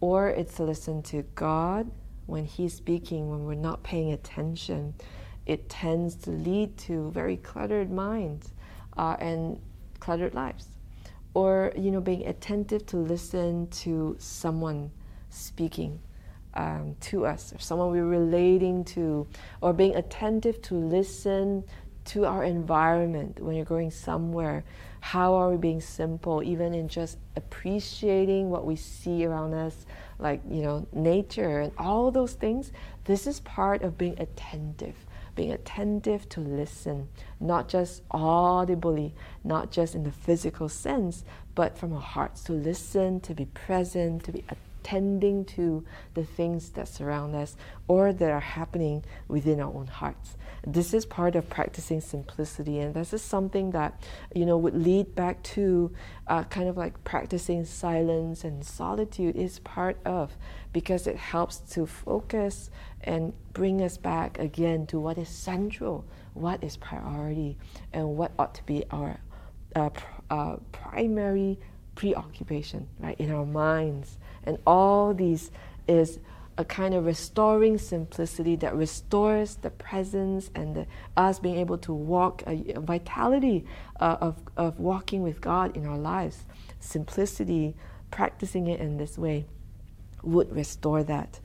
or 0.00 0.28
it's 0.28 0.54
to 0.54 0.62
listen 0.62 1.02
to 1.02 1.22
God 1.34 1.90
when 2.26 2.44
He's 2.44 2.74
speaking, 2.74 3.30
when 3.30 3.44
we're 3.44 3.54
not 3.54 3.82
paying 3.82 4.12
attention. 4.12 4.94
It 5.44 5.68
tends 5.68 6.14
to 6.16 6.30
lead 6.30 6.78
to 6.78 7.10
very 7.10 7.36
cluttered 7.36 7.90
minds 7.90 8.54
uh, 8.96 9.16
and 9.18 9.60
cluttered 10.00 10.34
lives. 10.34 10.73
Or, 11.34 11.72
you 11.76 11.90
know, 11.90 12.00
being 12.00 12.26
attentive 12.26 12.86
to 12.86 12.96
listen 12.96 13.66
to 13.68 14.16
someone 14.18 14.90
speaking 15.30 16.00
um, 16.54 16.94
to 17.00 17.26
us, 17.26 17.52
or 17.52 17.58
someone 17.58 17.90
we're 17.90 18.06
relating 18.06 18.84
to, 18.84 19.26
or 19.60 19.72
being 19.72 19.96
attentive 19.96 20.62
to 20.62 20.74
listen 20.74 21.64
to 22.06 22.24
our 22.26 22.44
environment 22.44 23.40
when 23.40 23.56
you're 23.56 23.64
going 23.64 23.90
somewhere 23.90 24.64
how 25.04 25.34
are 25.34 25.50
we 25.50 25.58
being 25.58 25.82
simple, 25.82 26.42
even 26.42 26.72
in 26.72 26.88
just 26.88 27.18
appreciating 27.36 28.48
what 28.48 28.64
we 28.64 28.74
see 28.74 29.26
around 29.26 29.52
us, 29.52 29.84
like, 30.18 30.40
you 30.50 30.62
know, 30.62 30.86
nature 30.94 31.60
and 31.60 31.72
all 31.76 32.10
those 32.10 32.32
things? 32.32 32.72
This 33.04 33.26
is 33.26 33.38
part 33.40 33.82
of 33.82 33.98
being 33.98 34.18
attentive 34.18 34.96
being 35.34 35.52
attentive 35.52 36.28
to 36.30 36.40
listen, 36.40 37.08
not 37.40 37.68
just 37.68 38.02
audibly, 38.10 39.14
not 39.42 39.70
just 39.70 39.94
in 39.94 40.04
the 40.04 40.12
physical 40.12 40.68
sense, 40.68 41.24
but 41.54 41.76
from 41.76 41.92
our 41.92 42.00
hearts 42.00 42.44
to 42.44 42.52
listen, 42.52 43.20
to 43.20 43.34
be 43.34 43.46
present, 43.46 44.24
to 44.24 44.32
be 44.32 44.44
attending 44.84 45.44
to 45.44 45.84
the 46.12 46.24
things 46.24 46.70
that 46.70 46.86
surround 46.86 47.34
us 47.34 47.56
or 47.88 48.12
that 48.12 48.30
are 48.30 48.40
happening 48.40 49.02
within 49.28 49.60
our 49.60 49.72
own 49.72 49.86
hearts 49.86 50.36
this 50.66 50.94
is 50.94 51.04
part 51.04 51.36
of 51.36 51.48
practicing 51.50 52.00
simplicity, 52.00 52.78
and 52.80 52.94
this 52.94 53.12
is 53.12 53.20
something 53.20 53.72
that 53.72 54.02
you 54.34 54.46
know 54.46 54.56
would 54.56 54.74
lead 54.74 55.14
back 55.14 55.42
to 55.42 55.92
uh, 56.26 56.44
kind 56.44 56.68
of 56.68 56.76
like 56.78 57.04
practicing 57.04 57.64
silence 57.66 58.44
and 58.44 58.64
solitude 58.64 59.36
is 59.36 59.58
part 59.58 59.98
of 60.06 60.36
because 60.72 61.06
it 61.06 61.16
helps 61.16 61.58
to 61.58 61.86
focus 61.86 62.70
and 63.02 63.34
bring 63.52 63.82
us 63.82 63.98
back 63.98 64.38
again 64.38 64.86
to 64.86 64.98
what 64.98 65.18
is 65.18 65.28
central, 65.28 66.04
what 66.32 66.64
is 66.64 66.78
priority, 66.78 67.58
and 67.92 68.16
what 68.16 68.32
ought 68.38 68.54
to 68.54 68.64
be 68.64 68.84
our 68.90 69.20
uh, 69.76 69.90
pr- 69.90 70.22
uh, 70.30 70.56
primary 70.72 71.58
preoccupation, 71.94 72.88
right, 73.00 73.20
in 73.20 73.30
our 73.30 73.44
minds. 73.44 74.18
And 74.44 74.58
all 74.66 75.14
these 75.14 75.50
is 75.88 76.18
a 76.56 76.64
kind 76.64 76.94
of 76.94 77.04
restoring 77.04 77.78
simplicity 77.78 78.54
that 78.56 78.74
restores 78.76 79.56
the 79.56 79.70
presence 79.70 80.50
and 80.54 80.76
the, 80.76 80.86
us 81.16 81.38
being 81.38 81.56
able 81.56 81.78
to 81.78 81.92
walk 81.92 82.42
a, 82.46 82.74
a 82.76 82.80
vitality 82.80 83.64
uh, 83.98 84.16
of, 84.20 84.36
of 84.56 84.78
walking 84.78 85.22
with 85.22 85.40
God 85.40 85.76
in 85.76 85.84
our 85.86 85.98
lives. 85.98 86.44
Simplicity, 86.78 87.74
practicing 88.10 88.68
it 88.68 88.78
in 88.78 88.98
this 88.98 89.18
way, 89.18 89.46
would 90.22 90.54
restore 90.54 91.02
that. 91.04 91.40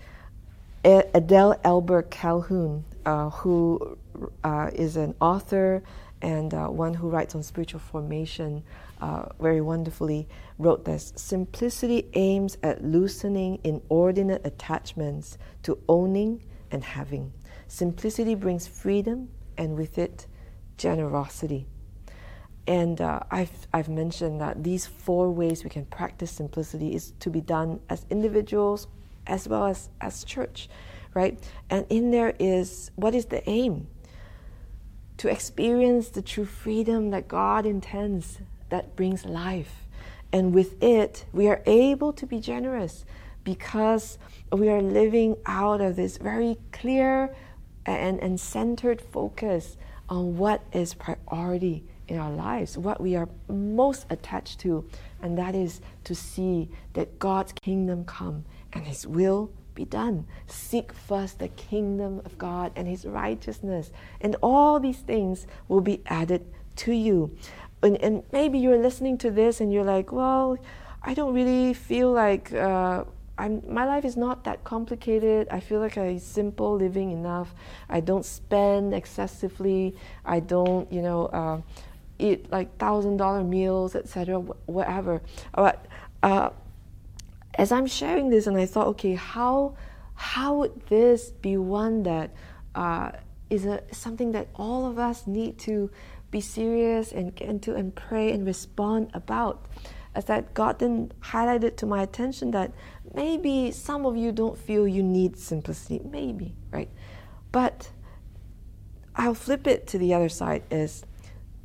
Adele 0.85 1.55
Ahlberg 1.65 2.09
Calhoun, 2.09 2.85
uh, 3.05 3.29
who 3.31 3.97
uh, 4.43 4.69
is 4.73 4.95
an 4.95 5.15
author 5.19 5.83
and 6.21 6.53
uh, 6.53 6.67
one 6.67 6.93
who 6.93 7.09
writes 7.09 7.35
on 7.35 7.43
spiritual 7.43 7.79
formation 7.79 8.63
uh, 9.01 9.25
very 9.39 9.61
wonderfully, 9.61 10.27
wrote 10.57 10.85
this 10.85 11.13
Simplicity 11.15 12.09
aims 12.13 12.57
at 12.63 12.83
loosening 12.83 13.59
inordinate 13.63 14.45
attachments 14.45 15.37
to 15.63 15.77
owning 15.87 16.43
and 16.71 16.83
having. 16.83 17.33
Simplicity 17.67 18.35
brings 18.35 18.67
freedom 18.67 19.29
and 19.57 19.75
with 19.75 19.97
it, 19.97 20.27
generosity. 20.77 21.67
And 22.67 23.01
uh, 23.01 23.21
I've, 23.31 23.67
I've 23.73 23.89
mentioned 23.89 24.41
that 24.41 24.63
these 24.63 24.85
four 24.85 25.31
ways 25.31 25.63
we 25.63 25.69
can 25.69 25.85
practice 25.85 26.31
simplicity 26.31 26.93
is 26.93 27.13
to 27.19 27.29
be 27.29 27.41
done 27.41 27.79
as 27.89 28.05
individuals 28.09 28.87
as 29.29 29.47
well 29.47 29.65
as 29.65 29.89
as 30.01 30.23
church, 30.23 30.69
right? 31.13 31.39
And 31.69 31.85
in 31.89 32.11
there 32.11 32.35
is 32.39 32.91
what 32.95 33.15
is 33.15 33.25
the 33.25 33.47
aim? 33.49 33.87
To 35.17 35.29
experience 35.29 36.09
the 36.09 36.21
true 36.21 36.45
freedom 36.45 37.11
that 37.11 37.27
God 37.27 37.65
intends 37.65 38.39
that 38.69 38.95
brings 38.95 39.25
life. 39.25 39.87
And 40.31 40.53
with 40.53 40.81
it, 40.81 41.25
we 41.33 41.47
are 41.47 41.61
able 41.65 42.13
to 42.13 42.25
be 42.25 42.39
generous 42.39 43.05
because 43.43 44.17
we 44.51 44.69
are 44.69 44.81
living 44.81 45.35
out 45.45 45.81
of 45.81 45.95
this 45.95 46.17
very 46.17 46.57
clear 46.71 47.35
and, 47.85 48.19
and 48.19 48.39
centered 48.39 49.01
focus 49.01 49.77
on 50.07 50.37
what 50.37 50.61
is 50.71 50.93
priority 50.93 51.83
in 52.07 52.17
our 52.17 52.31
lives, 52.31 52.77
what 52.77 52.99
we 52.99 53.15
are 53.15 53.29
most 53.47 54.05
attached 54.09 54.59
to, 54.59 54.87
and 55.21 55.37
that 55.37 55.55
is 55.55 55.81
to 56.03 56.15
see 56.15 56.69
that 56.93 57.19
God's 57.19 57.51
kingdom 57.53 58.03
come 58.05 58.45
and 58.73 58.85
His 58.85 59.05
will 59.05 59.51
be 59.75 59.85
done. 59.85 60.25
Seek 60.47 60.91
first 60.91 61.39
the 61.39 61.47
kingdom 61.49 62.21
of 62.25 62.37
God 62.37 62.71
and 62.75 62.87
His 62.87 63.05
righteousness, 63.05 63.91
and 64.21 64.35
all 64.41 64.79
these 64.79 64.99
things 64.99 65.45
will 65.67 65.81
be 65.81 66.01
added 66.07 66.45
to 66.77 66.93
you 66.93 67.35
and, 67.81 67.97
and 67.97 68.23
maybe 68.31 68.59
you're 68.59 68.77
listening 68.77 69.17
to 69.19 69.31
this 69.31 69.61
and 69.61 69.71
you're 69.71 69.83
like, 69.83 70.11
well, 70.11 70.57
I 71.01 71.13
don't 71.13 71.33
really 71.33 71.73
feel 71.73 72.11
like 72.11 72.53
uh, 72.53 73.05
I'm, 73.37 73.63
my 73.73 73.85
life 73.85 74.03
is 74.03 74.17
not 74.17 74.43
that 74.43 74.63
complicated. 74.65 75.47
I 75.49 75.61
feel 75.61 75.79
like 75.79 75.97
I'm 75.97 76.19
simple 76.19 76.75
living 76.75 77.11
enough. 77.11 77.53
I 77.89 78.01
don't 78.01 78.25
spend 78.25 78.93
excessively. 78.93 79.95
I 80.25 80.41
don't, 80.41 80.91
you 80.91 81.01
know, 81.01 81.27
uh, 81.27 81.61
eat 82.19 82.51
like 82.51 82.77
thousand 82.77 83.17
dollar 83.17 83.43
meals, 83.43 83.95
etc. 83.95 84.39
Whatever. 84.65 85.21
But 85.55 85.85
uh, 86.21 86.49
as 87.55 87.71
I'm 87.71 87.87
sharing 87.87 88.29
this, 88.29 88.45
and 88.45 88.57
I 88.57 88.65
thought, 88.65 88.87
okay, 88.87 89.15
how 89.15 89.75
how 90.15 90.55
would 90.55 90.87
this 90.87 91.31
be 91.31 91.55
one 91.55 92.03
that 92.03 92.31
uh, 92.75 93.11
is 93.49 93.65
a 93.65 93.81
something 93.93 94.33
that 94.33 94.49
all 94.55 94.85
of 94.85 94.99
us 94.99 95.25
need 95.25 95.57
to 95.59 95.89
be 96.31 96.41
serious 96.41 97.11
and 97.11 97.35
get 97.35 97.49
into 97.49 97.75
and 97.75 97.95
pray 97.95 98.31
and 98.31 98.45
respond 98.45 99.11
about. 99.13 99.65
As 100.15 100.25
that 100.25 100.53
God 100.53 100.79
then 100.79 101.11
highlighted 101.21 101.77
to 101.77 101.85
my 101.85 102.01
attention 102.01 102.51
that 102.51 102.71
maybe 103.13 103.71
some 103.71 104.05
of 104.05 104.17
you 104.17 104.31
don't 104.31 104.57
feel 104.57 104.87
you 104.87 105.03
need 105.03 105.37
simplicity, 105.37 106.01
maybe, 106.03 106.55
right? 106.71 106.89
But 107.51 107.91
I'll 109.15 109.35
flip 109.35 109.67
it 109.67 109.87
to 109.87 109.97
the 109.97 110.13
other 110.13 110.29
side 110.29 110.63
is 110.71 111.03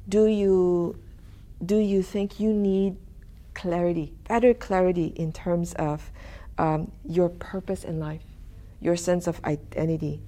do 0.08 0.26
you 0.26 1.00
do 1.64 1.76
you 1.76 2.02
think 2.02 2.38
you 2.38 2.52
need 2.52 2.96
clarity, 3.54 4.12
better 4.28 4.52
clarity 4.52 5.06
in 5.16 5.32
terms 5.32 5.72
of 5.74 6.10
um, 6.58 6.90
your 7.08 7.28
purpose 7.28 7.84
in 7.84 7.98
life, 7.98 8.24
your 8.80 8.96
sense 8.96 9.26
of 9.26 9.42
identity, 9.44 10.20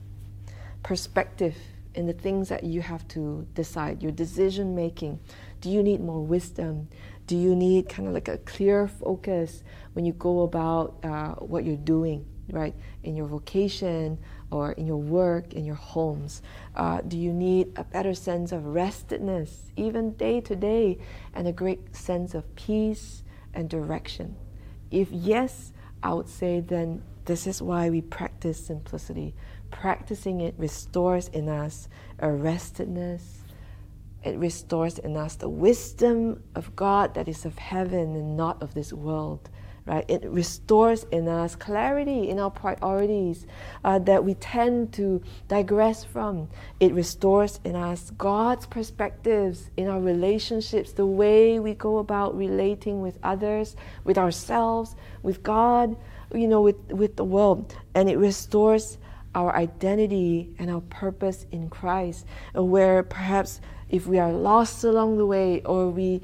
perspective 0.83 1.57
in 1.97 2.07
the 2.07 2.13
things 2.13 2.49
that 2.51 2.63
you 2.63 2.83
have 2.83 3.07
to 3.09 3.47
decide, 3.55 4.03
your 4.03 4.13
decision 4.13 4.75
making. 4.75 5.19
Do 5.61 5.71
you 5.71 5.83
need 5.83 6.01
more 6.01 6.23
wisdom? 6.23 6.89
Do 7.27 7.37
you 7.37 7.57
need 7.57 7.89
kind 7.89 8.07
of 8.07 8.15
like 8.15 8.29
a 8.29 8.39
clear 8.39 8.87
focus 8.87 9.65
when 9.95 10.05
you 10.05 10.13
go 10.13 10.43
about 10.43 10.99
uh, 11.03 11.33
what 11.35 11.65
you're 11.65 11.77
doing, 11.77 12.25
right? 12.51 12.75
In 13.03 13.17
your 13.17 13.27
vocation 13.27 14.19
or 14.51 14.73
in 14.73 14.87
your 14.87 14.99
work, 14.99 15.55
in 15.55 15.65
your 15.65 15.75
homes? 15.75 16.43
Uh, 16.77 17.01
do 17.01 17.19
you 17.19 17.33
need 17.33 17.73
a 17.77 17.85
better 17.85 18.15
sense 18.15 18.53
of 18.53 18.63
restedness, 18.63 19.73
even 19.77 20.13
day 20.13 20.41
to 20.43 20.55
day, 20.55 20.99
and 21.35 21.49
a 21.49 21.53
great 21.53 21.97
sense 21.97 22.35
of 22.35 22.55
peace 22.55 23.25
and 23.55 23.69
direction? 23.69 24.37
If 24.91 25.11
yes, 25.11 25.73
I 26.03 26.13
would 26.13 26.29
say 26.29 26.61
then 26.61 27.03
this 27.25 27.49
is 27.49 27.61
why 27.61 27.91
we 27.91 28.03
practice 28.03 28.65
simplicity. 28.65 29.35
Practicing 29.71 30.41
it 30.41 30.55
restores 30.59 31.29
in 31.29 31.49
us 31.49 31.89
arrestedness. 32.21 33.23
It 34.25 34.37
restores 34.39 34.99
in 34.99 35.17
us 35.17 35.37
the 35.37 35.49
wisdom 35.49 36.43
of 36.55 36.75
God 36.75 37.15
that 37.15 37.29
is 37.29 37.45
of 37.45 37.59
heaven 37.59 38.17
and 38.17 38.37
not 38.37 38.63
of 38.63 38.75
this 38.75 38.93
world 38.93 39.49
right? 39.87 40.05
It 40.09 40.25
restores 40.25 41.05
in 41.13 41.29
us 41.29 41.55
clarity 41.55 42.29
in 42.29 42.41
our 42.41 42.51
priorities 42.51 43.47
uh, 43.85 44.01
that 44.01 44.25
we 44.25 44.35
tend 44.35 44.93
to 44.95 45.23
digress 45.49 46.05
from. 46.05 46.49
It 46.81 46.93
restores 46.93 47.61
in 47.65 47.77
us 47.77 48.11
God's 48.19 48.67
perspectives 48.67 49.71
in 49.77 49.87
our 49.89 50.01
relationships, 50.01 50.93
the 50.93 51.07
way 51.07 51.61
we 51.61 51.75
go 51.75 51.99
about 51.99 52.37
relating 52.37 53.01
with 53.01 53.19
others, 53.23 53.77
with 54.05 54.19
ourselves, 54.19 54.97
with 55.23 55.43
God, 55.43 55.97
you 56.35 56.49
know, 56.49 56.61
with, 56.61 56.93
with 56.93 57.17
the 57.17 57.25
world. 57.25 57.75
And 57.95 58.11
it 58.11 58.19
restores 58.19 58.99
our 59.37 59.55
identity 59.55 60.51
and 60.59 60.71
our 60.71 60.81
purpose 60.81 61.47
in 61.53 61.69
Christ, 61.69 62.25
where 62.55 63.03
perhaps 63.03 63.61
if 63.91 64.07
we 64.07 64.19
are 64.19 64.33
lost 64.33 64.83
along 64.83 65.19
the 65.19 65.27
way 65.27 65.61
or 65.63 65.91
we 65.91 66.23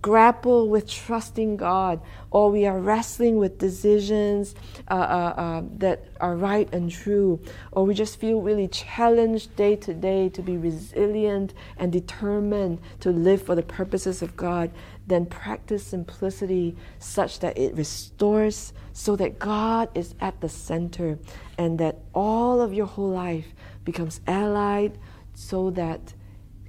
grapple 0.00 0.68
with 0.68 0.88
trusting 0.88 1.56
God, 1.56 2.00
or 2.30 2.50
we 2.50 2.66
are 2.66 2.78
wrestling 2.78 3.36
with 3.36 3.58
decisions 3.58 4.54
uh, 4.90 4.94
uh, 4.94 5.34
uh, 5.36 5.62
that 5.76 6.04
are 6.20 6.36
right 6.36 6.72
and 6.72 6.90
true, 6.90 7.40
or 7.72 7.84
we 7.84 7.94
just 7.94 8.18
feel 8.18 8.40
really 8.40 8.68
challenged 8.68 9.54
day 9.56 9.76
to 9.76 9.92
day 9.92 10.28
to 10.30 10.42
be 10.42 10.56
resilient 10.56 11.52
and 11.76 11.92
determined 11.92 12.80
to 13.00 13.10
live 13.10 13.42
for 13.42 13.54
the 13.54 13.62
purposes 13.62 14.22
of 14.22 14.36
God, 14.36 14.70
then 15.06 15.26
practice 15.26 15.84
simplicity 15.86 16.76
such 16.98 17.40
that 17.40 17.58
it 17.58 17.74
restores 17.74 18.72
so 18.92 19.16
that 19.16 19.38
God 19.38 19.90
is 19.94 20.14
at 20.20 20.40
the 20.40 20.48
center 20.48 21.18
and 21.58 21.78
that 21.78 21.98
all 22.14 22.60
of 22.60 22.72
your 22.72 22.86
whole 22.86 23.10
life 23.10 23.52
becomes 23.84 24.20
allied 24.26 24.98
so 25.34 25.70
that 25.70 26.14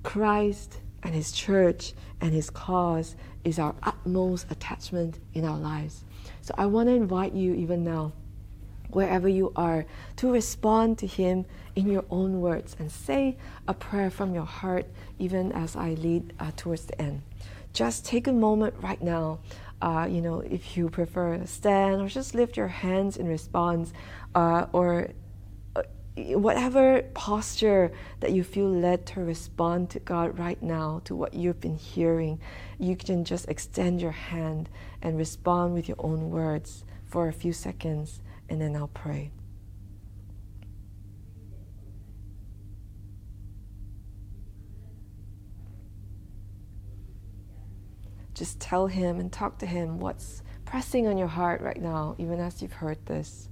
Christ 0.04 0.80
and 1.04 1.14
His 1.14 1.32
church 1.32 1.94
and 2.22 2.34
His 2.34 2.50
cause 2.50 3.16
is 3.44 3.60
our 3.60 3.76
utmost 3.84 4.48
attachment 4.50 5.20
in 5.34 5.46
our 5.46 5.58
lives. 5.58 6.04
So 6.42 6.54
I 6.58 6.66
want 6.66 6.90
to 6.90 6.96
invite 6.96 7.34
you, 7.34 7.54
even 7.54 7.84
now, 7.84 8.14
wherever 8.90 9.28
you 9.28 9.52
are, 9.56 9.86
to 10.18 10.32
respond 10.32 10.98
to 11.00 11.08
Him 11.08 11.46
in 11.76 11.88
your 11.88 12.06
own 12.10 12.42
words 12.42 12.76
and 12.80 12.92
say 12.92 13.38
a 13.68 13.74
prayer 13.74 14.10
from 14.10 14.34
your 14.34 14.46
heart, 14.46 14.86
even 15.20 15.52
as 15.52 15.76
I 15.76 15.94
lead 15.96 16.34
uh, 16.40 16.52
towards 16.56 16.86
the 16.86 17.02
end. 17.02 17.22
Just 17.74 18.06
take 18.06 18.28
a 18.28 18.34
moment 18.34 18.76
right 18.82 19.02
now. 19.02 19.40
Uh, 19.82 20.08
you 20.10 20.22
know, 20.22 20.40
if 20.40 20.78
you 20.78 20.90
prefer 20.90 21.42
stand 21.46 22.02
or 22.02 22.08
just 22.08 22.36
lift 22.36 22.56
your 22.56 22.68
hands 22.68 23.18
in 23.18 23.28
response, 23.28 23.92
uh, 24.36 24.68
or 24.72 25.10
whatever 26.16 27.02
posture 27.16 27.92
that 28.20 28.32
you 28.32 28.44
feel 28.44 28.70
led 28.70 29.06
to 29.08 29.22
respond 29.22 29.90
to 29.92 30.00
God 30.00 30.38
right 30.38 30.62
now, 30.62 31.02
to 31.06 31.16
what 31.16 31.34
you've 31.34 31.60
been 31.60 31.76
hearing, 31.76 32.40
you 32.78 32.96
can 32.96 33.26
just 33.26 33.48
extend 33.50 34.02
your 34.02 34.12
hand 34.12 34.70
and 35.02 35.18
respond 35.18 35.74
with 35.74 35.88
your 35.88 35.98
own 36.00 36.30
words 36.30 36.84
for 37.06 37.28
a 37.28 37.34
few 37.34 37.52
seconds, 37.52 38.22
and 38.48 38.62
then 38.62 38.76
I'll 38.76 38.88
pray. 38.88 39.32
Just 48.36 48.60
tell 48.60 48.88
Him 48.88 49.20
and 49.20 49.32
talk 49.32 49.60
to 49.60 49.66
Him 49.66 50.00
what's 50.00 50.44
pressing 50.66 51.08
on 51.08 51.18
your 51.18 51.28
heart 51.28 51.62
right 51.62 51.82
now, 51.82 52.16
even 52.18 52.40
as 52.40 52.62
you've 52.62 52.74
heard 52.74 53.04
this. 53.06 53.50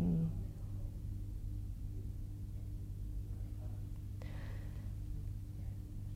Mm. 0.00 0.39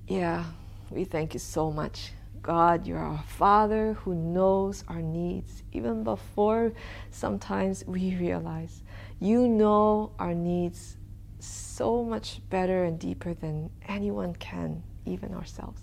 Yeah, 0.07 0.45
we 0.91 1.05
thank 1.05 1.33
you 1.33 1.41
so 1.41 1.73
much. 1.73 2.13
God, 2.43 2.87
you're 2.87 2.99
our 2.99 3.25
Father 3.27 3.95
who 3.95 4.15
knows 4.15 4.85
our 4.87 5.01
needs 5.01 5.63
even 5.73 6.05
before 6.05 6.75
sometimes 7.11 7.85
we 7.87 8.15
realize. 8.21 8.83
You 9.19 9.49
know 9.49 10.13
our 10.19 10.35
needs 10.35 10.99
so 11.39 12.05
much 12.05 12.43
better 12.51 12.85
and 12.85 12.99
deeper 12.99 13.33
than 13.33 13.71
anyone 13.89 14.35
can, 14.35 14.83
even 15.07 15.33
ourselves. 15.33 15.81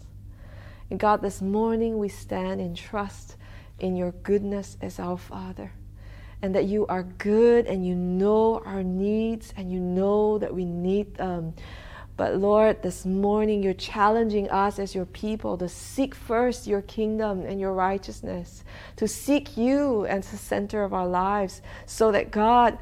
And 0.91 0.99
God, 0.99 1.23
this 1.23 1.41
morning 1.41 1.97
we 1.97 2.07
stand 2.07 2.61
in 2.61 2.75
trust 2.75 3.37
in 3.79 3.95
your 3.95 4.11
goodness 4.11 4.77
as 4.81 4.99
our 4.99 5.17
Father. 5.17 5.71
And 6.43 6.53
that 6.53 6.65
you 6.65 6.85
are 6.87 7.03
good 7.03 7.65
and 7.65 7.85
you 7.85 7.95
know 7.95 8.61
our 8.65 8.83
needs 8.83 9.51
and 9.57 9.71
you 9.71 9.79
know 9.79 10.37
that 10.37 10.53
we 10.53 10.65
need 10.65 11.15
them. 11.15 11.55
But 12.21 12.35
Lord, 12.37 12.83
this 12.83 13.03
morning 13.03 13.63
you're 13.63 13.73
challenging 13.73 14.47
us 14.51 14.77
as 14.77 14.93
your 14.93 15.07
people 15.07 15.57
to 15.57 15.67
seek 15.67 16.13
first 16.13 16.67
your 16.67 16.83
kingdom 16.83 17.41
and 17.41 17.59
your 17.59 17.73
righteousness, 17.73 18.63
to 18.97 19.07
seek 19.07 19.57
you 19.57 20.05
as 20.05 20.29
the 20.29 20.37
center 20.37 20.83
of 20.83 20.93
our 20.93 21.07
lives, 21.07 21.63
so 21.87 22.11
that 22.11 22.29
God, 22.29 22.77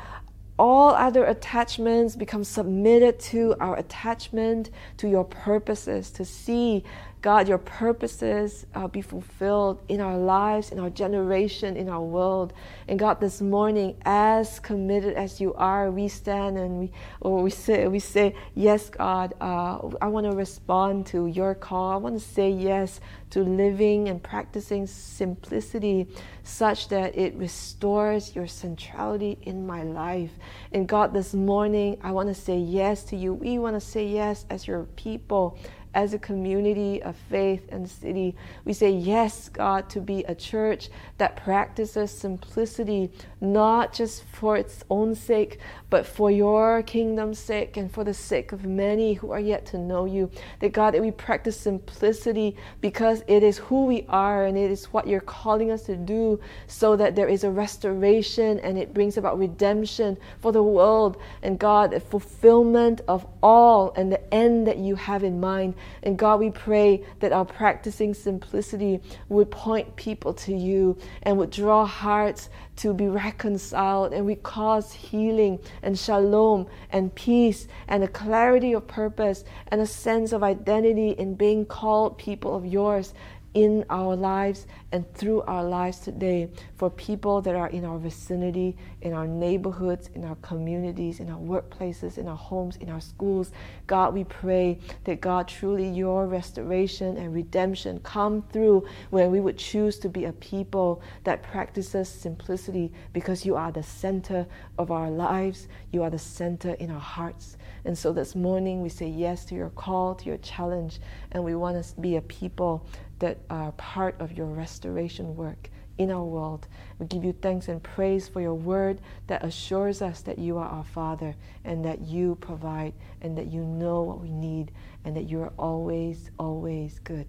all 0.57 0.89
other 0.89 1.23
attachments 1.23 2.17
become 2.17 2.43
submitted 2.43 3.17
to 3.31 3.55
our 3.61 3.77
attachment 3.77 4.71
to 4.97 5.07
your 5.07 5.23
purposes, 5.23 6.11
to 6.11 6.25
see 6.25 6.83
God, 7.22 7.49
your 7.49 7.57
purposes 7.57 8.65
uh, 8.74 8.88
be 8.88 9.01
fulfilled 9.01 9.82
in 9.89 9.99
our 9.99 10.17
lives, 10.17 10.72
in 10.72 10.80
our 10.80 10.89
generation, 10.89 11.76
in 11.76 11.89
our 11.89 12.01
world. 12.01 12.53
And 12.88 12.97
God, 12.97 13.20
this 13.20 13.41
morning, 13.41 13.97
as 14.05 14.59
committed 14.59 15.15
as 15.15 15.41
you 15.41 15.53
are, 15.55 15.91
we 15.91 16.07
stand 16.07 16.57
and 16.57 16.80
we, 16.80 16.91
or 17.20 17.43
we 17.43 17.49
say, 17.49 17.86
we 17.89 17.99
say, 17.99 18.36
yes, 18.55 18.89
God, 18.89 19.34
uh, 19.41 19.80
I 20.01 20.07
want 20.07 20.32
to 20.32 20.36
respond 20.36 21.07
to 21.07 21.28
your 21.28 21.55
call. 21.55 21.91
I 21.91 21.97
want 21.97 22.17
to 22.17 22.26
say 22.26 22.49
yes 22.49 23.01
to 23.32 23.43
living 23.43 24.07
and 24.07 24.24
practicing 24.24 24.88
simplicity 24.88 26.07
such 26.43 26.88
that 26.88 27.15
it 27.17 27.36
restores 27.36 28.36
your 28.36 28.47
centrality 28.47 29.38
in 29.43 29.67
my 29.67 29.84
life. 29.84 30.32
And 30.72 30.88
God, 30.88 31.13
this 31.13 31.34
morning, 31.34 31.97
I 32.01 32.11
want 32.11 32.30
to 32.30 32.34
say 32.34 32.57
yes 32.57 33.03
to 33.05 33.15
you. 33.15 33.34
We 33.34 33.59
want 33.59 33.76
to 33.76 33.82
say 33.86 34.07
yes 34.07 34.45
as 34.49 34.65
your 34.65 34.86
people 34.95 35.59
as 35.93 36.13
a 36.13 36.19
community 36.19 37.01
of 37.01 37.15
faith 37.29 37.67
and 37.69 37.89
city. 37.89 38.35
We 38.65 38.73
say, 38.73 38.91
Yes, 38.91 39.49
God, 39.49 39.89
to 39.91 40.01
be 40.01 40.23
a 40.23 40.35
church 40.35 40.89
that 41.17 41.35
practices 41.35 42.11
simplicity, 42.11 43.11
not 43.41 43.93
just 43.93 44.23
for 44.25 44.57
its 44.57 44.83
own 44.89 45.15
sake, 45.15 45.59
but 45.89 46.05
for 46.05 46.29
your 46.29 46.83
kingdom's 46.83 47.39
sake 47.39 47.77
and 47.77 47.91
for 47.91 48.03
the 48.03 48.13
sake 48.13 48.51
of 48.51 48.65
many 48.65 49.13
who 49.13 49.31
are 49.31 49.39
yet 49.39 49.65
to 49.65 49.77
know 49.77 50.05
you. 50.05 50.29
That 50.59 50.73
God, 50.73 50.93
that 50.93 51.01
we 51.01 51.11
practice 51.11 51.59
simplicity 51.59 52.55
because 52.81 53.23
it 53.27 53.43
is 53.43 53.57
who 53.57 53.85
we 53.85 54.05
are 54.09 54.45
and 54.45 54.57
it 54.57 54.71
is 54.71 54.85
what 54.85 55.07
you're 55.07 55.21
calling 55.21 55.71
us 55.71 55.83
to 55.83 55.95
do, 55.95 56.39
so 56.67 56.95
that 56.95 57.15
there 57.15 57.27
is 57.27 57.43
a 57.43 57.51
restoration 57.51 58.59
and 58.59 58.77
it 58.77 58.93
brings 58.93 59.17
about 59.17 59.39
redemption 59.39 60.17
for 60.39 60.51
the 60.51 60.63
world. 60.63 61.17
And 61.41 61.57
God, 61.57 61.91
the 61.91 61.99
fulfillment 61.99 63.01
of 63.07 63.25
all 63.41 63.93
and 63.95 64.11
the 64.11 64.33
end 64.33 64.67
that 64.67 64.77
you 64.77 64.95
have 64.95 65.23
in 65.23 65.39
mind. 65.39 65.75
And 66.03 66.17
God, 66.17 66.39
we 66.39 66.49
pray 66.51 67.03
that 67.19 67.31
our 67.31 67.45
practicing 67.45 68.13
simplicity 68.13 69.01
would 69.29 69.49
point 69.49 69.95
people 69.95 70.33
to 70.33 70.53
you 70.53 70.97
and 71.23 71.37
would 71.37 71.51
draw 71.51 71.85
hearts 71.85 72.49
to 72.77 72.93
be 72.93 73.07
reconciled 73.30 74.11
and 74.11 74.25
we 74.25 74.36
cause 74.36 74.91
healing 74.91 75.59
and 75.84 75.97
shalom 75.97 76.65
and 76.91 77.13
peace 77.13 77.67
and 77.88 78.03
a 78.03 78.07
clarity 78.07 78.73
of 78.73 78.88
purpose 78.88 79.43
and 79.67 79.80
a 79.82 79.86
sense 79.86 80.32
of 80.32 80.41
identity 80.41 81.11
in 81.11 81.36
being 81.36 81.63
called 81.63 82.17
people 82.17 82.55
of 82.55 82.65
yours 82.65 83.13
in 83.53 83.83
our 83.89 84.15
lives 84.15 84.67
and 84.91 85.11
through 85.13 85.41
our 85.43 85.63
lives 85.63 85.99
today 85.99 86.49
for 86.75 86.89
people 86.89 87.41
that 87.41 87.55
are 87.55 87.69
in 87.69 87.83
our 87.83 87.97
vicinity, 87.97 88.75
in 89.01 89.13
our 89.13 89.27
neighborhoods, 89.27 90.09
in 90.13 90.23
our 90.23 90.35
communities, 90.35 91.19
in 91.19 91.29
our 91.29 91.39
workplaces, 91.39 92.17
in 92.17 92.27
our 92.27 92.37
homes, 92.37 92.77
in 92.77 92.89
our 92.89 93.01
schools. 93.01 93.51
God, 93.87 94.13
we 94.13 94.23
pray 94.23 94.79
that 95.05 95.21
God, 95.21 95.47
truly 95.47 95.87
your 95.87 96.27
restoration 96.27 97.17
and 97.17 97.33
redemption 97.33 97.99
come 98.03 98.43
through 98.51 98.87
when 99.09 99.31
we 99.31 99.39
would 99.39 99.57
choose 99.57 99.97
to 99.99 100.09
be 100.09 100.25
a 100.25 100.33
people 100.33 101.01
that 101.23 101.41
practices 101.43 102.07
simplicity 102.07 102.91
because 103.13 103.45
you 103.45 103.55
are 103.55 103.71
the 103.71 103.83
center 103.83 104.45
of 104.77 104.91
our 104.91 105.09
lives, 105.09 105.67
you 105.91 106.03
are 106.03 106.09
the 106.09 106.19
center 106.19 106.73
in 106.73 106.91
our 106.91 106.99
hearts. 106.99 107.57
And 107.85 107.97
so 107.97 108.11
this 108.11 108.35
morning 108.35 108.81
we 108.81 108.89
say 108.89 109.07
yes 109.07 109.45
to 109.45 109.55
your 109.55 109.69
call, 109.69 110.15
to 110.15 110.25
your 110.25 110.37
challenge, 110.37 110.99
and 111.31 111.43
we 111.43 111.55
want 111.55 111.83
to 111.83 112.01
be 112.01 112.17
a 112.17 112.21
people 112.21 112.85
that 113.20 113.39
are 113.49 113.72
part 113.74 114.20
of 114.20 114.32
your 114.32 114.47
restoration 114.47 115.36
work 115.36 115.70
in 115.97 116.09
our 116.11 116.24
world. 116.24 116.67
We 116.97 117.05
give 117.05 117.24
you 117.24 117.34
thanks 117.34 117.67
and 117.67 117.84
praise 117.84 118.28
for 118.28 118.41
your 118.41 118.53
word 118.53 119.01
that 119.28 119.43
assures 119.43 120.01
us 120.01 120.22
that 120.22 120.39
you 120.39 120.57
are 120.57 120.67
our 120.67 120.86
Father 120.86 121.36
and 121.65 121.84
that 121.86 122.01
you 122.01 122.36
provide 122.36 122.93
and 123.22 123.38
that 123.38 123.47
you 123.47 123.63
know 123.63 124.01
what 124.01 124.22
we 124.22 124.32
need 124.32 124.72
and 125.03 125.15
that 125.15 125.30
you 125.30 125.41
are 125.41 125.51
always, 125.59 126.32
always 126.39 126.99
good. 126.99 127.28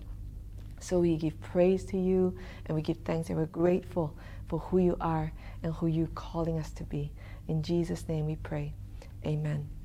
So 0.78 1.00
we 1.00 1.16
give 1.16 1.38
praise 1.40 1.84
to 1.86 1.98
you 1.98 2.36
and 2.66 2.76
we 2.76 2.82
give 2.82 2.98
thanks 2.98 3.28
and 3.28 3.36
we're 3.36 3.46
grateful 3.46 4.16
for 4.48 4.60
who 4.60 4.78
you 4.78 4.96
are 5.00 5.32
and 5.62 5.74
who 5.74 5.88
you're 5.88 6.06
calling 6.08 6.58
us 6.58 6.70
to 6.72 6.84
be. 6.84 7.12
In 7.48 7.62
Jesus' 7.62 8.08
name 8.08 8.26
we 8.26 8.36
pray. 8.36 8.72
Amen. 9.26 9.79